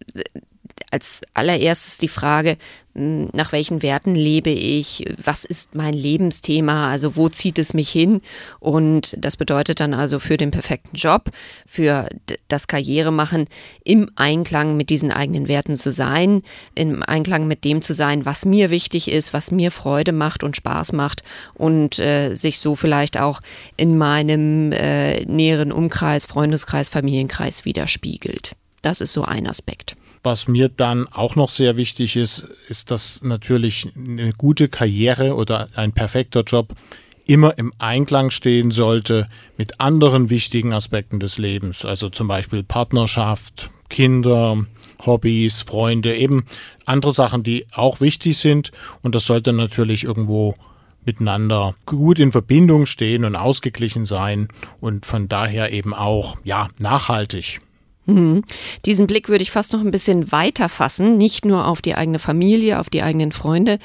als 0.92 1.22
allererstes 1.34 1.98
die 1.98 2.08
Frage, 2.08 2.58
hm, 2.96 3.30
nach 3.34 3.52
welchen 3.52 3.82
Werten 3.82 4.16
lebe 4.16 4.50
ich, 4.50 5.06
was 5.24 5.46
ist 5.46 5.76
mein 5.76 5.94
Lebensthema, 5.94 6.90
also 6.90 7.16
wo 7.16 7.30
zieht 7.30 7.60
es 7.60 7.74
mich 7.74 7.90
hin 7.90 8.22
und 8.60 9.16
das 9.18 9.38
bedeutet 9.38 9.80
dann 9.80 9.94
also 9.94 10.20
für 10.20 10.38
den 10.38 10.52
perfekten 10.52 10.96
Job, 10.96 11.30
für 11.66 12.10
das 12.48 12.68
Karrieremachen 12.68 13.48
im 13.84 14.10
Einklang 14.16 14.76
mit 14.76 14.90
diesen 14.90 15.12
eigenen 15.12 15.48
Werten 15.48 15.78
zu 15.78 15.92
sein, 15.92 16.42
im 16.76 17.04
Einklang 17.04 17.48
mit 17.48 17.64
dem 17.64 17.82
zu 17.82 17.94
sein, 17.94 18.26
was 18.26 18.44
mir 18.44 18.70
wichtig 18.70 19.10
ist, 19.10 19.34
was 19.34 19.52
mir 19.52 19.72
Freude 19.72 20.12
macht 20.12 20.44
und 20.44 20.56
Spaß 20.56 20.94
macht 20.94 21.24
und 21.54 22.00
äh, 22.00 22.34
sich 22.34 22.60
so 22.60 22.76
vielleicht 22.76 23.20
auch 23.20 23.40
in 23.78 23.98
meinem 23.98 24.72
äh, 24.72 25.26
näheren 25.26 25.72
Umkreis, 25.72 26.26
Freundeskreis, 26.26 26.90
Familienkreis 26.90 27.66
widerspiegelt. 27.66 28.56
Das 28.82 29.00
ist 29.00 29.14
so 29.14 29.24
ein 29.24 29.48
Aspekt. 29.48 29.96
Was 30.22 30.48
mir 30.48 30.70
dann 30.70 31.08
auch 31.08 31.36
noch 31.36 31.50
sehr 31.50 31.78
wichtig 31.78 32.16
ist, 32.16 32.48
ist, 32.68 32.92
dass 32.92 33.22
natürlich 33.22 33.88
eine 33.96 34.34
gute 34.34 34.68
Karriere 34.68 35.36
oder 35.36 35.70
ein 35.76 35.94
perfekter 35.94 36.44
Job 36.44 36.76
immer 37.26 37.58
im 37.58 37.74
Einklang 37.78 38.32
stehen 38.32 38.72
sollte 38.72 39.28
mit 39.56 39.80
anderen 39.80 40.30
wichtigen 40.30 40.74
Aspekten 40.74 41.20
des 41.20 41.38
Lebens, 41.38 41.86
also 41.86 42.10
zum 42.10 42.28
Beispiel 42.28 42.64
Partnerschaft, 42.64 43.70
Kinder, 43.88 44.66
Hobbys, 45.06 45.62
Freunde, 45.62 46.16
eben 46.16 46.46
andere 46.86 47.12
Sachen, 47.12 47.44
die 47.44 47.66
auch 47.74 48.02
wichtig 48.02 48.38
sind. 48.38 48.72
Und 49.02 49.16
das 49.16 49.26
sollte 49.26 49.54
natürlich 49.54 50.04
irgendwo 50.04 50.56
miteinander 51.06 51.76
gut 51.86 52.20
in 52.20 52.32
Verbindung 52.32 52.86
stehen 52.86 53.26
und 53.26 53.36
ausgeglichen 53.36 54.06
sein 54.06 54.50
und 54.82 55.06
von 55.06 55.30
daher 55.30 55.72
eben 55.72 55.94
auch 55.94 56.38
ja 56.44 56.70
nachhaltig. 56.80 57.62
Mhm. 58.10 58.44
Diesen 58.86 59.08
Blick 59.08 59.30
würde 59.30 59.44
ich 59.44 59.52
fast 59.52 59.74
noch 59.74 59.82
ein 59.82 59.92
bisschen 59.92 60.32
weiter 60.32 60.68
fassen, 60.68 61.18
nicht 61.18 61.46
nur 61.46 61.68
auf 61.68 61.82
die 61.82 61.96
eigene 61.96 62.18
Familie, 62.18 62.80
auf 62.80 62.90
die 62.90 63.04
eigenen 63.04 63.32
Freunde. 63.32 63.78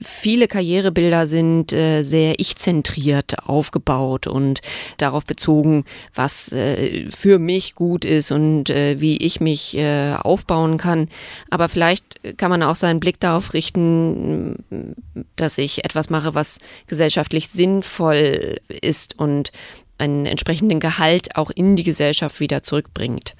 Viele 0.00 0.48
Karrierebilder 0.48 1.26
sind 1.26 1.72
äh, 1.72 2.02
sehr 2.02 2.40
ich-zentriert 2.40 3.48
aufgebaut 3.48 4.26
und 4.26 4.60
darauf 4.96 5.24
bezogen, 5.24 5.84
was 6.14 6.52
äh, 6.52 7.08
für 7.10 7.38
mich 7.38 7.76
gut 7.76 8.04
ist 8.04 8.32
und 8.32 8.68
äh, 8.70 9.00
wie 9.00 9.18
ich 9.18 9.40
mich 9.40 9.76
äh, 9.76 10.14
aufbauen 10.14 10.76
kann. 10.76 11.08
Aber 11.50 11.68
vielleicht 11.68 12.36
kann 12.36 12.50
man 12.50 12.64
auch 12.64 12.76
seinen 12.76 13.00
Blick 13.00 13.20
darauf 13.20 13.54
richten, 13.54 14.96
dass 15.36 15.58
ich 15.58 15.84
etwas 15.84 16.10
mache, 16.10 16.34
was 16.34 16.58
gesellschaftlich 16.88 17.48
sinnvoll 17.48 18.58
ist 18.68 19.18
und 19.18 19.52
einen 19.98 20.26
entsprechenden 20.26 20.80
Gehalt 20.80 21.36
auch 21.36 21.50
in 21.50 21.76
die 21.76 21.84
Gesellschaft 21.84 22.40
wieder 22.40 22.62
zurückbringt. 22.62 23.34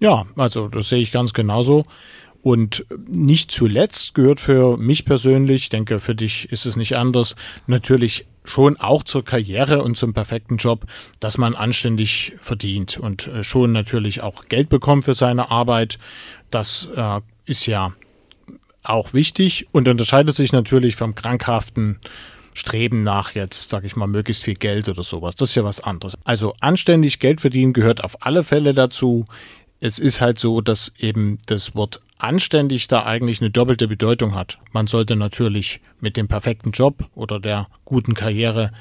Ja, 0.00 0.26
also 0.36 0.68
das 0.68 0.88
sehe 0.88 1.00
ich 1.00 1.12
ganz 1.12 1.32
genauso. 1.32 1.84
Und 2.42 2.86
nicht 3.06 3.50
zuletzt 3.50 4.14
gehört 4.14 4.40
für 4.40 4.78
mich 4.78 5.04
persönlich, 5.04 5.64
ich 5.64 5.68
denke, 5.68 6.00
für 6.00 6.14
dich 6.14 6.50
ist 6.50 6.64
es 6.64 6.74
nicht 6.76 6.96
anders, 6.96 7.36
natürlich 7.66 8.26
schon 8.44 8.78
auch 8.78 9.02
zur 9.02 9.22
Karriere 9.24 9.82
und 9.82 9.98
zum 9.98 10.14
perfekten 10.14 10.56
Job, 10.56 10.86
dass 11.20 11.36
man 11.36 11.54
anständig 11.54 12.32
verdient 12.40 12.96
und 12.96 13.26
äh, 13.28 13.44
schon 13.44 13.72
natürlich 13.72 14.22
auch 14.22 14.46
Geld 14.48 14.70
bekommt 14.70 15.04
für 15.04 15.12
seine 15.12 15.50
Arbeit. 15.50 15.98
Das 16.50 16.88
äh, 16.96 17.20
ist 17.44 17.66
ja 17.66 17.92
auch 18.82 19.12
wichtig 19.12 19.68
und 19.72 19.86
unterscheidet 19.86 20.34
sich 20.34 20.52
natürlich 20.52 20.96
vom 20.96 21.14
krankhaften 21.14 21.98
Streben 22.54 23.00
nach 23.00 23.34
jetzt, 23.34 23.70
sage 23.70 23.86
ich 23.86 23.94
mal, 23.94 24.08
möglichst 24.08 24.44
viel 24.44 24.54
Geld 24.54 24.88
oder 24.88 25.02
sowas. 25.02 25.36
Das 25.36 25.50
ist 25.50 25.54
ja 25.54 25.64
was 25.64 25.80
anderes. 25.80 26.16
Also 26.24 26.54
anständig 26.60 27.20
Geld 27.20 27.40
verdienen 27.40 27.72
gehört 27.72 28.02
auf 28.02 28.24
alle 28.26 28.42
Fälle 28.42 28.74
dazu 28.74 29.26
es 29.80 29.98
ist 29.98 30.20
halt 30.20 30.38
so, 30.38 30.60
dass 30.60 30.92
eben 30.98 31.38
das 31.46 31.74
Wort 31.74 32.02
anständig 32.18 32.86
da 32.88 33.04
eigentlich 33.04 33.40
eine 33.40 33.50
doppelte 33.50 33.88
Bedeutung 33.88 34.34
hat. 34.34 34.58
Man 34.72 34.86
sollte 34.86 35.16
natürlich 35.16 35.80
mit 36.00 36.16
dem 36.16 36.28
perfekten 36.28 36.70
Job 36.70 37.08
oder 37.14 37.40
der 37.40 37.66
guten 37.84 38.14
Karriere 38.14 38.72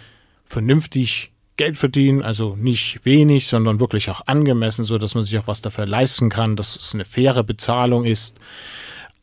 vernünftig 0.43 1.31
Geld 1.55 1.77
verdienen, 1.77 2.21
also 2.21 2.55
nicht 2.55 3.05
wenig, 3.05 3.47
sondern 3.47 3.79
wirklich 3.79 4.09
auch 4.09 4.21
angemessen, 4.27 4.83
so 4.83 4.97
dass 4.97 5.15
man 5.15 5.23
sich 5.23 5.37
auch 5.37 5.47
was 5.47 5.61
dafür 5.61 5.85
leisten 5.85 6.29
kann, 6.29 6.55
dass 6.55 6.75
es 6.75 6.93
eine 6.93 7.05
faire 7.05 7.43
Bezahlung 7.43 8.05
ist. 8.05 8.37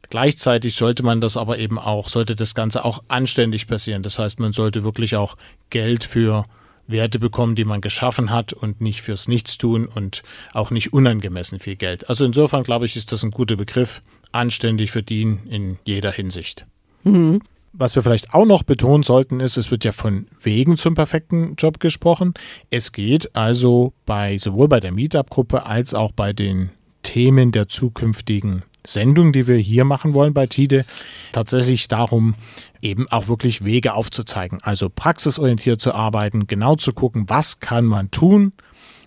Gleichzeitig 0.08 0.76
sollte 0.76 1.02
man 1.02 1.20
das 1.20 1.36
aber 1.36 1.58
eben 1.58 1.78
auch, 1.78 2.08
sollte 2.08 2.36
das 2.36 2.54
Ganze 2.54 2.84
auch 2.84 3.02
anständig 3.08 3.66
passieren. 3.66 4.02
Das 4.02 4.18
heißt, 4.18 4.38
man 4.38 4.52
sollte 4.52 4.84
wirklich 4.84 5.16
auch 5.16 5.36
Geld 5.70 6.04
für 6.04 6.44
Werte 6.86 7.18
bekommen, 7.18 7.54
die 7.54 7.64
man 7.64 7.80
geschaffen 7.80 8.30
hat 8.30 8.52
und 8.52 8.80
nicht 8.80 9.02
fürs 9.02 9.28
Nichtstun 9.28 9.86
und 9.86 10.22
auch 10.52 10.70
nicht 10.70 10.92
unangemessen 10.92 11.58
viel 11.58 11.76
Geld. 11.76 12.08
Also 12.08 12.24
insofern 12.24 12.62
glaube 12.62 12.86
ich, 12.86 12.96
ist 12.96 13.12
das 13.12 13.22
ein 13.22 13.30
guter 13.30 13.56
Begriff, 13.56 14.02
anständig 14.32 14.90
verdienen 14.90 15.46
in 15.48 15.78
jeder 15.84 16.12
Hinsicht. 16.12 16.66
Mhm. 17.04 17.40
Was 17.78 17.94
wir 17.94 18.02
vielleicht 18.02 18.32
auch 18.32 18.46
noch 18.46 18.62
betonen 18.62 19.02
sollten, 19.02 19.40
ist, 19.40 19.58
es 19.58 19.70
wird 19.70 19.84
ja 19.84 19.92
von 19.92 20.28
Wegen 20.40 20.78
zum 20.78 20.94
perfekten 20.94 21.56
Job 21.56 21.78
gesprochen. 21.78 22.32
Es 22.70 22.92
geht 22.92 23.36
also 23.36 23.92
bei 24.06 24.38
sowohl 24.38 24.68
bei 24.68 24.80
der 24.80 24.92
Meetup-Gruppe 24.92 25.66
als 25.66 25.92
auch 25.92 26.12
bei 26.12 26.32
den 26.32 26.70
Themen 27.02 27.52
der 27.52 27.68
zukünftigen 27.68 28.62
Sendung, 28.86 29.32
die 29.32 29.46
wir 29.46 29.56
hier 29.56 29.84
machen 29.84 30.14
wollen 30.14 30.34
bei 30.34 30.46
TIDE, 30.46 30.84
tatsächlich 31.32 31.88
darum, 31.88 32.34
eben 32.82 33.08
auch 33.10 33.28
wirklich 33.28 33.64
Wege 33.64 33.94
aufzuzeigen. 33.94 34.58
Also 34.62 34.88
praxisorientiert 34.88 35.80
zu 35.80 35.94
arbeiten, 35.94 36.46
genau 36.46 36.76
zu 36.76 36.92
gucken, 36.92 37.24
was 37.28 37.60
kann 37.60 37.84
man 37.84 38.10
tun 38.10 38.52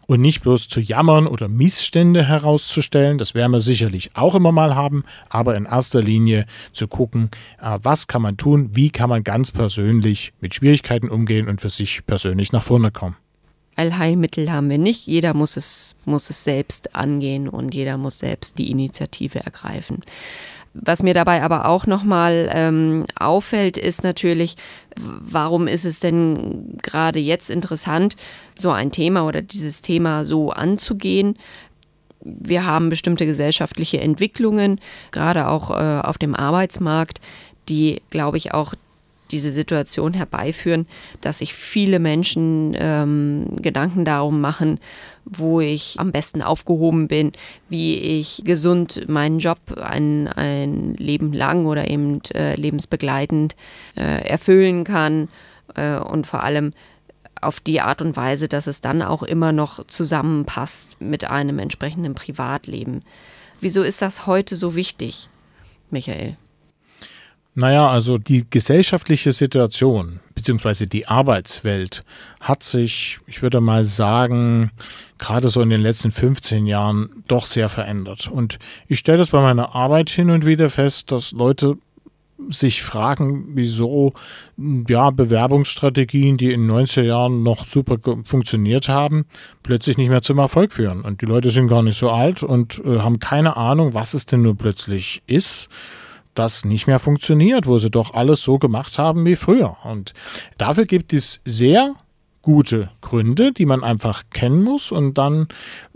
und 0.09 0.21
nicht 0.21 0.41
bloß 0.41 0.67
zu 0.67 0.81
jammern 0.81 1.27
oder 1.27 1.47
Missstände 1.47 2.23
herauszustellen. 2.25 3.19
Das 3.19 3.35
werden 3.35 3.51
wir 3.51 3.59
sicherlich 3.59 4.09
auch 4.15 4.33
immer 4.33 4.51
mal 4.51 4.75
haben, 4.75 5.03
aber 5.29 5.55
in 5.55 5.65
erster 5.65 6.01
Linie 6.01 6.47
zu 6.71 6.87
gucken, 6.87 7.29
äh, 7.61 7.77
was 7.83 8.07
kann 8.07 8.23
man 8.23 8.35
tun, 8.35 8.71
wie 8.73 8.89
kann 8.89 9.09
man 9.09 9.23
ganz 9.23 9.51
persönlich 9.51 10.33
mit 10.41 10.55
Schwierigkeiten 10.55 11.09
umgehen 11.09 11.47
und 11.47 11.61
für 11.61 11.69
sich 11.69 12.05
persönlich 12.07 12.51
nach 12.51 12.63
vorne 12.63 12.89
kommen. 12.89 13.17
Allheilmittel 13.79 14.51
haben 14.51 14.69
wir 14.69 14.77
nicht. 14.77 15.07
Jeder 15.07 15.33
muss 15.33 15.55
es, 15.55 15.95
muss 16.03 16.29
es 16.29 16.43
selbst 16.43 16.95
angehen 16.95 17.47
und 17.47 17.73
jeder 17.73 17.97
muss 17.97 18.19
selbst 18.19 18.57
die 18.57 18.69
Initiative 18.69 19.39
ergreifen. 19.39 20.03
Was 20.73 21.01
mir 21.01 21.13
dabei 21.13 21.41
aber 21.41 21.65
auch 21.65 21.87
nochmal 21.87 22.49
ähm, 22.53 23.05
auffällt, 23.17 23.77
ist 23.77 24.03
natürlich, 24.03 24.55
warum 24.97 25.67
ist 25.67 25.85
es 25.85 25.99
denn 25.99 26.77
gerade 26.83 27.19
jetzt 27.19 27.49
interessant, 27.49 28.15
so 28.55 28.69
ein 28.71 28.91
Thema 28.91 29.25
oder 29.25 29.41
dieses 29.41 29.81
Thema 29.81 30.25
so 30.25 30.51
anzugehen? 30.51 31.37
Wir 32.21 32.65
haben 32.65 32.89
bestimmte 32.89 33.25
gesellschaftliche 33.25 34.01
Entwicklungen, 34.01 34.79
gerade 35.11 35.47
auch 35.47 35.71
äh, 35.71 36.01
auf 36.01 36.17
dem 36.17 36.35
Arbeitsmarkt, 36.35 37.21
die, 37.69 38.01
glaube 38.09 38.37
ich, 38.37 38.53
auch 38.53 38.73
diese 39.31 39.51
Situation 39.51 40.13
herbeiführen, 40.13 40.87
dass 41.21 41.39
sich 41.39 41.53
viele 41.53 41.99
Menschen 41.99 42.75
ähm, 42.77 43.47
Gedanken 43.61 44.05
darum 44.05 44.41
machen, 44.41 44.79
wo 45.25 45.61
ich 45.61 45.95
am 45.97 46.11
besten 46.11 46.41
aufgehoben 46.41 47.07
bin, 47.07 47.31
wie 47.69 47.95
ich 47.97 48.41
gesund 48.45 49.07
meinen 49.07 49.39
Job 49.39 49.59
ein, 49.79 50.27
ein 50.27 50.95
Leben 50.95 51.33
lang 51.33 51.65
oder 51.65 51.89
eben 51.89 52.21
äh, 52.33 52.55
lebensbegleitend 52.55 53.55
äh, 53.95 54.27
erfüllen 54.27 54.83
kann 54.83 55.29
äh, 55.75 55.97
und 55.97 56.25
vor 56.25 56.43
allem 56.43 56.71
auf 57.41 57.59
die 57.59 57.81
Art 57.81 58.01
und 58.01 58.17
Weise, 58.17 58.47
dass 58.47 58.67
es 58.67 58.81
dann 58.81 59.01
auch 59.01 59.23
immer 59.23 59.51
noch 59.51 59.85
zusammenpasst 59.87 60.99
mit 60.99 61.29
einem 61.29 61.59
entsprechenden 61.59 62.13
Privatleben. 62.13 63.03
Wieso 63.61 63.81
ist 63.81 64.01
das 64.01 64.25
heute 64.25 64.55
so 64.55 64.75
wichtig, 64.75 65.29
Michael? 65.89 66.37
Naja, 67.55 67.89
also 67.89 68.17
die 68.17 68.45
gesellschaftliche 68.49 69.31
Situation 69.31 70.19
beziehungsweise 70.39 70.87
die 70.87 71.05
Arbeitswelt 71.05 72.03
hat 72.39 72.63
sich, 72.63 73.19
ich 73.27 73.41
würde 73.41 73.59
mal 73.59 73.83
sagen, 73.83 74.71
gerade 75.17 75.49
so 75.49 75.61
in 75.61 75.69
den 75.69 75.81
letzten 75.81 76.11
15 76.11 76.65
Jahren 76.65 77.09
doch 77.27 77.45
sehr 77.45 77.67
verändert. 77.67 78.29
Und 78.29 78.57
ich 78.87 78.99
stelle 78.99 79.17
das 79.17 79.31
bei 79.31 79.41
meiner 79.41 79.75
Arbeit 79.75 80.09
hin 80.09 80.29
und 80.29 80.45
wieder 80.45 80.69
fest, 80.69 81.11
dass 81.11 81.33
Leute 81.33 81.77
sich 82.47 82.83
fragen, 82.83 83.49
wieso 83.55 84.13
ja, 84.87 85.09
Bewerbungsstrategien, 85.09 86.37
die 86.37 86.53
in 86.53 86.71
90er 86.71 87.01
Jahren 87.01 87.43
noch 87.43 87.65
super 87.65 87.97
funktioniert 88.23 88.87
haben, 88.87 89.25
plötzlich 89.61 89.97
nicht 89.97 90.07
mehr 90.07 90.21
zum 90.21 90.37
Erfolg 90.37 90.71
führen. 90.71 91.01
Und 91.01 91.21
die 91.21 91.25
Leute 91.25 91.49
sind 91.49 91.67
gar 91.67 91.83
nicht 91.83 91.97
so 91.97 92.09
alt 92.09 92.43
und 92.43 92.81
äh, 92.85 92.99
haben 92.99 93.19
keine 93.19 93.57
Ahnung, 93.57 93.93
was 93.93 94.13
es 94.13 94.25
denn 94.25 94.41
nur 94.41 94.55
plötzlich 94.55 95.21
ist 95.27 95.67
das 96.35 96.65
nicht 96.65 96.87
mehr 96.87 96.99
funktioniert, 96.99 97.67
wo 97.67 97.77
sie 97.77 97.91
doch 97.91 98.13
alles 98.13 98.41
so 98.41 98.59
gemacht 98.59 98.97
haben 98.97 99.25
wie 99.25 99.35
früher. 99.35 99.77
Und 99.83 100.13
dafür 100.57 100.85
gibt 100.85 101.13
es 101.13 101.41
sehr 101.45 101.95
gute 102.41 102.89
Gründe, 103.01 103.51
die 103.51 103.65
man 103.65 103.83
einfach 103.83 104.23
kennen 104.31 104.63
muss 104.63 104.91
und 104.91 105.17
dann 105.17 105.49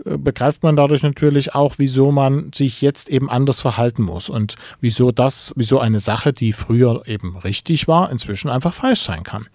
äh, 0.04 0.16
begreift 0.18 0.62
man 0.62 0.76
dadurch 0.76 1.02
natürlich 1.02 1.54
auch, 1.54 1.74
wieso 1.78 2.12
man 2.12 2.52
sich 2.54 2.82
jetzt 2.82 3.08
eben 3.08 3.30
anders 3.30 3.60
verhalten 3.60 4.02
muss 4.02 4.28
und 4.28 4.56
wieso 4.80 5.10
das, 5.10 5.52
wieso 5.56 5.78
eine 5.78 6.00
Sache, 6.00 6.32
die 6.32 6.52
früher 6.52 7.02
eben 7.06 7.36
richtig 7.38 7.88
war, 7.88 8.10
inzwischen 8.10 8.50
einfach 8.50 8.74
falsch 8.74 9.00
sein 9.00 9.22
kann. 9.22 9.46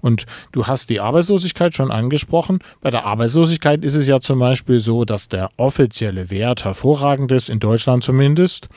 Und 0.00 0.26
du 0.52 0.66
hast 0.66 0.90
die 0.90 1.00
Arbeitslosigkeit 1.00 1.74
schon 1.74 1.90
angesprochen. 1.90 2.58
Bei 2.80 2.90
der 2.90 3.06
Arbeitslosigkeit 3.06 3.82
ist 3.84 3.94
es 3.94 4.06
ja 4.06 4.20
zum 4.20 4.38
Beispiel 4.38 4.80
so, 4.80 5.04
dass 5.04 5.28
der 5.28 5.50
offizielle 5.56 6.30
Wert 6.30 6.64
hervorragend 6.64 7.32
ist, 7.32 7.48
in 7.48 7.58
Deutschland 7.58 8.04
zumindest. 8.04 8.68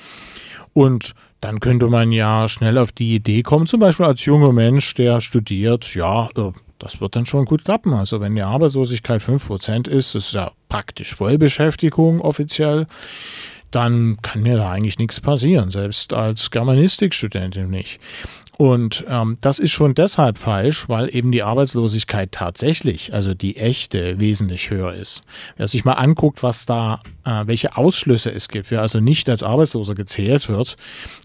Und 0.73 1.13
dann 1.41 1.59
könnte 1.59 1.87
man 1.87 2.11
ja 2.11 2.47
schnell 2.47 2.77
auf 2.77 2.91
die 2.91 3.15
Idee 3.15 3.43
kommen, 3.43 3.67
zum 3.67 3.79
Beispiel 3.79 4.05
als 4.05 4.25
junger 4.25 4.53
Mensch, 4.53 4.93
der 4.95 5.21
studiert, 5.21 5.93
ja, 5.95 6.29
äh, 6.35 6.51
das 6.79 7.01
wird 7.01 7.15
dann 7.15 7.25
schon 7.25 7.45
gut 7.45 7.65
klappen. 7.65 7.93
Also 7.93 8.21
wenn 8.21 8.35
die 8.35 8.41
Arbeitslosigkeit 8.41 9.21
5% 9.21 9.87
ist, 9.87 10.15
das 10.15 10.27
ist 10.27 10.33
ja 10.33 10.51
praktisch 10.69 11.15
Vollbeschäftigung 11.15 12.21
offiziell, 12.21 12.87
dann 13.71 14.17
kann 14.21 14.43
mir 14.43 14.57
da 14.57 14.71
eigentlich 14.71 14.97
nichts 14.97 15.19
passieren, 15.19 15.69
selbst 15.69 16.13
als 16.13 16.51
Germanistikstudentin 16.51 17.69
nicht. 17.69 17.99
Und 18.57 19.05
ähm, 19.07 19.37
das 19.41 19.59
ist 19.59 19.71
schon 19.71 19.93
deshalb 19.93 20.39
falsch, 20.39 20.89
weil 20.89 21.13
eben 21.15 21.31
die 21.31 21.43
Arbeitslosigkeit 21.43 22.31
tatsächlich, 22.31 23.13
also 23.13 23.35
die 23.35 23.57
echte, 23.57 24.19
wesentlich 24.19 24.71
höher 24.71 24.93
ist. 24.93 25.21
Wer 25.57 25.67
sich 25.67 25.85
mal 25.85 25.93
anguckt, 25.93 26.41
was 26.41 26.65
da, 26.65 27.01
äh, 27.23 27.43
welche 27.45 27.77
Ausschlüsse 27.77 28.31
es 28.31 28.47
gibt, 28.47 28.71
wer 28.71 28.81
also 28.81 28.99
nicht 28.99 29.29
als 29.29 29.43
Arbeitsloser 29.43 29.93
gezählt 29.93 30.49
wird, 30.49 30.75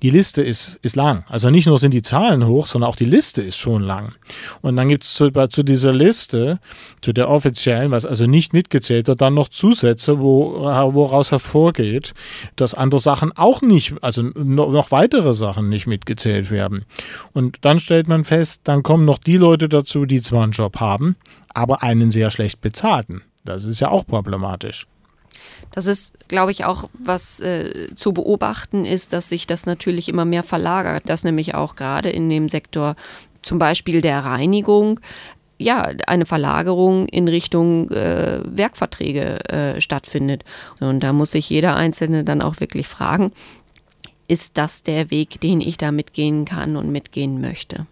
die 0.02 0.10
Liste 0.10 0.42
ist, 0.42 0.78
ist 0.82 0.94
lang. 0.94 1.24
Also 1.26 1.48
nicht 1.48 1.66
nur 1.66 1.78
sind 1.78 1.94
die 1.94 2.02
Zahlen 2.02 2.46
hoch, 2.46 2.66
sondern 2.66 2.90
auch 2.90 2.96
die 2.96 3.06
Liste 3.06 3.40
ist 3.40 3.56
schon 3.56 3.82
lang. 3.82 4.12
Und 4.60 4.76
dann 4.76 4.88
gibt 4.88 5.04
es 5.04 5.14
zu, 5.14 5.30
zu 5.30 5.62
dieser 5.62 5.94
Liste, 5.94 6.60
zu 7.00 7.14
der 7.14 7.30
offiziellen, 7.30 7.92
was 7.92 8.04
also 8.04 8.26
nicht 8.26 8.52
mitgezählt 8.52 9.08
wird, 9.08 9.22
dann 9.22 9.32
noch 9.32 9.48
Zusätze, 9.48 10.18
wo, 10.18 10.52
woraus 10.60 11.30
hervorgeht, 11.30 12.12
dass 12.56 12.74
andere 12.74 13.00
Sachen 13.00 13.32
auch 13.34 13.62
nicht, 13.62 13.94
also 14.02 14.22
noch 14.22 14.90
weitere 14.90 15.32
Sachen 15.32 15.70
nicht 15.70 15.86
mitgezählt 15.86 16.50
werden. 16.50 16.84
Und 17.32 17.58
dann 17.62 17.78
stellt 17.78 18.08
man 18.08 18.24
fest, 18.24 18.62
dann 18.64 18.82
kommen 18.82 19.04
noch 19.04 19.18
die 19.18 19.36
Leute 19.36 19.68
dazu, 19.68 20.04
die 20.04 20.22
zwar 20.22 20.42
einen 20.42 20.52
Job 20.52 20.80
haben, 20.80 21.16
aber 21.54 21.82
einen 21.82 22.10
sehr 22.10 22.30
schlecht 22.30 22.60
bezahlten. 22.60 23.22
Das 23.44 23.64
ist 23.64 23.80
ja 23.80 23.88
auch 23.88 24.06
problematisch. 24.06 24.86
Das 25.70 25.86
ist, 25.86 26.28
glaube 26.28 26.52
ich, 26.52 26.64
auch 26.64 26.88
was 26.92 27.40
äh, 27.40 27.88
zu 27.96 28.12
beobachten 28.12 28.84
ist, 28.84 29.12
dass 29.12 29.28
sich 29.28 29.46
das 29.46 29.66
natürlich 29.66 30.08
immer 30.08 30.24
mehr 30.24 30.42
verlagert, 30.42 31.08
dass 31.08 31.24
nämlich 31.24 31.54
auch 31.54 31.74
gerade 31.74 32.10
in 32.10 32.28
dem 32.28 32.48
Sektor 32.48 32.94
zum 33.42 33.58
Beispiel 33.58 34.00
der 34.00 34.24
Reinigung 34.24 35.00
ja, 35.58 35.90
eine 36.06 36.26
Verlagerung 36.26 37.06
in 37.06 37.28
Richtung 37.28 37.88
äh, 37.90 38.40
Werkverträge 38.44 39.48
äh, 39.48 39.80
stattfindet. 39.80 40.44
Und 40.80 41.00
da 41.00 41.12
muss 41.12 41.32
sich 41.32 41.48
jeder 41.48 41.76
Einzelne 41.76 42.24
dann 42.24 42.42
auch 42.42 42.60
wirklich 42.60 42.88
fragen, 42.88 43.32
ist 44.32 44.56
das 44.56 44.82
der 44.82 45.10
Weg, 45.10 45.42
den 45.42 45.60
ich 45.60 45.76
da 45.76 45.92
mitgehen 45.92 46.46
kann 46.46 46.76
und 46.76 46.90
mitgehen 46.90 47.42
möchte. 47.42 47.86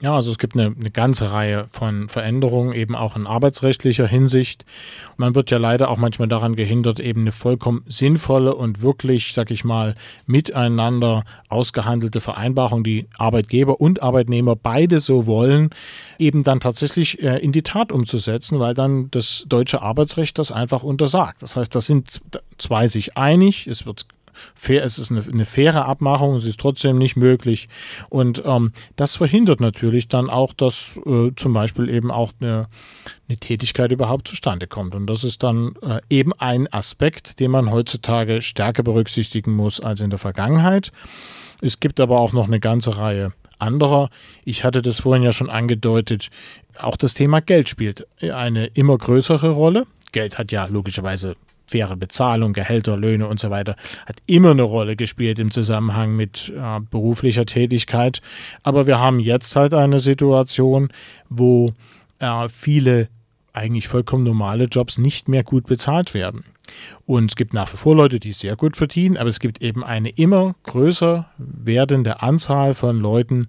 Ja, 0.00 0.14
also 0.14 0.30
es 0.30 0.38
gibt 0.38 0.54
eine, 0.54 0.76
eine, 0.78 0.92
ganze 0.92 1.32
Reihe 1.32 1.66
von 1.72 2.08
Veränderungen, 2.08 2.72
eben 2.72 2.94
auch 2.94 3.16
in 3.16 3.26
arbeitsrechtlicher 3.26 4.06
Hinsicht. 4.06 4.64
Man 5.16 5.34
wird 5.34 5.50
ja 5.50 5.58
leider 5.58 5.90
auch 5.90 5.96
manchmal 5.96 6.28
daran 6.28 6.54
gehindert, 6.54 7.00
eben 7.00 7.22
eine 7.22 7.32
vollkommen 7.32 7.82
sinnvolle 7.88 8.54
und 8.54 8.80
wirklich, 8.80 9.32
sag 9.32 9.50
ich 9.50 9.64
mal, 9.64 9.96
miteinander 10.24 11.24
ausgehandelte 11.48 12.20
Vereinbarung, 12.20 12.84
die 12.84 13.08
Arbeitgeber 13.18 13.80
und 13.80 14.00
Arbeitnehmer 14.00 14.54
beide 14.54 15.00
so 15.00 15.26
wollen, 15.26 15.70
eben 16.20 16.44
dann 16.44 16.60
tatsächlich 16.60 17.20
äh, 17.20 17.38
in 17.38 17.50
die 17.50 17.62
Tat 17.62 17.90
umzusetzen, 17.90 18.60
weil 18.60 18.74
dann 18.74 19.10
das 19.10 19.46
deutsche 19.48 19.82
Arbeitsrecht 19.82 20.38
das 20.38 20.52
einfach 20.52 20.84
untersagt. 20.84 21.42
Das 21.42 21.56
heißt, 21.56 21.74
da 21.74 21.80
sind 21.80 22.20
zwei 22.56 22.86
sich 22.86 23.16
einig, 23.16 23.66
es 23.66 23.84
wird 23.84 24.06
fair, 24.54 24.84
es 24.84 24.98
ist 24.98 25.10
eine, 25.10 25.22
eine 25.22 25.44
faire 25.44 25.86
Abmachung, 25.86 26.34
es 26.34 26.44
ist 26.44 26.60
trotzdem 26.60 26.98
nicht 26.98 27.16
möglich. 27.16 27.68
Und 28.08 28.42
ähm, 28.44 28.72
das 28.96 29.16
verhindert 29.16 29.60
natürlich 29.60 30.08
dann 30.08 30.30
auch, 30.30 30.52
dass 30.52 31.00
äh, 31.06 31.30
zum 31.36 31.52
Beispiel 31.52 31.88
eben 31.88 32.10
auch 32.10 32.32
eine, 32.40 32.68
eine 33.28 33.38
Tätigkeit 33.38 33.92
überhaupt 33.92 34.28
zustande 34.28 34.66
kommt. 34.66 34.94
Und 34.94 35.06
das 35.06 35.24
ist 35.24 35.42
dann 35.42 35.74
äh, 35.82 36.00
eben 36.10 36.32
ein 36.34 36.72
Aspekt, 36.72 37.40
den 37.40 37.50
man 37.50 37.70
heutzutage 37.70 38.42
stärker 38.42 38.82
berücksichtigen 38.82 39.54
muss 39.54 39.80
als 39.80 40.00
in 40.00 40.10
der 40.10 40.18
Vergangenheit. 40.18 40.92
Es 41.60 41.80
gibt 41.80 42.00
aber 42.00 42.20
auch 42.20 42.32
noch 42.32 42.46
eine 42.46 42.60
ganze 42.60 42.96
Reihe 42.96 43.32
anderer. 43.58 44.10
Ich 44.44 44.64
hatte 44.64 44.82
das 44.82 45.00
vorhin 45.00 45.22
ja 45.22 45.32
schon 45.32 45.50
angedeutet. 45.50 46.28
Auch 46.78 46.96
das 46.96 47.14
Thema 47.14 47.40
Geld 47.40 47.68
spielt 47.68 48.06
eine 48.22 48.66
immer 48.66 48.96
größere 48.96 49.50
Rolle. 49.50 49.86
Geld 50.12 50.38
hat 50.38 50.52
ja 50.52 50.66
logischerweise 50.66 51.36
faire 51.68 51.96
Bezahlung, 51.96 52.52
Gehälter, 52.52 52.96
Löhne 52.96 53.26
und 53.26 53.38
so 53.40 53.50
weiter, 53.50 53.76
hat 54.06 54.16
immer 54.26 54.50
eine 54.52 54.62
Rolle 54.62 54.96
gespielt 54.96 55.38
im 55.38 55.50
Zusammenhang 55.50 56.16
mit 56.16 56.52
äh, 56.56 56.80
beruflicher 56.90 57.46
Tätigkeit. 57.46 58.20
Aber 58.62 58.86
wir 58.86 58.98
haben 58.98 59.20
jetzt 59.20 59.54
halt 59.56 59.74
eine 59.74 60.00
Situation, 60.00 60.88
wo 61.28 61.72
äh, 62.18 62.48
viele 62.48 63.08
eigentlich 63.52 63.88
vollkommen 63.88 64.24
normale 64.24 64.64
Jobs 64.64 64.98
nicht 64.98 65.28
mehr 65.28 65.42
gut 65.42 65.66
bezahlt 65.66 66.14
werden. 66.14 66.44
Und 67.06 67.30
es 67.30 67.36
gibt 67.36 67.54
nach 67.54 67.72
wie 67.72 67.76
vor 67.76 67.96
Leute, 67.96 68.20
die 68.20 68.32
sehr 68.32 68.56
gut 68.56 68.76
verdienen, 68.76 69.16
aber 69.16 69.28
es 69.28 69.40
gibt 69.40 69.62
eben 69.62 69.82
eine 69.82 70.10
immer 70.10 70.54
größer 70.64 71.28
werdende 71.38 72.22
Anzahl 72.22 72.74
von 72.74 72.98
Leuten, 72.98 73.46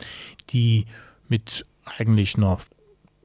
die 0.49 0.85
mit 1.27 1.65
eigentlich 1.85 2.37
noch 2.37 2.61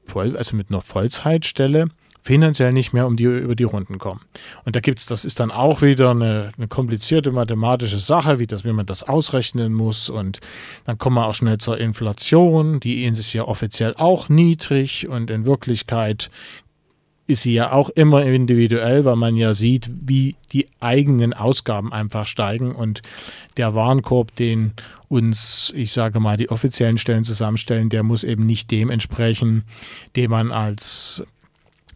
voll, 0.05 0.37
also 0.37 0.55
mit 0.55 0.69
einer 0.69 0.81
Vollzeitstelle 0.81 1.87
finanziell 2.25 2.73
nicht 2.73 2.91
mehr 2.91 3.05
um 3.05 3.17
die, 3.17 3.25
über 3.25 3.53
die 3.53 3.65
Runden 3.65 3.99
kommen. 3.99 4.21
Und 4.65 4.75
da 4.75 4.79
gibt 4.79 4.97
es, 4.97 5.05
das 5.05 5.25
ist 5.25 5.39
dann 5.39 5.51
auch 5.51 5.83
wieder 5.83 6.09
eine, 6.09 6.51
eine, 6.57 6.67
komplizierte 6.67 7.31
mathematische 7.31 7.99
Sache, 7.99 8.39
wie, 8.39 8.47
das, 8.47 8.65
wie 8.65 8.73
man 8.73 8.87
das 8.87 9.03
ausrechnen 9.03 9.73
muss. 9.73 10.09
Und 10.09 10.39
dann 10.85 10.97
kommen 10.97 11.17
wir 11.17 11.27
auch 11.27 11.35
schnell 11.35 11.59
zur 11.59 11.77
Inflation. 11.77 12.79
Die 12.79 13.05
ist 13.05 13.33
ja 13.33 13.43
offiziell 13.43 13.93
auch 13.97 14.27
niedrig 14.27 15.07
und 15.07 15.29
in 15.29 15.45
Wirklichkeit 15.45 16.31
ist 17.27 17.43
sie 17.43 17.53
ja 17.53 17.71
auch 17.71 17.89
immer 17.89 18.23
individuell, 18.23 19.05
weil 19.05 19.15
man 19.15 19.35
ja 19.35 19.53
sieht, 19.53 19.91
wie 20.05 20.35
die 20.51 20.65
eigenen 20.79 21.33
Ausgaben 21.33 21.93
einfach 21.93 22.25
steigen 22.25 22.73
und 22.73 23.01
der 23.57 23.75
Warenkorb, 23.75 24.35
den 24.35 24.73
uns, 25.09 25.71
ich 25.75 25.91
sage 25.91 26.19
mal, 26.19 26.37
die 26.37 26.49
offiziellen 26.49 26.97
Stellen 26.97 27.23
zusammenstellen, 27.23 27.89
der 27.89 28.03
muss 28.03 28.23
eben 28.23 28.45
nicht 28.45 28.71
dem 28.71 28.89
entsprechen, 28.89 29.63
den 30.15 30.31
man 30.31 30.51
als 30.51 31.23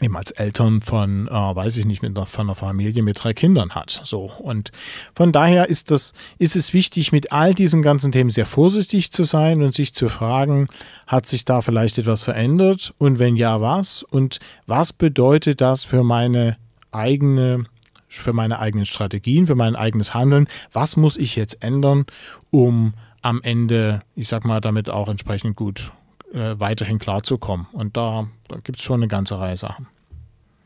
eben 0.02 0.16
als 0.16 0.32
Eltern 0.32 0.82
von, 0.82 1.28
äh, 1.28 1.32
weiß 1.32 1.78
ich 1.78 1.86
nicht, 1.86 2.02
mit 2.02 2.18
einer, 2.18 2.26
von 2.26 2.48
einer 2.48 2.56
Familie 2.56 3.04
mit 3.04 3.24
drei 3.24 3.34
Kindern 3.34 3.72
hat. 3.72 4.02
So. 4.04 4.32
Und 4.40 4.72
von 5.14 5.32
daher 5.32 5.70
ist 5.70 5.92
das, 5.92 6.14
ist 6.38 6.56
es 6.56 6.74
wichtig, 6.74 7.12
mit 7.12 7.32
all 7.32 7.54
diesen 7.54 7.82
ganzen 7.82 8.12
Themen 8.12 8.30
sehr 8.30 8.46
vorsichtig 8.46 9.12
zu 9.12 9.24
sein 9.24 9.62
und 9.62 9.74
sich 9.74 9.94
zu 9.94 10.10
fragen, 10.10 10.68
hat 11.08 11.26
sich 11.28 11.46
da 11.46 11.62
vielleicht 11.62 11.98
etwas 11.98 12.24
verändert? 12.24 12.94
Und 12.98 13.20
wenn 13.20 13.36
ja, 13.36 13.62
was? 13.62 14.04
Und 14.04 14.40
was 14.66 14.94
bedeutet 14.94 15.62
das 15.62 15.84
für 15.84 16.04
meine 16.04 16.58
eigene 16.92 17.66
für 18.12 18.34
meine 18.34 18.58
eigenen 18.60 18.86
Strategien, 18.86 19.46
für 19.46 19.54
mein 19.54 19.76
eigenes 19.76 20.16
Handeln. 20.16 20.48
Was 20.74 20.98
muss 20.98 21.16
ich 21.16 21.36
jetzt 21.36 21.64
ändern, 21.64 22.08
um 22.50 22.96
am 23.22 23.42
Ende, 23.44 24.02
ich 24.16 24.28
sag 24.28 24.46
mal, 24.46 24.62
damit 24.62 24.90
auch 24.90 25.10
entsprechend 25.10 25.56
gut 25.56 25.92
äh, 26.34 26.60
weiterhin 26.60 27.00
klarzukommen. 27.00 27.68
Und 27.72 27.98
da, 27.98 28.28
da 28.48 28.58
gibt 28.58 28.80
es 28.80 28.84
schon 28.84 29.02
eine 29.02 29.08
ganze 29.08 29.40
Reihe 29.40 29.58
Sachen. 29.58 29.88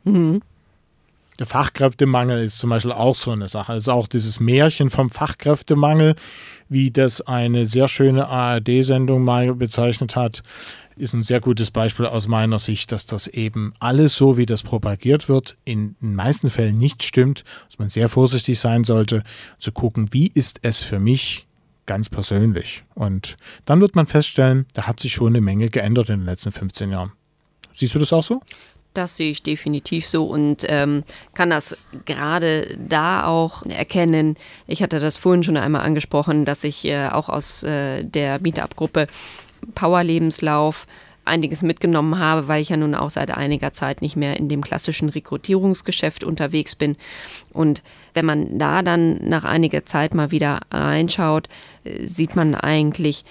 Mhm. 0.03 0.41
Der 1.39 1.47
Fachkräftemangel 1.47 2.43
ist 2.43 2.59
zum 2.59 2.70
Beispiel 2.70 2.91
auch 2.91 3.16
so 3.16 3.32
eine 3.32 3.47
Sache. 3.47 3.74
Es 3.74 3.84
ist 3.84 3.89
auch 3.89 4.07
dieses 4.07 4.39
Märchen 4.39 4.91
vom 4.91 5.09
Fachkräftemangel, 5.09 6.16
wie 6.70 6.91
das 6.91 7.22
eine 7.22 7.66
sehr 7.66 7.88
schöne 7.88 8.28
ARD-Sendung 8.28 9.24
mal 9.24 9.55
bezeichnet 9.55 10.16
hat, 10.16 10.43
ist 10.95 11.14
ein 11.14 11.24
sehr 11.24 11.39
gutes 11.39 11.72
Beispiel 11.72 12.05
aus 12.05 12.28
meiner 12.28 12.59
Sicht, 12.59 12.91
dass 12.91 13.05
das 13.05 13.28
eben 13.28 13.74
alles 13.80 14.16
so, 14.16 14.38
wie 14.38 14.45
das 14.45 14.64
propagiert 14.64 15.30
wird, 15.30 15.57
in 15.66 15.95
den 16.01 16.16
meisten 16.16 16.49
Fällen 16.49 16.78
nicht 16.78 17.03
stimmt, 17.03 17.43
dass 17.68 17.80
man 17.80 17.89
sehr 17.89 18.09
vorsichtig 18.09 18.59
sein 18.59 18.84
sollte, 18.84 19.24
zu 19.59 19.72
gucken, 19.72 20.09
wie 20.11 20.28
ist 20.28 20.59
es 20.61 20.82
für 20.82 20.99
mich 20.99 21.47
ganz 21.86 22.09
persönlich. 22.09 22.84
Und 22.95 23.36
dann 23.65 23.81
wird 23.81 23.95
man 23.95 24.05
feststellen, 24.05 24.65
da 24.73 24.88
hat 24.88 24.99
sich 24.99 25.13
schon 25.13 25.27
eine 25.27 25.41
Menge 25.41 25.69
geändert 25.69 26.09
in 26.09 26.19
den 26.19 26.25
letzten 26.25 26.51
15 26.51 26.91
Jahren. 26.91 27.11
Siehst 27.73 27.95
du 27.95 27.99
das 27.99 28.13
auch 28.13 28.23
so? 28.23 28.41
Das 28.93 29.17
sehe 29.17 29.31
ich 29.31 29.41
definitiv 29.41 30.07
so 30.07 30.25
und 30.25 30.65
ähm, 30.67 31.03
kann 31.34 31.49
das 31.49 31.75
gerade 32.05 32.77
da 32.77 33.25
auch 33.25 33.65
erkennen. 33.65 34.38
Ich 34.67 34.84
hatte 34.84 34.99
das 34.99 35.17
vorhin 35.17 35.43
schon 35.43 35.57
einmal 35.57 35.81
angesprochen, 35.81 36.45
dass 36.45 36.63
ich 36.63 36.86
äh, 36.86 37.07
auch 37.07 37.27
aus 37.27 37.63
äh, 37.63 38.03
der 38.03 38.39
Meetup-Gruppe 38.39 39.07
Power 39.73 40.03
Lebenslauf 40.03 40.86
einiges 41.26 41.63
mitgenommen 41.63 42.19
habe, 42.19 42.47
weil 42.47 42.61
ich 42.61 42.69
ja 42.69 42.78
nun 42.78 42.95
auch 42.95 43.09
seit 43.09 43.32
einiger 43.32 43.74
Zeit 43.74 44.01
nicht 44.01 44.15
mehr 44.15 44.38
in 44.38 44.49
dem 44.49 44.61
klassischen 44.61 45.09
Rekrutierungsgeschäft 45.09 46.24
unterwegs 46.24 46.76
bin. 46.76 46.97
Und 47.51 47.82
wenn 48.13 48.26
man 48.26 48.57
da 48.57 48.82
dann 48.82 49.19
nach 49.28 49.43
einiger 49.43 49.86
Zeit 49.86 50.13
mal 50.13 50.32
wieder 50.32 50.59
reinschaut, 50.71 51.47
äh, 51.84 52.05
sieht 52.05 52.36
man 52.36 52.55
eigentlich, 52.55 53.24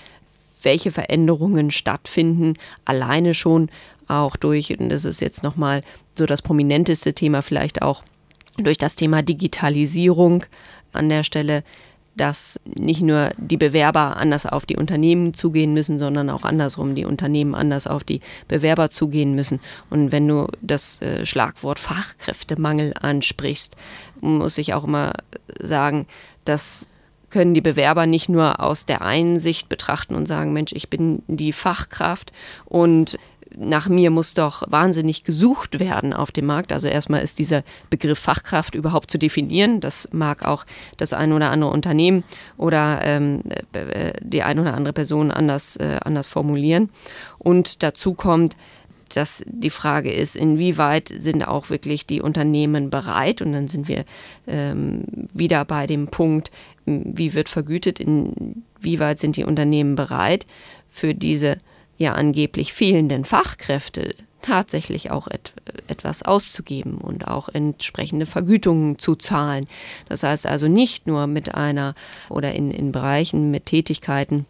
welche 0.62 0.92
Veränderungen 0.92 1.70
stattfinden, 1.70 2.54
alleine 2.84 3.34
schon 3.34 3.68
auch 4.08 4.36
durch, 4.36 4.78
und 4.78 4.90
das 4.90 5.04
ist 5.04 5.20
jetzt 5.20 5.42
nochmal 5.42 5.82
so 6.14 6.26
das 6.26 6.42
prominenteste 6.42 7.14
Thema, 7.14 7.42
vielleicht 7.42 7.82
auch 7.82 8.02
durch 8.56 8.78
das 8.78 8.96
Thema 8.96 9.22
Digitalisierung 9.22 10.44
an 10.92 11.08
der 11.08 11.24
Stelle 11.24 11.64
dass 12.16 12.60
nicht 12.64 13.02
nur 13.02 13.30
die 13.38 13.56
Bewerber 13.56 14.16
anders 14.16 14.46
auf 14.46 14.66
die 14.66 14.76
Unternehmen 14.76 15.34
zugehen 15.34 15.72
müssen, 15.72 15.98
sondern 15.98 16.30
auch 16.30 16.44
andersrum 16.44 16.94
die 16.94 17.04
Unternehmen 17.04 17.54
anders 17.54 17.86
auf 17.86 18.04
die 18.04 18.20
Bewerber 18.48 18.90
zugehen 18.90 19.34
müssen. 19.34 19.60
Und 19.90 20.12
wenn 20.12 20.28
du 20.28 20.46
das 20.60 21.00
äh, 21.00 21.24
Schlagwort 21.24 21.78
Fachkräftemangel 21.78 22.94
ansprichst, 23.00 23.76
muss 24.20 24.58
ich 24.58 24.74
auch 24.74 24.84
immer 24.84 25.12
sagen, 25.60 26.06
dass 26.44 26.86
können 27.32 27.54
die 27.54 27.62
Bewerber 27.62 28.06
nicht 28.06 28.28
nur 28.28 28.60
aus 28.60 28.84
der 28.84 29.02
einen 29.02 29.40
Sicht 29.40 29.68
betrachten 29.68 30.14
und 30.14 30.28
sagen, 30.28 30.52
Mensch, 30.52 30.72
ich 30.72 30.90
bin 30.90 31.22
die 31.26 31.52
Fachkraft 31.52 32.30
und 32.66 33.18
nach 33.56 33.88
mir 33.88 34.10
muss 34.10 34.34
doch 34.34 34.62
wahnsinnig 34.70 35.24
gesucht 35.24 35.80
werden 35.80 36.12
auf 36.12 36.32
dem 36.32 36.46
Markt. 36.46 36.72
Also 36.72 36.88
erstmal 36.88 37.22
ist 37.22 37.38
dieser 37.38 37.62
Begriff 37.90 38.18
Fachkraft 38.18 38.74
überhaupt 38.74 39.10
zu 39.10 39.18
definieren. 39.18 39.80
Das 39.80 40.08
mag 40.12 40.44
auch 40.44 40.64
das 40.96 41.12
ein 41.12 41.32
oder 41.32 41.50
andere 41.50 41.70
Unternehmen 41.70 42.24
oder 42.56 43.00
ähm, 43.02 43.42
äh, 43.72 44.12
die 44.20 44.42
ein 44.42 44.58
oder 44.58 44.74
andere 44.74 44.92
Person 44.92 45.30
anders, 45.30 45.76
äh, 45.76 45.98
anders 46.02 46.26
formulieren. 46.26 46.90
Und 47.38 47.82
dazu 47.82 48.14
kommt, 48.14 48.56
dass 49.14 49.42
die 49.46 49.70
Frage 49.70 50.10
ist, 50.10 50.36
inwieweit 50.36 51.12
sind 51.14 51.46
auch 51.46 51.70
wirklich 51.70 52.06
die 52.06 52.20
Unternehmen 52.20 52.90
bereit? 52.90 53.42
Und 53.42 53.52
dann 53.52 53.68
sind 53.68 53.88
wir 53.88 54.04
ähm, 54.46 55.04
wieder 55.34 55.64
bei 55.64 55.86
dem 55.86 56.08
Punkt, 56.08 56.50
wie 56.86 57.34
wird 57.34 57.48
vergütet, 57.48 58.00
inwieweit 58.00 59.18
sind 59.18 59.36
die 59.36 59.44
Unternehmen 59.44 59.96
bereit 59.96 60.46
für 60.88 61.14
diese 61.14 61.58
ja 62.02 62.12
angeblich 62.14 62.72
fehlenden 62.72 63.24
Fachkräfte 63.24 64.14
tatsächlich 64.42 65.10
auch 65.10 65.28
et 65.28 65.52
etwas 65.88 66.22
auszugeben 66.22 66.98
und 66.98 67.28
auch 67.28 67.48
entsprechende 67.48 68.26
Vergütungen 68.26 68.98
zu 68.98 69.14
zahlen. 69.14 69.66
Das 70.08 70.22
heißt 70.22 70.46
also 70.46 70.68
nicht 70.68 71.06
nur 71.06 71.26
mit 71.26 71.54
einer 71.54 71.94
oder 72.28 72.52
in, 72.52 72.70
in 72.70 72.92
Bereichen 72.92 73.50
mit 73.50 73.66
Tätigkeiten, 73.66 74.46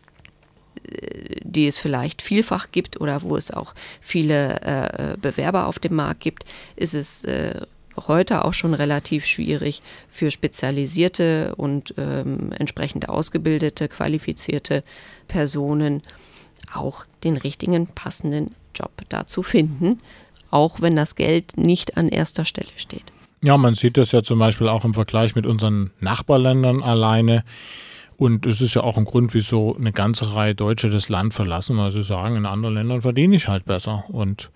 äh, 0.88 1.36
die 1.42 1.66
es 1.66 1.78
vielleicht 1.78 2.22
vielfach 2.22 2.72
gibt 2.72 3.00
oder 3.00 3.22
wo 3.22 3.36
es 3.36 3.50
auch 3.50 3.74
viele 4.00 4.60
äh, 4.62 5.16
Bewerber 5.20 5.66
auf 5.66 5.78
dem 5.78 5.94
Markt 5.94 6.20
gibt, 6.20 6.44
ist 6.76 6.94
es 6.94 7.24
äh, 7.24 7.60
heute 8.06 8.44
auch 8.44 8.54
schon 8.54 8.74
relativ 8.74 9.26
schwierig 9.26 9.82
für 10.08 10.30
spezialisierte 10.30 11.54
und 11.56 11.94
ähm, 11.98 12.50
entsprechend 12.58 13.08
ausgebildete, 13.08 13.88
qualifizierte 13.88 14.82
Personen 15.28 16.02
auch 16.74 17.04
den 17.24 17.36
richtigen, 17.36 17.86
passenden 17.86 18.54
Job 18.74 18.92
dazu 19.08 19.42
finden, 19.42 19.98
auch 20.50 20.80
wenn 20.80 20.96
das 20.96 21.14
Geld 21.14 21.56
nicht 21.56 21.96
an 21.96 22.08
erster 22.08 22.44
Stelle 22.44 22.68
steht. 22.76 23.12
Ja, 23.42 23.56
man 23.56 23.74
sieht 23.74 23.96
das 23.96 24.12
ja 24.12 24.22
zum 24.22 24.38
Beispiel 24.38 24.68
auch 24.68 24.84
im 24.84 24.94
Vergleich 24.94 25.34
mit 25.34 25.46
unseren 25.46 25.90
Nachbarländern 26.00 26.82
alleine. 26.82 27.44
Und 28.16 28.46
es 28.46 28.60
ist 28.60 28.74
ja 28.74 28.82
auch 28.84 28.96
ein 28.96 29.04
Grund, 29.04 29.34
wieso 29.34 29.74
eine 29.76 29.90
ganze 29.90 30.32
Reihe 30.32 30.54
Deutsche 30.54 30.90
das 30.90 31.08
Land 31.08 31.34
verlassen, 31.34 31.76
weil 31.76 31.90
sie 31.90 32.04
sagen, 32.04 32.36
in 32.36 32.46
anderen 32.46 32.76
Ländern 32.76 33.02
verdiene 33.02 33.34
ich 33.34 33.48
halt 33.48 33.64
besser. 33.64 34.04
Und 34.08 34.52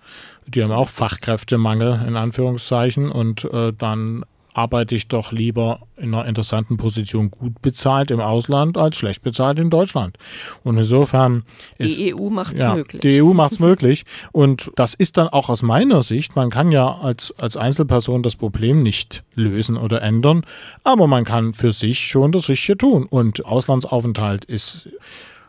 die 0.47 0.63
haben 0.63 0.71
auch 0.71 0.87
Fachkräftemangel 0.87 2.05
in 2.07 2.15
Anführungszeichen. 2.15 3.11
Und 3.11 3.43
äh, 3.45 3.73
dann 3.77 4.23
arbeite 4.57 4.95
ich 4.95 5.07
doch 5.07 5.31
lieber 5.31 5.81
in 5.97 6.13
einer 6.13 6.25
interessanten 6.25 6.77
Position 6.77 7.29
gut 7.29 7.61
bezahlt 7.61 8.09
im 8.09 8.19
Ausland 8.19 8.77
als 8.77 8.97
schlecht 8.97 9.21
bezahlt 9.21 9.59
in 9.59 9.69
Deutschland. 9.69 10.17
Und 10.63 10.77
insofern 10.77 11.43
ist 11.77 11.99
die 11.99 12.15
EU 12.15 12.29
macht 12.29 12.55
es 12.55 12.61
ja, 12.61 12.73
möglich. 12.73 13.01
Die 13.01 13.21
EU 13.21 13.33
macht 13.33 13.51
es 13.51 13.59
möglich. 13.59 14.03
Und 14.31 14.71
das 14.75 14.95
ist 14.95 15.17
dann 15.17 15.27
auch 15.27 15.49
aus 15.49 15.61
meiner 15.61 16.01
Sicht, 16.01 16.35
man 16.35 16.49
kann 16.49 16.71
ja 16.71 16.97
als, 16.97 17.37
als 17.39 17.55
Einzelperson 17.55 18.23
das 18.23 18.35
Problem 18.35 18.81
nicht 18.81 19.23
lösen 19.35 19.77
oder 19.77 20.01
ändern, 20.01 20.43
aber 20.83 21.05
man 21.05 21.23
kann 21.23 21.53
für 21.53 21.71
sich 21.71 22.07
schon 22.07 22.31
das 22.31 22.49
Richtige 22.49 22.77
tun. 22.77 23.05
Und 23.05 23.45
Auslandsaufenthalt 23.45 24.43
ist 24.45 24.89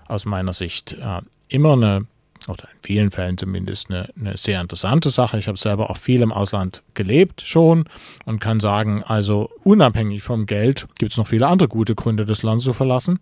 aus 0.07 0.27
meiner 0.27 0.53
Sicht 0.53 0.99
äh, 1.01 1.23
immer 1.49 1.73
eine 1.73 2.07
oder 2.47 2.65
in 2.65 2.79
vielen 2.83 3.11
Fällen 3.11 3.37
zumindest 3.37 3.91
eine, 3.91 4.09
eine 4.19 4.37
sehr 4.37 4.61
interessante 4.61 5.11
Sache. 5.11 5.39
Ich 5.39 5.49
habe 5.49 5.59
selber 5.59 5.91
auch 5.91 5.97
viel 5.97 6.23
im 6.23 6.33
Ausland 6.33 6.83
gelebt 6.95 7.43
schon 7.43 7.85
und 8.25 8.41
kann 8.41 8.61
sagen, 8.61 9.03
also 9.03 9.51
unabhängig 9.65 10.23
vom 10.23 10.47
Geld 10.47 10.87
gibt 10.99 11.13
es 11.13 11.19
noch 11.19 11.27
viele 11.27 11.47
andere 11.47 11.69
gute 11.69 11.95
Gründe, 11.95 12.25
das 12.25 12.43
Land 12.43 12.63
zu 12.63 12.73
verlassen. 12.73 13.19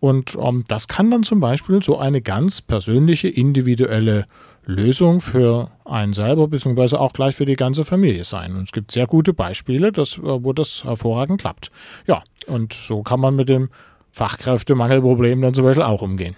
Und 0.00 0.34
um, 0.36 0.56
ähm, 0.56 0.64
das 0.68 0.88
kann 0.88 1.10
dann 1.10 1.22
zum 1.22 1.40
Beispiel 1.40 1.82
so 1.82 1.98
eine 1.98 2.20
ganz 2.20 2.62
persönliche, 2.62 3.28
individuelle 3.28 4.26
Lösung 4.66 5.20
für 5.20 5.70
einen 5.84 6.14
selber, 6.14 6.48
beziehungsweise 6.48 7.00
auch 7.00 7.12
gleich 7.12 7.36
für 7.36 7.44
die 7.44 7.56
ganze 7.56 7.84
Familie 7.84 8.24
sein. 8.24 8.56
Und 8.56 8.62
es 8.64 8.72
gibt 8.72 8.92
sehr 8.92 9.06
gute 9.06 9.34
Beispiele, 9.34 9.92
dass, 9.92 10.18
wo 10.22 10.52
das 10.52 10.84
hervorragend 10.84 11.40
klappt. 11.40 11.70
Ja, 12.06 12.22
und 12.46 12.72
so 12.72 13.02
kann 13.02 13.20
man 13.20 13.36
mit 13.36 13.48
dem 13.48 13.68
Fachkräftemangelproblem 14.12 15.42
dann 15.42 15.54
zum 15.54 15.64
Beispiel 15.64 15.82
auch 15.82 16.02
umgehen. 16.02 16.36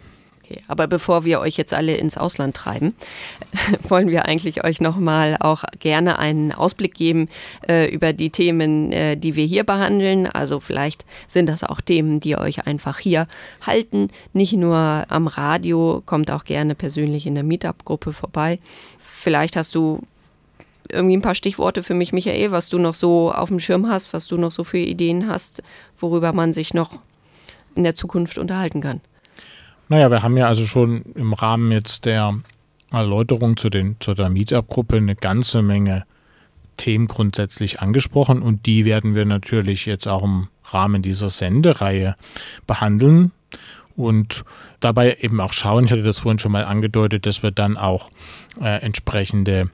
Okay, 0.49 0.63
aber 0.69 0.87
bevor 0.87 1.25
wir 1.25 1.41
euch 1.41 1.57
jetzt 1.57 1.75
alle 1.75 1.97
ins 1.97 2.17
Ausland 2.17 2.57
treiben, 2.57 2.95
wollen 3.89 4.09
wir 4.09 4.27
eigentlich 4.27 4.65
euch 4.65 4.81
nochmal 4.81 5.37
auch 5.41 5.65
gerne 5.81 6.21
einen 6.21 6.53
Ausblick 6.53 6.95
geben 6.95 7.29
äh, 7.69 7.93
über 7.93 8.13
die 8.13 8.31
Themen, 8.31 8.93
äh, 8.93 9.17
die 9.17 9.35
wir 9.35 9.45
hier 9.45 9.65
behandeln. 9.65 10.27
Also 10.27 10.61
vielleicht 10.61 11.05
sind 11.27 11.49
das 11.49 11.65
auch 11.65 11.81
Themen, 11.81 12.21
die 12.21 12.37
euch 12.37 12.67
einfach 12.67 13.01
hier 13.01 13.27
halten. 13.61 14.09
Nicht 14.35 14.53
nur 14.53 14.77
am 15.09 15.27
Radio, 15.27 16.03
kommt 16.07 16.31
auch 16.31 16.45
gerne 16.45 16.77
persönlich 16.77 17.27
in 17.27 17.35
der 17.35 17.45
Meetup-Gruppe 17.45 18.13
vorbei. 18.13 18.61
Vielleicht 18.99 19.57
hast 19.57 19.75
du 19.75 20.01
irgendwie 20.89 21.17
ein 21.17 21.23
paar 21.23 21.35
Stichworte 21.35 21.83
für 21.83 21.95
mich, 21.95 22.13
Michael, 22.13 22.53
was 22.53 22.69
du 22.69 22.79
noch 22.79 22.95
so 22.95 23.33
auf 23.33 23.49
dem 23.49 23.59
Schirm 23.59 23.89
hast, 23.89 24.13
was 24.13 24.29
du 24.29 24.37
noch 24.37 24.53
so 24.53 24.63
für 24.63 24.79
Ideen 24.79 25.29
hast, 25.29 25.65
worüber 25.99 26.33
man 26.33 26.53
sich 26.53 26.73
noch 26.73 27.01
in 27.75 27.83
der 27.83 27.97
Zukunft 27.97 28.39
unterhalten 28.39 28.81
kann. 28.81 29.01
Naja, 29.89 30.11
wir 30.11 30.23
haben 30.23 30.37
ja 30.37 30.49
also 30.49 30.67
schon 30.67 31.03
im 31.15 31.33
Rahmen 31.33 31.71
jetzt 31.71 32.07
der 32.07 32.35
Erläuterung 32.91 33.57
zu, 33.57 33.71
den, 33.71 33.97
zu 34.01 34.15
der 34.15 34.29
Meetup-Gruppe 34.29 34.97
eine 34.97 35.15
ganze 35.15 35.63
Menge 35.63 36.05
Themen 36.77 37.09
grundsätzlich 37.09 37.81
angesprochen 37.81 38.43
und 38.43 38.67
die 38.67 38.85
werden 38.85 39.15
wir 39.15 39.25
natürlich 39.25 39.87
jetzt 39.87 40.07
auch 40.07 40.23
im 40.23 40.49
Rahmen 40.65 41.03
dieser 41.03 41.29
Sendereihe 41.29 42.17
behandeln 42.67 43.33
und 43.97 44.45
dabei 44.81 45.17
eben 45.21 45.41
auch 45.41 45.53
schauen, 45.53 45.85
ich 45.85 45.93
hatte 45.93 46.03
das 46.03 46.19
vorhin 46.19 46.39
schon 46.39 46.53
mal 46.53 46.65
angedeutet, 46.65 47.25
dass 47.25 47.43
wir 47.43 47.51
dann 47.51 47.77
auch 47.77 48.11
äh, 48.61 48.83
entsprechende 48.83 49.71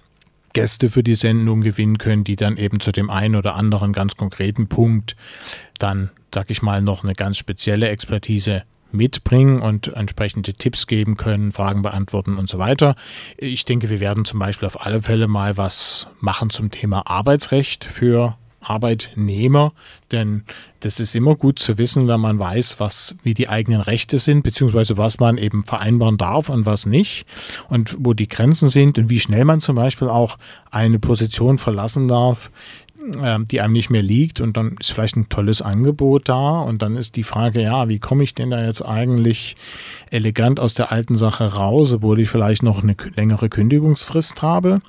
Gäste 0.52 0.90
für 0.90 1.02
die 1.02 1.14
Sendung 1.14 1.62
gewinnen 1.62 1.98
können, 1.98 2.24
die 2.24 2.36
dann 2.36 2.56
eben 2.56 2.78
zu 2.78 2.92
dem 2.92 3.10
einen 3.10 3.36
oder 3.36 3.56
anderen 3.56 3.92
ganz 3.92 4.16
konkreten 4.16 4.68
Punkt 4.68 5.16
dann, 5.78 6.10
sag 6.32 6.50
ich 6.50 6.62
mal, 6.62 6.82
noch 6.82 7.02
eine 7.02 7.14
ganz 7.14 7.38
spezielle 7.38 7.88
Expertise 7.88 8.62
mitbringen 8.92 9.60
und 9.60 9.88
entsprechende 9.88 10.54
Tipps 10.54 10.86
geben 10.86 11.16
können, 11.16 11.52
Fragen 11.52 11.82
beantworten 11.82 12.36
und 12.36 12.48
so 12.48 12.58
weiter. 12.58 12.96
Ich 13.36 13.64
denke, 13.64 13.90
wir 13.90 14.00
werden 14.00 14.24
zum 14.24 14.38
Beispiel 14.38 14.66
auf 14.66 14.84
alle 14.84 15.02
Fälle 15.02 15.28
mal 15.28 15.56
was 15.56 16.08
machen 16.20 16.50
zum 16.50 16.70
Thema 16.70 17.06
Arbeitsrecht 17.06 17.84
für 17.84 18.36
Arbeitnehmer, 18.62 19.72
denn 20.10 20.44
das 20.80 21.00
ist 21.00 21.14
immer 21.14 21.36
gut 21.36 21.58
zu 21.58 21.78
wissen, 21.78 22.08
wenn 22.08 22.20
man 22.20 22.38
weiß, 22.38 22.80
was, 22.80 23.14
wie 23.22 23.34
die 23.34 23.48
eigenen 23.48 23.80
Rechte 23.80 24.18
sind, 24.18 24.42
beziehungsweise 24.42 24.96
was 24.96 25.18
man 25.18 25.38
eben 25.38 25.64
vereinbaren 25.64 26.16
darf 26.16 26.48
und 26.48 26.66
was 26.66 26.86
nicht 26.86 27.26
und 27.68 27.96
wo 27.98 28.14
die 28.14 28.28
Grenzen 28.28 28.68
sind 28.68 28.98
und 28.98 29.10
wie 29.10 29.20
schnell 29.20 29.44
man 29.44 29.60
zum 29.60 29.76
Beispiel 29.76 30.08
auch 30.08 30.38
eine 30.70 30.98
Position 30.98 31.58
verlassen 31.58 32.08
darf, 32.08 32.50
die 33.50 33.60
einem 33.60 33.72
nicht 33.72 33.90
mehr 33.90 34.02
liegt 34.02 34.40
und 34.40 34.56
dann 34.56 34.76
ist 34.78 34.92
vielleicht 34.92 35.16
ein 35.16 35.28
tolles 35.28 35.62
Angebot 35.62 36.28
da 36.28 36.60
und 36.60 36.82
dann 36.82 36.96
ist 36.96 37.16
die 37.16 37.22
Frage, 37.22 37.62
ja, 37.62 37.88
wie 37.88 37.98
komme 37.98 38.24
ich 38.24 38.34
denn 38.34 38.50
da 38.50 38.64
jetzt 38.64 38.82
eigentlich 38.82 39.56
elegant 40.10 40.60
aus 40.60 40.74
der 40.74 40.92
alten 40.92 41.14
Sache 41.14 41.54
raus, 41.54 41.92
obwohl 41.92 42.20
ich 42.20 42.28
vielleicht 42.28 42.62
noch 42.62 42.82
eine 42.82 42.96
längere 43.14 43.48
Kündigungsfrist 43.48 44.42
habe 44.42 44.80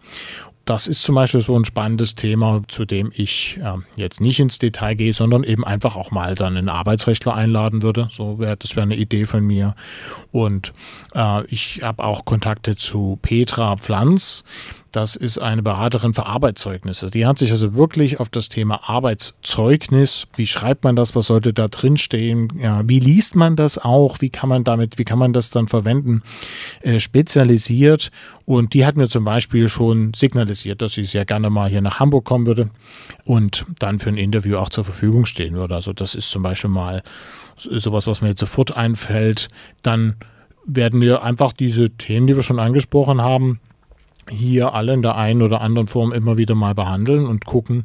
das 0.66 0.88
ist 0.88 1.04
zum 1.04 1.16
Beispiel 1.16 1.42
so 1.42 1.58
ein 1.58 1.66
spannendes 1.66 2.16
Thema, 2.16 2.62
zu 2.68 2.86
dem 2.86 3.12
ich 3.14 3.60
äh, 3.62 3.78
jetzt 3.96 4.22
nicht 4.22 4.40
ins 4.40 4.60
Detail 4.60 4.96
gehe, 4.96 5.14
sondern 5.14 5.44
eben 5.44 5.66
einfach 5.66 5.96
auch 5.96 6.12
mal 6.12 6.36
dann 6.36 6.56
einen 6.56 6.70
Arbeitsrechtler 6.70 7.34
einladen 7.36 7.84
würde. 7.84 8.08
So 8.10 8.40
wäre 8.40 8.56
das 8.56 8.76
wäre 8.76 8.84
eine 8.84 8.96
Idee 8.96 9.26
von 9.26 9.44
mir. 9.44 9.76
Und 10.32 10.74
äh, 11.16 11.46
ich 11.48 11.82
habe 11.84 12.04
auch 12.04 12.24
Kontakte 12.24 12.76
zu 12.76 13.20
Petra 13.22 13.76
Pflanz. 13.76 14.44
Das 14.94 15.16
ist 15.16 15.40
eine 15.40 15.64
Beraterin 15.64 16.14
für 16.14 16.28
Arbeitszeugnisse. 16.28 17.10
Die 17.10 17.26
hat 17.26 17.40
sich 17.40 17.50
also 17.50 17.74
wirklich 17.74 18.20
auf 18.20 18.30
das 18.30 18.48
Thema 18.48 18.88
Arbeitszeugnis, 18.88 20.28
wie 20.36 20.46
schreibt 20.46 20.84
man 20.84 20.96
das, 20.96 21.16
was 21.16 21.26
sollte 21.26 21.52
da 21.52 21.68
drin 21.68 21.98
stehen, 21.98 22.50
ja, 22.60 22.88
wie 22.88 23.00
liest 23.00 23.36
man 23.36 23.56
das 23.56 23.80
auch, 23.80 24.22
wie 24.22 24.30
kann 24.30 24.50
man 24.50 24.64
damit, 24.64 25.00
wie 25.00 25.04
kann 25.04 25.18
man 25.18 25.34
das 25.34 25.50
dann 25.50 25.68
verwenden, 25.68 26.22
äh, 26.82 27.00
spezialisiert. 27.00 28.12
Und 28.46 28.76
die 28.76 28.86
hat 28.86 28.96
mir 28.96 29.10
zum 29.10 29.26
Beispiel 29.26 29.68
schon 29.68 30.14
signalisiert, 30.14 30.84
dass 30.84 30.94
sie 30.94 31.04
sehr 31.06 31.26
gerne 31.26 31.50
mal 31.50 31.72
hier 31.72 31.82
nach 31.82 32.00
Hamburg 32.00 32.26
kommen 32.26 32.46
würde 32.46 32.70
und 33.26 33.66
dann 33.80 33.98
für 33.98 34.10
ein 34.10 34.18
Interview 34.18 34.58
auch 34.58 34.70
zur 34.70 34.84
Verfügung 34.84 35.26
stehen 35.26 35.56
würde. 35.56 35.74
Also 35.74 35.94
das 35.94 36.14
ist 36.14 36.30
zum 36.30 36.44
Beispiel 36.44 36.70
mal 36.70 37.02
sowas, 37.56 38.06
was 38.06 38.22
mir 38.22 38.28
jetzt 38.28 38.42
sofort 38.42 38.78
einfällt. 38.78 39.48
Dann 39.82 40.18
werden 40.68 41.02
wir 41.02 41.24
einfach 41.24 41.52
diese 41.52 41.90
Themen, 41.90 42.28
die 42.28 42.36
wir 42.36 42.44
schon 42.44 42.60
angesprochen 42.60 43.24
haben, 43.24 43.60
hier 44.30 44.74
alle 44.74 44.94
in 44.94 45.02
der 45.02 45.16
einen 45.16 45.42
oder 45.42 45.62
anderen 45.62 45.88
Form 45.88 46.12
immer 46.12 46.38
wieder 46.38 46.56
mal 46.56 46.76
behandeln 46.76 47.26
und 47.26 47.46
gucken, 47.46 47.84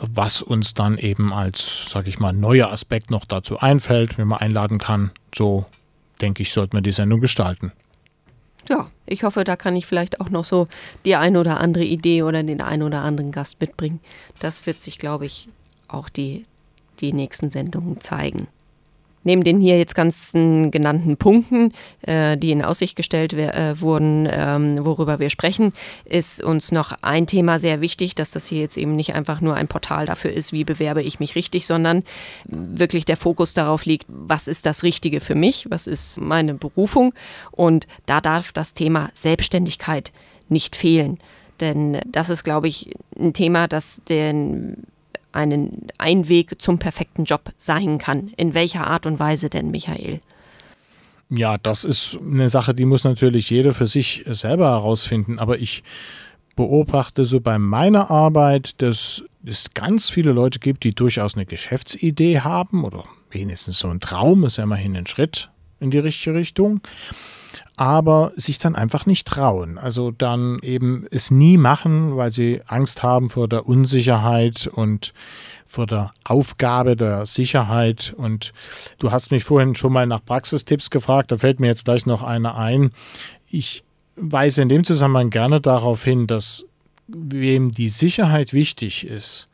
was 0.00 0.42
uns 0.42 0.74
dann 0.74 0.98
eben 0.98 1.32
als, 1.32 1.86
sag 1.88 2.06
ich 2.06 2.18
mal, 2.18 2.32
neuer 2.32 2.70
Aspekt 2.70 3.10
noch 3.10 3.24
dazu 3.24 3.58
einfällt, 3.58 4.18
wenn 4.18 4.28
man 4.28 4.38
einladen 4.38 4.78
kann. 4.78 5.10
So, 5.34 5.66
denke 6.20 6.42
ich, 6.42 6.52
sollte 6.52 6.76
man 6.76 6.82
die 6.82 6.92
Sendung 6.92 7.20
gestalten. 7.20 7.72
Ja, 8.68 8.90
ich 9.06 9.22
hoffe, 9.22 9.44
da 9.44 9.56
kann 9.56 9.76
ich 9.76 9.86
vielleicht 9.86 10.20
auch 10.20 10.28
noch 10.28 10.44
so 10.44 10.66
die 11.04 11.16
ein 11.16 11.36
oder 11.36 11.60
andere 11.60 11.84
Idee 11.84 12.22
oder 12.22 12.42
den 12.42 12.60
ein 12.60 12.82
oder 12.82 13.02
anderen 13.02 13.30
Gast 13.30 13.60
mitbringen. 13.60 14.00
Das 14.40 14.66
wird 14.66 14.80
sich, 14.80 14.98
glaube 14.98 15.26
ich, 15.26 15.48
auch 15.88 16.08
die, 16.08 16.42
die 17.00 17.12
nächsten 17.12 17.50
Sendungen 17.50 18.00
zeigen. 18.00 18.48
Neben 19.26 19.42
den 19.42 19.60
hier 19.60 19.76
jetzt 19.76 19.96
ganzen 19.96 20.70
genannten 20.70 21.16
Punkten, 21.16 21.72
äh, 22.02 22.36
die 22.36 22.52
in 22.52 22.62
Aussicht 22.62 22.94
gestellt 22.94 23.32
äh, 23.32 23.80
wurden, 23.80 24.28
ähm, 24.30 24.84
worüber 24.84 25.18
wir 25.18 25.30
sprechen, 25.30 25.72
ist 26.04 26.40
uns 26.40 26.70
noch 26.70 26.92
ein 27.02 27.26
Thema 27.26 27.58
sehr 27.58 27.80
wichtig, 27.80 28.14
dass 28.14 28.30
das 28.30 28.46
hier 28.46 28.60
jetzt 28.60 28.76
eben 28.78 28.94
nicht 28.94 29.16
einfach 29.16 29.40
nur 29.40 29.56
ein 29.56 29.66
Portal 29.66 30.06
dafür 30.06 30.32
ist, 30.32 30.52
wie 30.52 30.62
bewerbe 30.62 31.02
ich 31.02 31.18
mich 31.18 31.34
richtig, 31.34 31.66
sondern 31.66 32.04
wirklich 32.44 33.04
der 33.04 33.16
Fokus 33.16 33.52
darauf 33.52 33.84
liegt, 33.84 34.06
was 34.08 34.46
ist 34.46 34.64
das 34.64 34.84
Richtige 34.84 35.18
für 35.18 35.34
mich, 35.34 35.66
was 35.70 35.88
ist 35.88 36.20
meine 36.20 36.54
Berufung 36.54 37.12
und 37.50 37.88
da 38.06 38.20
darf 38.20 38.52
das 38.52 38.74
Thema 38.74 39.10
Selbstständigkeit 39.16 40.12
nicht 40.48 40.76
fehlen. 40.76 41.18
Denn 41.58 42.00
das 42.06 42.30
ist, 42.30 42.44
glaube 42.44 42.68
ich, 42.68 42.94
ein 43.18 43.32
Thema, 43.32 43.66
das 43.66 44.02
den 44.08 44.84
einen, 45.36 45.88
ein 45.98 46.28
Weg 46.28 46.60
zum 46.60 46.78
perfekten 46.78 47.24
Job 47.24 47.52
sein 47.56 47.98
kann. 47.98 48.32
In 48.36 48.54
welcher 48.54 48.86
Art 48.86 49.06
und 49.06 49.18
Weise 49.20 49.48
denn, 49.50 49.70
Michael? 49.70 50.20
Ja, 51.28 51.58
das 51.58 51.84
ist 51.84 52.18
eine 52.20 52.48
Sache, 52.48 52.74
die 52.74 52.84
muss 52.84 53.04
natürlich 53.04 53.50
jeder 53.50 53.74
für 53.74 53.86
sich 53.86 54.24
selber 54.26 54.70
herausfinden. 54.70 55.38
Aber 55.38 55.58
ich 55.58 55.82
beobachte 56.56 57.24
so 57.24 57.40
bei 57.40 57.58
meiner 57.58 58.10
Arbeit, 58.10 58.80
dass 58.80 59.24
es 59.44 59.74
ganz 59.74 60.08
viele 60.08 60.32
Leute 60.32 60.58
gibt, 60.58 60.84
die 60.84 60.94
durchaus 60.94 61.34
eine 61.34 61.46
Geschäftsidee 61.46 62.40
haben 62.40 62.84
oder 62.84 63.04
wenigstens 63.30 63.78
so 63.78 63.88
ein 63.88 64.00
Traum, 64.00 64.44
ist 64.44 64.56
ja 64.56 64.64
immerhin 64.64 64.96
ein 64.96 65.06
Schritt 65.06 65.50
in 65.80 65.90
die 65.90 65.98
richtige 65.98 66.34
Richtung 66.34 66.80
aber 67.76 68.32
sich 68.36 68.58
dann 68.58 68.74
einfach 68.74 69.06
nicht 69.06 69.26
trauen. 69.26 69.78
Also 69.78 70.10
dann 70.10 70.58
eben 70.62 71.06
es 71.10 71.30
nie 71.30 71.56
machen, 71.56 72.16
weil 72.16 72.30
sie 72.30 72.60
Angst 72.66 73.02
haben 73.02 73.30
vor 73.30 73.48
der 73.48 73.66
Unsicherheit 73.66 74.66
und 74.72 75.12
vor 75.66 75.86
der 75.86 76.10
Aufgabe 76.24 76.96
der 76.96 77.26
Sicherheit. 77.26 78.14
Und 78.16 78.52
du 78.98 79.10
hast 79.10 79.30
mich 79.30 79.44
vorhin 79.44 79.74
schon 79.74 79.92
mal 79.92 80.06
nach 80.06 80.24
Praxistipps 80.24 80.90
gefragt, 80.90 81.32
da 81.32 81.38
fällt 81.38 81.60
mir 81.60 81.66
jetzt 81.66 81.84
gleich 81.84 82.06
noch 82.06 82.22
einer 82.22 82.56
ein. 82.56 82.92
Ich 83.48 83.84
weise 84.16 84.62
in 84.62 84.68
dem 84.68 84.84
Zusammenhang 84.84 85.30
gerne 85.30 85.60
darauf 85.60 86.02
hin, 86.02 86.26
dass 86.26 86.66
wem 87.08 87.70
die 87.70 87.88
Sicherheit 87.88 88.52
wichtig 88.52 89.06
ist, 89.06 89.48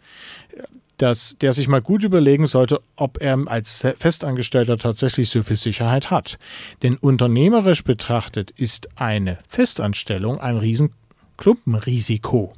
dass 1.03 1.37
der 1.41 1.53
sich 1.53 1.67
mal 1.67 1.83
gut 1.83 2.05
überlegen 2.05 2.47
sollte, 2.47 2.81
ob 2.95 3.21
er 3.21 3.37
als 3.47 3.85
Festangestellter 3.97 4.79
tatsächlich 4.79 5.31
so 5.31 5.43
viel 5.43 5.57
Sicherheit 5.57 6.13
hat. 6.13 6.39
Denn 6.85 6.97
unternehmerisch 6.97 7.83
betrachtet 7.83 8.53
ist 8.53 8.89
eine 8.95 9.39
Festanstellung 9.49 10.39
ein 10.39 10.59
Riesenklumpenrisiko. 10.59 12.53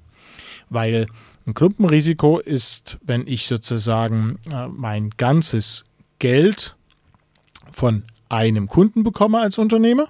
Weil 0.68 1.06
ein 1.46 1.54
Klumpenrisiko 1.54 2.38
ist, 2.38 2.98
wenn 3.02 3.26
ich 3.26 3.46
sozusagen 3.46 4.38
äh, 4.52 4.68
mein 4.68 5.08
ganzes 5.16 5.86
Geld 6.18 6.76
von 7.72 8.02
einem 8.28 8.68
Kunden 8.68 9.04
bekomme 9.04 9.40
als 9.40 9.56
Unternehmer 9.56 10.08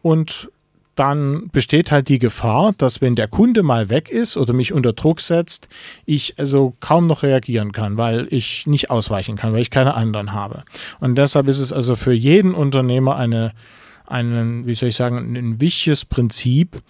und 0.00 0.50
dann 0.94 1.48
besteht 1.52 1.90
halt 1.90 2.08
die 2.08 2.18
Gefahr, 2.18 2.72
dass 2.76 3.00
wenn 3.00 3.14
der 3.14 3.28
Kunde 3.28 3.62
mal 3.62 3.88
weg 3.88 4.10
ist 4.10 4.36
oder 4.36 4.52
mich 4.52 4.72
unter 4.72 4.92
Druck 4.92 5.20
setzt, 5.20 5.68
ich 6.04 6.38
also 6.38 6.74
kaum 6.80 7.06
noch 7.06 7.22
reagieren 7.22 7.72
kann, 7.72 7.96
weil 7.96 8.28
ich 8.30 8.66
nicht 8.66 8.90
ausweichen 8.90 9.36
kann, 9.36 9.52
weil 9.52 9.62
ich 9.62 9.70
keine 9.70 9.94
anderen 9.94 10.32
habe. 10.32 10.64
Und 11.00 11.16
deshalb 11.16 11.48
ist 11.48 11.60
es 11.60 11.72
also 11.72 11.96
für 11.96 12.12
jeden 12.12 12.54
Unternehmer 12.54 13.16
eine, 13.16 13.52
einen, 14.06 14.66
wie 14.66 14.74
soll 14.74 14.90
ich 14.90 14.96
sagen, 14.96 15.34
ein 15.36 15.60
wichtiges 15.60 16.04
Prinzip, 16.04 16.82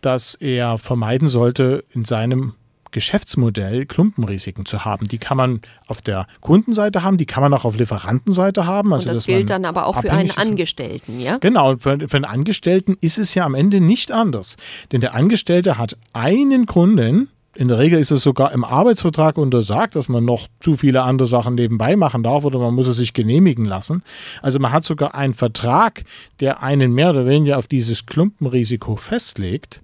dass 0.00 0.34
er 0.34 0.78
vermeiden 0.78 1.26
sollte, 1.26 1.84
in 1.92 2.04
seinem 2.04 2.54
Geschäftsmodell 2.90 3.86
Klumpenrisiken 3.86 4.66
zu 4.66 4.84
haben. 4.84 5.06
Die 5.06 5.18
kann 5.18 5.36
man 5.36 5.60
auf 5.86 6.02
der 6.02 6.26
Kundenseite 6.40 7.02
haben, 7.02 7.18
die 7.18 7.26
kann 7.26 7.42
man 7.42 7.54
auch 7.54 7.64
auf 7.64 7.76
Lieferantenseite 7.76 8.66
haben. 8.66 8.92
Also, 8.92 9.08
und 9.08 9.16
das 9.16 9.26
gilt 9.26 9.50
dann 9.50 9.64
aber 9.64 9.86
auch 9.86 10.00
für 10.00 10.12
einen 10.12 10.30
Angestellten, 10.30 11.20
ja? 11.20 11.38
Genau, 11.38 11.76
für, 11.78 12.08
für 12.08 12.16
einen 12.16 12.24
Angestellten 12.24 12.96
ist 13.00 13.18
es 13.18 13.34
ja 13.34 13.44
am 13.44 13.54
Ende 13.54 13.80
nicht 13.80 14.12
anders. 14.12 14.56
Denn 14.92 15.00
der 15.00 15.14
Angestellte 15.14 15.78
hat 15.78 15.96
einen 16.12 16.66
Kunden, 16.66 17.28
In 17.58 17.66
der 17.66 17.78
Regel 17.78 17.98
ist 17.98 18.12
es 18.12 18.22
sogar 18.22 18.52
im 18.52 18.62
Arbeitsvertrag 18.62 19.36
untersagt, 19.36 19.96
dass 19.96 20.08
man 20.08 20.24
noch 20.24 20.46
zu 20.60 20.76
viele 20.76 21.02
andere 21.02 21.26
Sachen 21.26 21.56
nebenbei 21.56 21.96
machen 21.96 22.22
darf 22.22 22.44
oder 22.44 22.60
man 22.60 22.72
muss 22.72 22.86
es 22.86 22.98
sich 22.98 23.14
genehmigen 23.14 23.64
lassen. 23.64 24.04
Also 24.42 24.60
man 24.60 24.70
hat 24.70 24.84
sogar 24.84 25.16
einen 25.16 25.34
Vertrag, 25.34 26.04
der 26.38 26.62
einen 26.62 26.92
mehr 26.92 27.10
oder 27.10 27.26
weniger 27.26 27.58
auf 27.58 27.66
dieses 27.66 28.06
Klumpenrisiko 28.06 28.94
festlegt. 28.94 29.80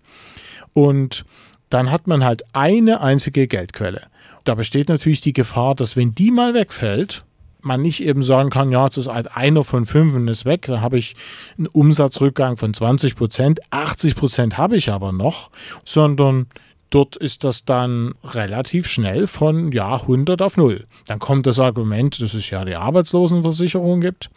Und 0.72 1.24
dann 1.70 1.90
hat 1.90 2.06
man 2.06 2.24
halt 2.24 2.44
eine 2.52 3.00
einzige 3.00 3.46
Geldquelle. 3.46 4.02
Da 4.44 4.54
besteht 4.54 4.88
natürlich 4.88 5.20
die 5.20 5.32
Gefahr, 5.32 5.74
dass 5.74 5.96
wenn 5.96 6.14
die 6.14 6.30
mal 6.30 6.54
wegfällt, 6.54 7.24
man 7.62 7.80
nicht 7.80 8.02
eben 8.02 8.22
sagen 8.22 8.50
kann, 8.50 8.70
ja, 8.70 8.86
es 8.86 8.98
ist 8.98 9.08
halt 9.08 9.36
einer 9.36 9.64
von 9.64 9.86
fünf 9.86 10.14
und 10.14 10.28
ist 10.28 10.44
weg, 10.44 10.62
dann 10.66 10.82
habe 10.82 10.98
ich 10.98 11.16
einen 11.56 11.66
Umsatzrückgang 11.66 12.56
von 12.56 12.74
20 12.74 13.16
Prozent, 13.16 13.60
80 13.70 14.16
Prozent 14.16 14.58
habe 14.58 14.76
ich 14.76 14.90
aber 14.90 15.12
noch, 15.12 15.50
sondern 15.84 16.46
dort 16.90 17.16
ist 17.16 17.42
das 17.42 17.64
dann 17.64 18.14
relativ 18.22 18.86
schnell 18.86 19.26
von 19.26 19.72
ja 19.72 19.94
100 19.94 20.42
auf 20.42 20.56
0. 20.56 20.86
Dann 21.06 21.18
kommt 21.18 21.46
das 21.46 21.58
Argument, 21.58 22.20
dass 22.20 22.34
es 22.34 22.50
ja 22.50 22.64
die 22.64 22.76
Arbeitslosenversicherung 22.76 24.00
gibt 24.00 24.30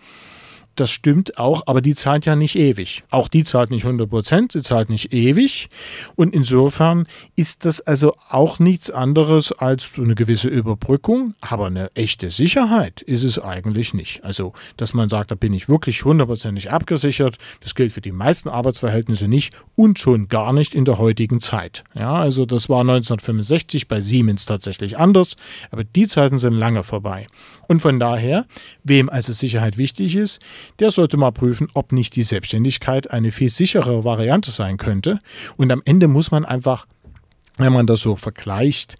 das 0.79 0.91
stimmt 0.91 1.37
auch, 1.37 1.63
aber 1.65 1.81
die 1.81 1.95
zahlt 1.95 2.25
ja 2.25 2.35
nicht 2.35 2.55
ewig. 2.55 3.03
Auch 3.09 3.27
die 3.27 3.43
zahlt 3.43 3.71
nicht 3.71 3.83
100 3.83 4.09
Prozent, 4.09 4.51
sie 4.51 4.61
zahlt 4.61 4.89
nicht 4.89 5.13
ewig. 5.13 5.69
Und 6.15 6.33
insofern 6.33 7.07
ist 7.35 7.65
das 7.65 7.81
also 7.81 8.13
auch 8.29 8.59
nichts 8.59 8.91
anderes 8.91 9.51
als 9.51 9.93
eine 9.97 10.15
gewisse 10.15 10.47
Überbrückung, 10.47 11.33
aber 11.41 11.67
eine 11.67 11.89
echte 11.95 12.29
Sicherheit 12.29 13.01
ist 13.01 13.23
es 13.23 13.39
eigentlich 13.39 13.93
nicht. 13.93 14.23
Also, 14.23 14.53
dass 14.77 14.93
man 14.93 15.09
sagt, 15.09 15.31
da 15.31 15.35
bin 15.35 15.53
ich 15.53 15.69
wirklich 15.69 16.05
hundertprozentig 16.05 16.71
abgesichert, 16.71 17.37
das 17.61 17.75
gilt 17.75 17.93
für 17.93 18.01
die 18.01 18.11
meisten 18.11 18.49
Arbeitsverhältnisse 18.49 19.27
nicht 19.27 19.55
und 19.75 19.99
schon 19.99 20.27
gar 20.27 20.53
nicht 20.53 20.75
in 20.75 20.85
der 20.85 20.97
heutigen 20.97 21.41
Zeit. 21.41 21.83
Ja, 21.93 22.13
also 22.13 22.45
das 22.45 22.69
war 22.69 22.81
1965 22.81 23.87
bei 23.87 23.99
Siemens 23.99 24.45
tatsächlich 24.45 24.97
anders, 24.97 25.35
aber 25.71 25.83
die 25.83 26.07
Zeiten 26.07 26.37
sind 26.37 26.53
lange 26.53 26.83
vorbei. 26.83 27.27
Und 27.67 27.81
von 27.81 27.99
daher, 27.99 28.45
wem 28.83 29.09
also 29.09 29.33
Sicherheit 29.33 29.77
wichtig 29.77 30.15
ist, 30.15 30.39
der 30.79 30.91
sollte 30.91 31.17
mal 31.17 31.31
prüfen, 31.31 31.67
ob 31.73 31.91
nicht 31.91 32.15
die 32.15 32.23
Selbstständigkeit 32.23 33.11
eine 33.11 33.31
viel 33.31 33.49
sichere 33.49 34.03
Variante 34.03 34.51
sein 34.51 34.77
könnte. 34.77 35.19
Und 35.55 35.71
am 35.71 35.81
Ende 35.85 36.07
muss 36.07 36.31
man 36.31 36.45
einfach, 36.45 36.85
wenn 37.57 37.73
man 37.73 37.87
das 37.87 38.01
so 38.01 38.15
vergleicht, 38.15 38.97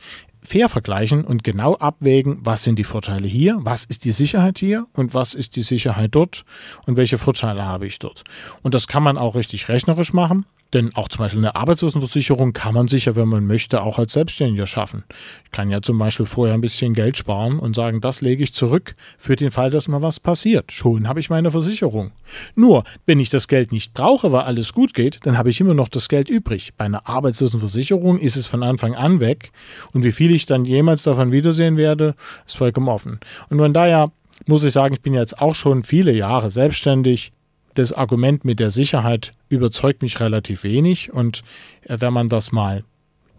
fair 0.47 0.69
vergleichen 0.69 1.25
und 1.25 1.43
genau 1.43 1.75
abwägen, 1.75 2.39
was 2.41 2.63
sind 2.63 2.79
die 2.79 2.85
Vorteile 2.85 3.27
hier, 3.27 3.57
was 3.59 3.83
ist 3.83 4.05
die 4.05 4.13
Sicherheit 4.13 4.59
hier 4.59 4.87
und 4.93 5.13
was 5.13 5.33
ist 5.33 5.55
die 5.57 5.61
Sicherheit 5.61 6.15
dort 6.15 6.45
und 6.85 6.95
welche 6.95 7.17
Vorteile 7.17 7.65
habe 7.65 7.85
ich 7.85 7.99
dort. 7.99 8.23
Und 8.61 8.73
das 8.73 8.87
kann 8.87 9.03
man 9.03 9.17
auch 9.17 9.35
richtig 9.35 9.67
rechnerisch 9.67 10.13
machen. 10.13 10.45
Denn 10.73 10.93
auch 10.95 11.07
zum 11.07 11.19
Beispiel 11.19 11.39
eine 11.39 11.55
Arbeitslosenversicherung 11.55 12.53
kann 12.53 12.73
man 12.73 12.87
sich 12.87 13.05
ja, 13.05 13.15
wenn 13.15 13.29
man 13.29 13.47
möchte, 13.47 13.81
auch 13.81 13.99
als 13.99 14.13
Selbstständiger 14.13 14.67
schaffen. 14.67 15.03
Ich 15.45 15.51
kann 15.51 15.69
ja 15.69 15.81
zum 15.81 15.97
Beispiel 15.97 16.25
vorher 16.25 16.53
ein 16.53 16.61
bisschen 16.61 16.93
Geld 16.93 17.17
sparen 17.17 17.59
und 17.59 17.75
sagen, 17.75 18.01
das 18.01 18.21
lege 18.21 18.43
ich 18.43 18.53
zurück 18.53 18.95
für 19.17 19.35
den 19.35 19.51
Fall, 19.51 19.69
dass 19.69 19.87
mal 19.87 20.01
was 20.01 20.19
passiert. 20.19 20.71
Schon 20.71 21.07
habe 21.07 21.19
ich 21.19 21.29
meine 21.29 21.51
Versicherung. 21.51 22.11
Nur, 22.55 22.83
wenn 23.05 23.19
ich 23.19 23.29
das 23.29 23.47
Geld 23.47 23.71
nicht 23.71 23.93
brauche, 23.93 24.31
weil 24.31 24.41
alles 24.41 24.73
gut 24.73 24.93
geht, 24.93 25.19
dann 25.23 25.37
habe 25.37 25.49
ich 25.49 25.61
immer 25.61 25.73
noch 25.73 25.89
das 25.89 26.09
Geld 26.09 26.29
übrig. 26.29 26.73
Bei 26.77 26.85
einer 26.85 27.07
Arbeitslosenversicherung 27.07 28.19
ist 28.19 28.35
es 28.35 28.45
von 28.45 28.63
Anfang 28.63 28.95
an 28.95 29.21
weg 29.21 29.51
und 29.93 30.03
wie 30.03 30.11
viel 30.11 30.31
ich 30.31 30.45
dann 30.45 30.65
jemals 30.65 31.03
davon 31.03 31.31
wiedersehen 31.31 31.77
werde, 31.77 32.15
ist 32.45 32.57
vollkommen 32.57 32.89
offen. 32.89 33.19
Und 33.49 33.59
von 33.59 33.73
daher 33.73 34.11
muss 34.45 34.63
ich 34.63 34.73
sagen, 34.73 34.93
ich 34.93 35.01
bin 35.01 35.13
jetzt 35.13 35.41
auch 35.41 35.55
schon 35.55 35.83
viele 35.83 36.11
Jahre 36.11 36.49
selbstständig 36.49 37.31
das 37.77 37.93
Argument 37.93 38.45
mit 38.45 38.59
der 38.59 38.69
Sicherheit 38.69 39.33
überzeugt 39.49 40.01
mich 40.01 40.19
relativ 40.19 40.63
wenig. 40.63 41.13
Und 41.13 41.43
äh, 41.83 41.97
wenn 41.99 42.13
man 42.13 42.29
das 42.29 42.51
mal 42.51 42.83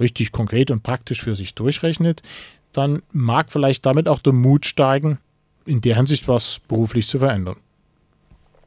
richtig 0.01 0.33
konkret 0.33 0.71
und 0.71 0.83
praktisch 0.83 1.23
für 1.23 1.35
sich 1.35 1.55
durchrechnet, 1.55 2.23
dann 2.73 3.03
mag 3.13 3.51
vielleicht 3.51 3.85
damit 3.87 4.09
auch 4.09 4.21
der 4.21 4.33
Mut 4.33 4.67
steigen, 4.67 5.19
in 5.67 5.81
der 5.81 5.97
Hinsicht 5.97 6.29
was 6.29 6.61
beruflich 6.69 7.09
zu 7.09 7.19
verändern. 7.19 7.57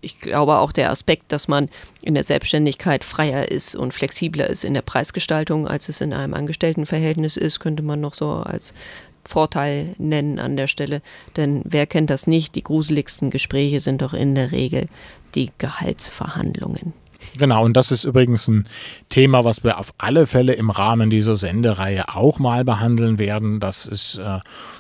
Ich 0.02 0.20
glaube 0.20 0.58
auch 0.58 0.72
der 0.72 0.90
Aspekt, 0.90 1.32
dass 1.32 1.48
man 1.48 1.70
in 2.02 2.16
der 2.16 2.24
Selbstständigkeit 2.24 3.04
freier 3.04 3.50
ist 3.52 3.76
und 3.76 3.94
flexibler 3.94 4.48
ist 4.48 4.66
in 4.66 4.74
der 4.74 4.82
Preisgestaltung, 4.82 5.68
als 5.68 5.90
es 5.90 6.02
in 6.02 6.12
einem 6.12 6.34
Angestelltenverhältnis 6.34 7.38
ist, 7.38 7.60
könnte 7.60 7.84
man 7.84 8.02
noch 8.02 8.16
so 8.16 8.32
als 8.32 8.74
Vorteil 9.24 9.94
nennen 10.00 10.40
an 10.40 10.58
der 10.58 10.66
Stelle. 10.66 11.04
Denn 11.38 11.62
wer 11.64 11.86
kennt 11.86 12.10
das 12.10 12.26
nicht? 12.26 12.56
Die 12.56 12.64
gruseligsten 12.64 13.30
Gespräche 13.30 13.80
sind 13.80 14.02
doch 14.02 14.16
in 14.16 14.34
der 14.34 14.52
Regel 14.52 14.88
die 15.36 15.52
Gehaltsverhandlungen. 15.58 16.94
Genau, 17.38 17.64
und 17.64 17.78
das 17.78 17.92
ist 17.92 18.04
übrigens 18.04 18.48
ein 18.48 18.66
Thema, 19.10 19.44
was 19.44 19.64
wir 19.64 19.80
auf 19.80 19.94
alle 19.98 20.26
Fälle 20.26 20.54
im 20.54 20.70
Rahmen 20.70 21.10
dieser 21.10 21.36
Sendereihe 21.36 22.16
auch 22.16 22.40
mal 22.40 22.66
behandeln 22.66 23.20
werden. 23.20 23.60
Das 23.60 23.86
ist 23.86 24.18
äh, 24.18 24.40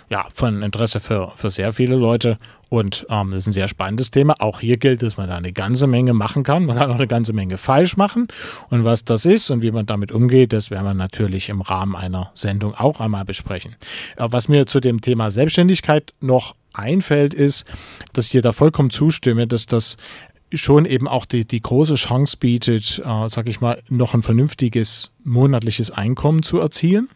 ja 0.09 0.27
von 0.33 0.61
Interesse 0.61 0.99
für, 0.99 1.31
für 1.35 1.49
sehr 1.49 1.71
viele 1.71 1.95
Leute 1.95 2.37
und 2.71 3.05
ähm, 3.09 3.31
das 3.31 3.39
ist 3.39 3.47
ein 3.47 3.51
sehr 3.51 3.67
spannendes 3.67 4.11
Thema. 4.11 4.35
Auch 4.39 4.61
hier 4.61 4.77
gilt, 4.77 5.03
dass 5.03 5.17
man 5.17 5.27
da 5.27 5.35
eine 5.35 5.51
ganze 5.51 5.87
Menge 5.87 6.13
machen 6.13 6.43
kann. 6.43 6.65
Man 6.65 6.77
kann 6.77 6.89
auch 6.89 6.95
eine 6.95 7.07
ganze 7.07 7.33
Menge 7.33 7.57
falsch 7.57 7.97
machen. 7.97 8.29
Und 8.69 8.85
was 8.85 9.03
das 9.03 9.25
ist 9.25 9.51
und 9.51 9.61
wie 9.61 9.71
man 9.71 9.85
damit 9.85 10.13
umgeht, 10.13 10.53
das 10.53 10.71
werden 10.71 10.85
wir 10.85 10.93
natürlich 10.93 11.49
im 11.49 11.59
Rahmen 11.59 11.97
einer 11.97 12.31
Sendung 12.33 12.73
auch 12.73 13.01
einmal 13.01 13.25
besprechen. 13.25 13.75
Äh, 14.15 14.27
was 14.31 14.47
mir 14.47 14.67
zu 14.67 14.79
dem 14.79 15.01
Thema 15.01 15.29
Selbstständigkeit 15.29 16.13
noch 16.21 16.55
einfällt, 16.71 17.33
ist, 17.33 17.65
dass 18.13 18.27
ich 18.27 18.31
dir 18.31 18.41
da 18.41 18.53
vollkommen 18.53 18.89
zustimme, 18.89 19.47
dass 19.47 19.65
das 19.65 19.97
schon 20.53 20.85
eben 20.85 21.07
auch 21.07 21.25
die, 21.25 21.45
die 21.45 21.61
große 21.61 21.95
Chance 21.95 22.37
bietet, 22.37 22.99
äh, 23.05 23.29
sage 23.29 23.49
ich 23.49 23.61
mal, 23.61 23.81
noch 23.89 24.13
ein 24.13 24.23
vernünftiges 24.23 25.13
monatliches 25.23 25.91
Einkommen 25.91 26.43
zu 26.43 26.59
erzielen. 26.59 27.09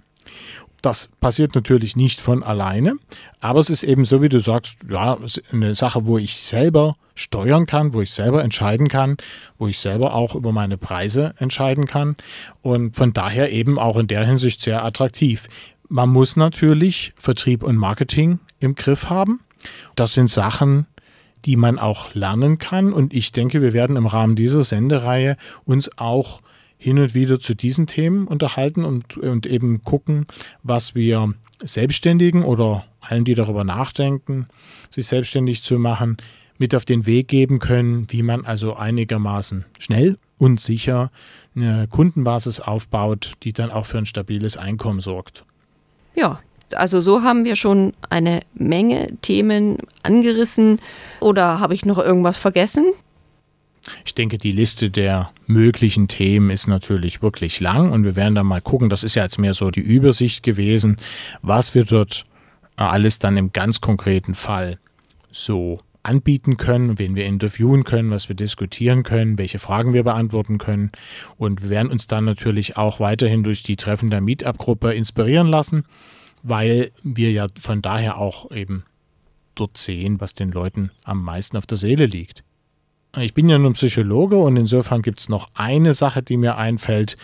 Das 0.81 1.09
passiert 1.19 1.55
natürlich 1.55 1.95
nicht 1.95 2.21
von 2.21 2.43
alleine, 2.43 2.97
aber 3.39 3.59
es 3.59 3.71
ist 3.71 3.83
eben 3.83 4.05
so, 4.05 4.21
wie 4.21 4.29
du 4.29 4.39
sagst, 4.39 4.77
ja, 4.87 5.17
eine 5.51 5.73
Sache, 5.73 6.05
wo 6.05 6.19
ich 6.19 6.35
selber 6.35 6.95
steuern 7.15 7.65
kann, 7.65 7.93
wo 7.93 8.01
ich 8.01 8.11
selber 8.11 8.43
entscheiden 8.43 8.87
kann, 8.87 9.17
wo 9.57 9.67
ich 9.67 9.79
selber 9.79 10.13
auch 10.13 10.35
über 10.35 10.51
meine 10.51 10.77
Preise 10.77 11.33
entscheiden 11.39 11.87
kann 11.87 12.15
und 12.61 12.95
von 12.95 13.13
daher 13.13 13.51
eben 13.51 13.79
auch 13.79 13.97
in 13.97 14.07
der 14.07 14.25
Hinsicht 14.25 14.61
sehr 14.61 14.85
attraktiv. 14.85 15.47
Man 15.89 16.09
muss 16.09 16.35
natürlich 16.35 17.13
Vertrieb 17.15 17.63
und 17.63 17.77
Marketing 17.77 18.39
im 18.59 18.75
Griff 18.75 19.09
haben. 19.09 19.39
Das 19.95 20.13
sind 20.13 20.29
Sachen, 20.29 20.85
die 21.45 21.55
man 21.55 21.79
auch 21.79 22.13
lernen 22.13 22.57
kann. 22.57 22.93
Und 22.93 23.13
ich 23.13 23.31
denke, 23.31 23.61
wir 23.61 23.73
werden 23.73 23.95
im 23.95 24.07
Rahmen 24.07 24.35
dieser 24.35 24.63
Sendereihe 24.63 25.37
uns 25.63 25.97
auch 25.97 26.41
hin 26.77 26.99
und 26.99 27.13
wieder 27.13 27.39
zu 27.39 27.55
diesen 27.55 27.87
Themen 27.87 28.27
unterhalten 28.27 28.83
und, 28.83 29.17
und 29.17 29.45
eben 29.45 29.83
gucken, 29.83 30.25
was 30.63 30.95
wir 30.95 31.33
Selbstständigen 31.63 32.43
oder 32.43 32.85
allen, 33.01 33.25
die 33.25 33.35
darüber 33.35 33.63
nachdenken, 33.63 34.47
sich 34.89 35.07
selbstständig 35.07 35.63
zu 35.63 35.79
machen, 35.79 36.17
mit 36.57 36.73
auf 36.75 36.85
den 36.85 37.05
Weg 37.05 37.27
geben 37.27 37.59
können, 37.59 38.07
wie 38.09 38.23
man 38.23 38.45
also 38.45 38.75
einigermaßen 38.75 39.65
schnell 39.79 40.17
und 40.37 40.59
sicher 40.59 41.11
eine 41.55 41.87
Kundenbasis 41.87 42.59
aufbaut, 42.59 43.33
die 43.43 43.53
dann 43.53 43.71
auch 43.71 43.85
für 43.85 43.97
ein 43.97 44.05
stabiles 44.05 44.57
Einkommen 44.57 44.99
sorgt. 44.99 45.45
Ja, 46.15 46.39
also 46.73 47.01
so 47.01 47.21
haben 47.21 47.45
wir 47.45 47.55
schon 47.55 47.93
eine 48.09 48.41
Menge 48.53 49.17
Themen 49.21 49.77
angerissen. 50.03 50.79
Oder 51.19 51.59
habe 51.59 51.73
ich 51.73 51.85
noch 51.85 51.97
irgendwas 51.97 52.37
vergessen? 52.37 52.85
Ich 54.03 54.15
denke, 54.15 54.37
die 54.37 54.51
Liste 54.51 54.89
der 54.89 55.31
möglichen 55.45 56.07
Themen 56.07 56.49
ist 56.49 56.67
natürlich 56.67 57.21
wirklich 57.21 57.59
lang 57.59 57.91
und 57.91 58.03
wir 58.03 58.15
werden 58.15 58.33
dann 58.33 58.47
mal 58.47 58.61
gucken, 58.61 58.89
das 58.89 59.03
ist 59.03 59.15
ja 59.15 59.23
jetzt 59.23 59.37
mehr 59.37 59.53
so 59.53 59.69
die 59.69 59.81
Übersicht 59.81 60.41
gewesen, 60.41 60.97
was 61.43 61.75
wir 61.75 61.85
dort 61.85 62.23
alles 62.77 63.19
dann 63.19 63.37
im 63.37 63.53
ganz 63.53 63.81
konkreten 63.81 64.33
Fall 64.33 64.79
so 65.29 65.79
anbieten 66.01 66.57
können, 66.57 66.97
wen 66.99 67.15
wir 67.15 67.25
interviewen 67.25 67.83
können, 67.83 68.09
was 68.09 68.27
wir 68.27 68.35
diskutieren 68.35 69.03
können, 69.03 69.37
welche 69.37 69.59
Fragen 69.59 69.93
wir 69.93 70.03
beantworten 70.03 70.57
können. 70.57 70.91
Und 71.37 71.63
wir 71.63 71.69
werden 71.69 71.91
uns 71.91 72.07
dann 72.07 72.25
natürlich 72.25 72.77
auch 72.77 72.99
weiterhin 72.99 73.43
durch 73.43 73.63
die 73.63 73.75
Treffen 73.75 74.09
der 74.09 74.21
Meetup-Gruppe 74.21 74.93
inspirieren 74.93 75.47
lassen 75.47 75.85
weil 76.47 76.91
wir 77.01 77.31
ja 77.31 77.47
von 77.59 77.81
daher 77.81 78.17
auch 78.17 78.51
eben 78.51 78.83
dort 79.55 79.77
sehen, 79.77 80.21
was 80.21 80.35
den 80.35 80.51
Leuten 80.51 80.91
am 81.03 81.23
meisten 81.23 81.57
auf 81.57 81.65
der 81.65 81.77
Seele 81.77 82.05
liegt. 82.05 82.43
Ich 83.17 83.33
bin 83.33 83.49
ja 83.49 83.57
nun 83.57 83.73
Psychologe 83.73 84.37
und 84.37 84.55
insofern 84.55 85.01
gibt 85.01 85.19
es 85.19 85.29
noch 85.29 85.49
eine 85.55 85.93
Sache, 85.93 86.21
die 86.21 86.37
mir 86.37 86.57
einfällt, 86.57 87.17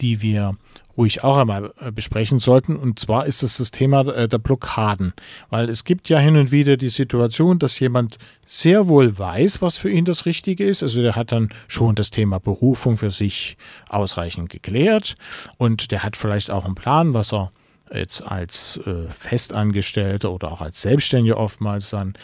die 0.00 0.20
wir 0.20 0.56
ruhig 0.96 1.24
auch 1.24 1.38
einmal 1.38 1.72
äh, 1.78 1.90
besprechen 1.90 2.38
sollten. 2.38 2.76
Und 2.76 2.98
zwar 2.98 3.26
ist 3.26 3.42
es 3.42 3.58
das 3.58 3.70
Thema 3.70 4.00
äh, 4.08 4.28
der 4.28 4.38
Blockaden. 4.38 5.14
Weil 5.48 5.68
es 5.68 5.84
gibt 5.84 6.08
ja 6.08 6.18
hin 6.18 6.36
und 6.36 6.50
wieder 6.50 6.76
die 6.76 6.88
Situation, 6.88 7.58
dass 7.58 7.78
jemand 7.80 8.18
sehr 8.44 8.88
wohl 8.88 9.18
weiß, 9.18 9.62
was 9.62 9.76
für 9.76 9.90
ihn 9.90 10.04
das 10.04 10.26
Richtige 10.26 10.64
ist. 10.64 10.82
Also 10.82 11.00
der 11.00 11.16
hat 11.16 11.32
dann 11.32 11.50
schon 11.68 11.94
das 11.94 12.10
Thema 12.10 12.40
Berufung 12.40 12.96
für 12.96 13.10
sich 13.10 13.56
ausreichend 13.88 14.50
geklärt 14.50 15.16
und 15.58 15.90
der 15.92 16.02
hat 16.02 16.16
vielleicht 16.16 16.50
auch 16.50 16.64
einen 16.64 16.74
Plan, 16.74 17.14
was 17.14 17.32
er 17.32 17.50
jetzt 17.92 18.26
als 18.26 18.80
äh, 18.86 19.08
Festangestellter 19.08 20.32
oder 20.32 20.50
auch 20.52 20.60
als 20.60 20.82
Selbstständiger 20.82 21.36
oftmals 21.36 21.90
dann 21.90 22.14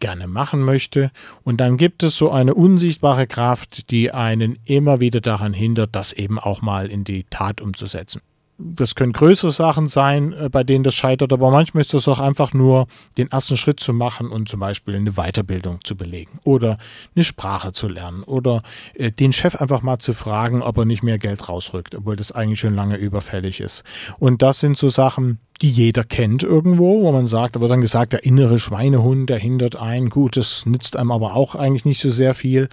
gerne 0.00 0.26
machen 0.26 0.60
möchte. 0.60 1.10
Und 1.42 1.60
dann 1.60 1.76
gibt 1.76 2.02
es 2.02 2.16
so 2.16 2.30
eine 2.30 2.54
unsichtbare 2.54 3.26
Kraft, 3.26 3.90
die 3.90 4.12
einen 4.12 4.58
immer 4.64 5.00
wieder 5.00 5.20
daran 5.20 5.52
hindert, 5.52 5.94
das 5.94 6.12
eben 6.12 6.38
auch 6.38 6.62
mal 6.62 6.90
in 6.90 7.04
die 7.04 7.24
Tat 7.24 7.60
umzusetzen. 7.60 8.22
Das 8.60 8.94
können 8.94 9.12
größere 9.12 9.50
Sachen 9.50 9.86
sein, 9.86 10.32
äh, 10.32 10.48
bei 10.50 10.64
denen 10.64 10.84
das 10.84 10.94
scheitert, 10.94 11.32
aber 11.32 11.50
manchmal 11.50 11.80
ist 11.80 11.94
das 11.94 12.06
auch 12.08 12.20
einfach 12.20 12.52
nur, 12.52 12.86
den 13.16 13.30
ersten 13.30 13.56
Schritt 13.56 13.80
zu 13.80 13.92
machen 13.92 14.30
und 14.30 14.48
zum 14.48 14.60
Beispiel 14.60 14.94
eine 14.94 15.12
Weiterbildung 15.12 15.80
zu 15.84 15.96
belegen 15.96 16.38
oder 16.44 16.78
eine 17.14 17.24
Sprache 17.24 17.72
zu 17.72 17.88
lernen 17.88 18.22
oder 18.22 18.62
äh, 18.94 19.10
den 19.10 19.32
Chef 19.32 19.56
einfach 19.56 19.82
mal 19.82 19.98
zu 19.98 20.12
fragen, 20.12 20.62
ob 20.62 20.78
er 20.78 20.84
nicht 20.84 21.02
mehr 21.02 21.18
Geld 21.18 21.48
rausrückt, 21.48 21.96
obwohl 21.96 22.16
das 22.16 22.32
eigentlich 22.32 22.60
schon 22.60 22.74
lange 22.74 22.96
überfällig 22.96 23.60
ist. 23.60 23.84
Und 24.18 24.42
das 24.42 24.60
sind 24.60 24.76
so 24.76 24.88
Sachen, 24.88 25.38
die 25.62 25.70
jeder 25.70 26.04
kennt 26.04 26.42
irgendwo, 26.42 27.02
wo 27.02 27.12
man 27.12 27.26
sagt, 27.26 27.60
wird 27.60 27.70
dann 27.70 27.80
gesagt, 27.80 28.12
der 28.12 28.24
innere 28.24 28.58
Schweinehund, 28.58 29.28
der 29.28 29.38
hindert 29.38 29.76
einen. 29.76 30.08
Gut, 30.08 30.36
das 30.36 30.64
nützt 30.64 30.96
einem 30.96 31.10
aber 31.10 31.34
auch 31.34 31.54
eigentlich 31.54 31.84
nicht 31.84 32.00
so 32.00 32.10
sehr 32.10 32.34
viel. 32.34 32.68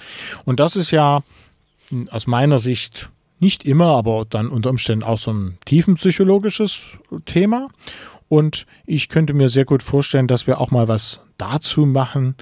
Und 0.46 0.60
das 0.60 0.76
ist 0.76 0.92
ja 0.92 1.24
aus 2.12 2.28
meiner 2.28 2.60
Sicht 2.60 3.10
nicht 3.40 3.66
immer, 3.66 3.88
aber 3.96 4.26
dann 4.30 4.50
unter 4.50 4.70
Umständen 4.70 5.04
auch 5.04 5.20
so 5.20 5.32
ein 5.32 5.58
tiefenpsychologisches 5.66 6.98
Thema. 7.26 7.70
Und 8.30 8.66
ich 8.86 9.10
könnte 9.10 9.34
mir 9.34 9.50
sehr 9.50 9.66
gut 9.66 9.84
vorstellen, 9.84 10.28
dass 10.28 10.48
wir 10.48 10.60
auch 10.60 10.72
mal 10.72 10.88
was 10.88 11.22
dazu 11.38 11.86
machen, 11.86 12.36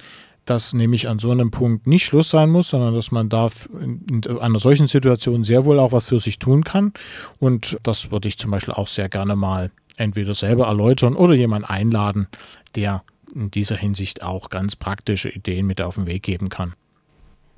dass 0.44 0.74
nämlich 0.74 1.08
an 1.08 1.18
so 1.18 1.30
einem 1.30 1.50
Punkt 1.50 1.86
nicht 1.86 2.06
Schluss 2.06 2.30
sein 2.30 2.50
muss, 2.50 2.68
sondern 2.68 2.94
dass 2.94 3.10
man 3.10 3.28
da 3.28 3.50
in 3.80 4.22
einer 4.40 4.58
solchen 4.58 4.86
Situation 4.86 5.44
sehr 5.44 5.64
wohl 5.64 5.78
auch 5.78 5.92
was 5.92 6.06
für 6.06 6.20
sich 6.20 6.38
tun 6.38 6.64
kann. 6.64 6.92
Und 7.38 7.78
das 7.82 8.10
würde 8.10 8.28
ich 8.28 8.38
zum 8.38 8.52
Beispiel 8.52 8.74
auch 8.74 8.88
sehr 8.88 9.08
gerne 9.08 9.36
mal 9.36 9.70
entweder 9.96 10.34
selber 10.34 10.66
erläutern 10.66 11.16
oder 11.16 11.34
jemanden 11.34 11.66
einladen, 11.66 12.28
der 12.74 13.02
in 13.34 13.50
dieser 13.50 13.76
Hinsicht 13.76 14.22
auch 14.22 14.48
ganz 14.48 14.76
praktische 14.76 15.28
Ideen 15.28 15.66
mit 15.66 15.80
auf 15.80 15.96
den 15.96 16.06
Weg 16.06 16.22
geben 16.22 16.48
kann. 16.48 16.74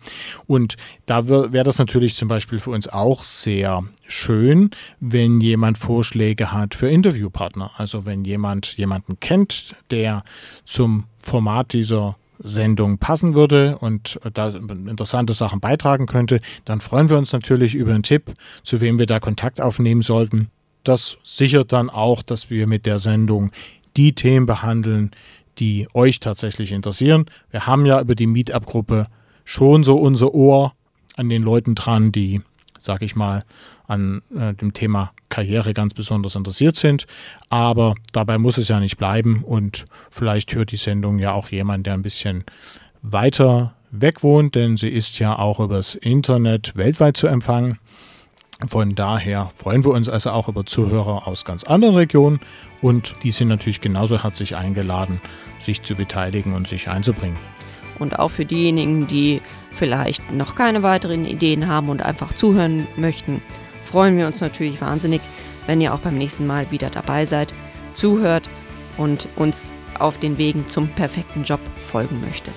Und 0.47 0.77
da 1.07 1.29
wäre 1.29 1.65
das 1.65 1.79
natürlich 1.79 2.15
zum 2.15 2.29
Beispiel 2.29 2.61
für 2.61 2.71
uns 2.71 2.87
auch 2.89 3.25
sehr 3.25 3.83
schön, 4.07 4.71
wenn 5.01 5.41
jemand 5.41 5.79
Vorschläge 5.79 6.53
hat 6.53 6.75
für 6.75 6.89
Interviewpartner. 6.89 7.71
Also 7.77 8.05
wenn 8.07 8.25
jemand 8.25 8.77
jemanden 8.77 9.19
kennt, 9.21 9.75
der 9.91 10.25
zum 10.65 11.05
Format 11.19 11.73
dieser 11.73 12.17
Sendung 12.39 12.99
passen 12.99 13.35
würde 13.35 13.79
und 13.79 14.19
da 14.33 14.49
interessante 14.49 15.33
Sachen 15.33 15.61
beitragen 15.61 16.07
könnte, 16.07 16.41
dann 16.65 16.81
freuen 16.81 17.09
wir 17.09 17.19
uns 17.19 17.33
natürlich 17.33 17.75
über 17.75 17.93
einen 17.93 18.03
Tipp, 18.03 18.35
zu 18.63 18.81
wem 18.81 18.99
wir 18.99 19.07
da 19.07 19.21
Kontakt 19.21 19.61
aufnehmen 19.61 20.03
sollten. 20.03 20.49
Das 20.83 21.19
sichert 21.23 21.73
dann 21.73 21.91
auch, 21.91 22.23
dass 22.23 22.51
wir 22.51 22.67
mit 22.67 22.87
der 22.87 22.99
Sendung 22.99 23.51
die 23.97 24.15
Themen 24.15 24.47
behandeln, 24.47 25.13
die 25.59 25.87
euch 25.95 26.21
tatsächlich 26.21 26.73
interessieren. 26.73 27.27
Wir 27.51 27.67
haben 27.67 27.87
ja 27.87 28.01
über 28.01 28.15
die 28.15 28.27
Meetup-Gruppe 28.27 29.07
schon 29.45 29.85
so 29.85 29.97
unser 29.97 30.35
Ohr 30.35 30.75
an 31.17 31.29
den 31.29 31.43
Leuten 31.43 31.75
dran, 31.75 32.13
die, 32.13 32.41
sag 32.85 33.03
ich 33.03 33.17
mal, 33.17 33.45
an 33.87 34.23
äh, 34.37 34.55
dem 34.55 34.73
Thema 34.73 35.13
Karriere 35.29 35.75
ganz 35.75 35.95
besonders 35.95 36.37
interessiert 36.37 36.77
sind. 36.77 37.07
Aber 37.49 37.95
dabei 38.13 38.39
muss 38.39 38.59
es 38.59 38.69
ja 38.69 38.81
nicht 38.81 38.97
bleiben 38.97 39.43
und 39.45 39.87
vielleicht 40.11 40.55
hört 40.55 40.73
die 40.73 40.77
Sendung 40.77 41.19
ja 41.19 41.33
auch 41.33 41.49
jemand, 41.49 41.87
der 41.87 41.95
ein 41.95 42.03
bisschen 42.03 42.45
weiter 43.03 43.75
weg 43.91 44.23
wohnt, 44.23 44.55
denn 44.55 44.77
sie 44.77 44.89
ist 44.89 45.19
ja 45.19 45.39
auch 45.39 45.61
übers 45.61 45.95
Internet 45.95 46.77
weltweit 46.77 47.17
zu 47.17 47.27
empfangen. 47.27 47.79
Von 48.67 48.95
daher 48.95 49.51
freuen 49.57 49.85
wir 49.85 49.93
uns 49.93 50.09
also 50.09 50.31
auch 50.31 50.49
über 50.49 50.65
Zuhörer 50.65 51.27
aus 51.27 51.45
ganz 51.45 51.65
anderen 51.65 51.97
Regionen 51.97 52.41
und 52.81 53.15
die 53.23 53.33
sind 53.33 53.49
natürlich 53.49 53.81
genauso 53.81 54.23
herzlich 54.23 54.57
eingeladen, 54.57 55.21
sich 55.59 55.83
zu 55.83 55.95
beteiligen 55.95 56.55
und 56.55 56.69
sich 56.69 56.89
einzubringen. 56.89 57.37
Und 57.99 58.19
auch 58.19 58.31
für 58.31 58.45
diejenigen, 58.45 59.07
die 59.07 59.41
vielleicht 59.75 60.33
noch 60.33 60.55
keine 60.55 60.83
weiteren 60.83 61.25
Ideen 61.25 61.69
haben 61.69 61.89
und 61.89 62.03
einfach 62.03 62.33
zuhören 62.33 62.87
möchten, 62.97 63.43
freuen 63.83 64.17
wir 64.17 64.27
uns 64.27 64.41
natürlich 64.41 64.81
wahnsinnig, 64.81 65.21
wenn 65.67 65.81
ihr 65.81 65.95
auch 65.95 66.01
beim 66.01 66.17
nächsten 66.17 66.47
Mal 66.47 66.71
wieder 66.71 66.91
dabei 66.91 67.27
seid, 67.27 67.55
zuhört 67.95 68.49
und 68.97 69.29
uns 69.37 69.75
auf 69.99 70.19
den 70.19 70.39
Wegen 70.39 70.69
zum 70.69 70.89
perfekten 70.89 71.45
Job 71.45 71.61
folgen 71.87 72.21
möchtet. 72.21 72.55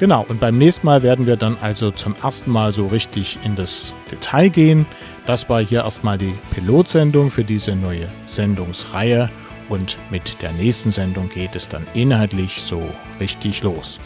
Genau, 0.00 0.24
und 0.28 0.40
beim 0.40 0.58
nächsten 0.58 0.86
Mal 0.86 1.02
werden 1.02 1.26
wir 1.26 1.36
dann 1.36 1.56
also 1.60 1.90
zum 1.92 2.16
ersten 2.20 2.50
Mal 2.50 2.72
so 2.72 2.88
richtig 2.88 3.38
in 3.44 3.54
das 3.54 3.94
Detail 4.10 4.48
gehen. 4.48 4.86
Das 5.24 5.48
war 5.48 5.62
hier 5.62 5.84
erstmal 5.84 6.18
die 6.18 6.34
Pilotsendung 6.50 7.30
für 7.30 7.44
diese 7.44 7.76
neue 7.76 8.08
Sendungsreihe 8.26 9.30
und 9.68 9.96
mit 10.10 10.42
der 10.42 10.52
nächsten 10.52 10.90
Sendung 10.90 11.28
geht 11.28 11.54
es 11.54 11.68
dann 11.68 11.86
inhaltlich 11.94 12.60
so 12.60 12.82
richtig 13.20 13.62
los. 13.62 14.00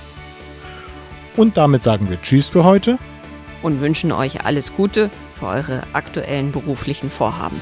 Und 1.39 1.57
damit 1.57 1.84
sagen 1.84 2.11
wir 2.11 2.20
Tschüss 2.20 2.49
für 2.49 2.64
heute 2.64 2.99
und 3.62 3.80
wünschen 3.80 4.11
euch 4.11 4.45
alles 4.45 4.74
Gute 4.74 5.09
für 5.32 5.47
eure 5.47 5.82
aktuellen 5.93 6.51
beruflichen 6.51 7.11
Vorhaben. 7.11 7.61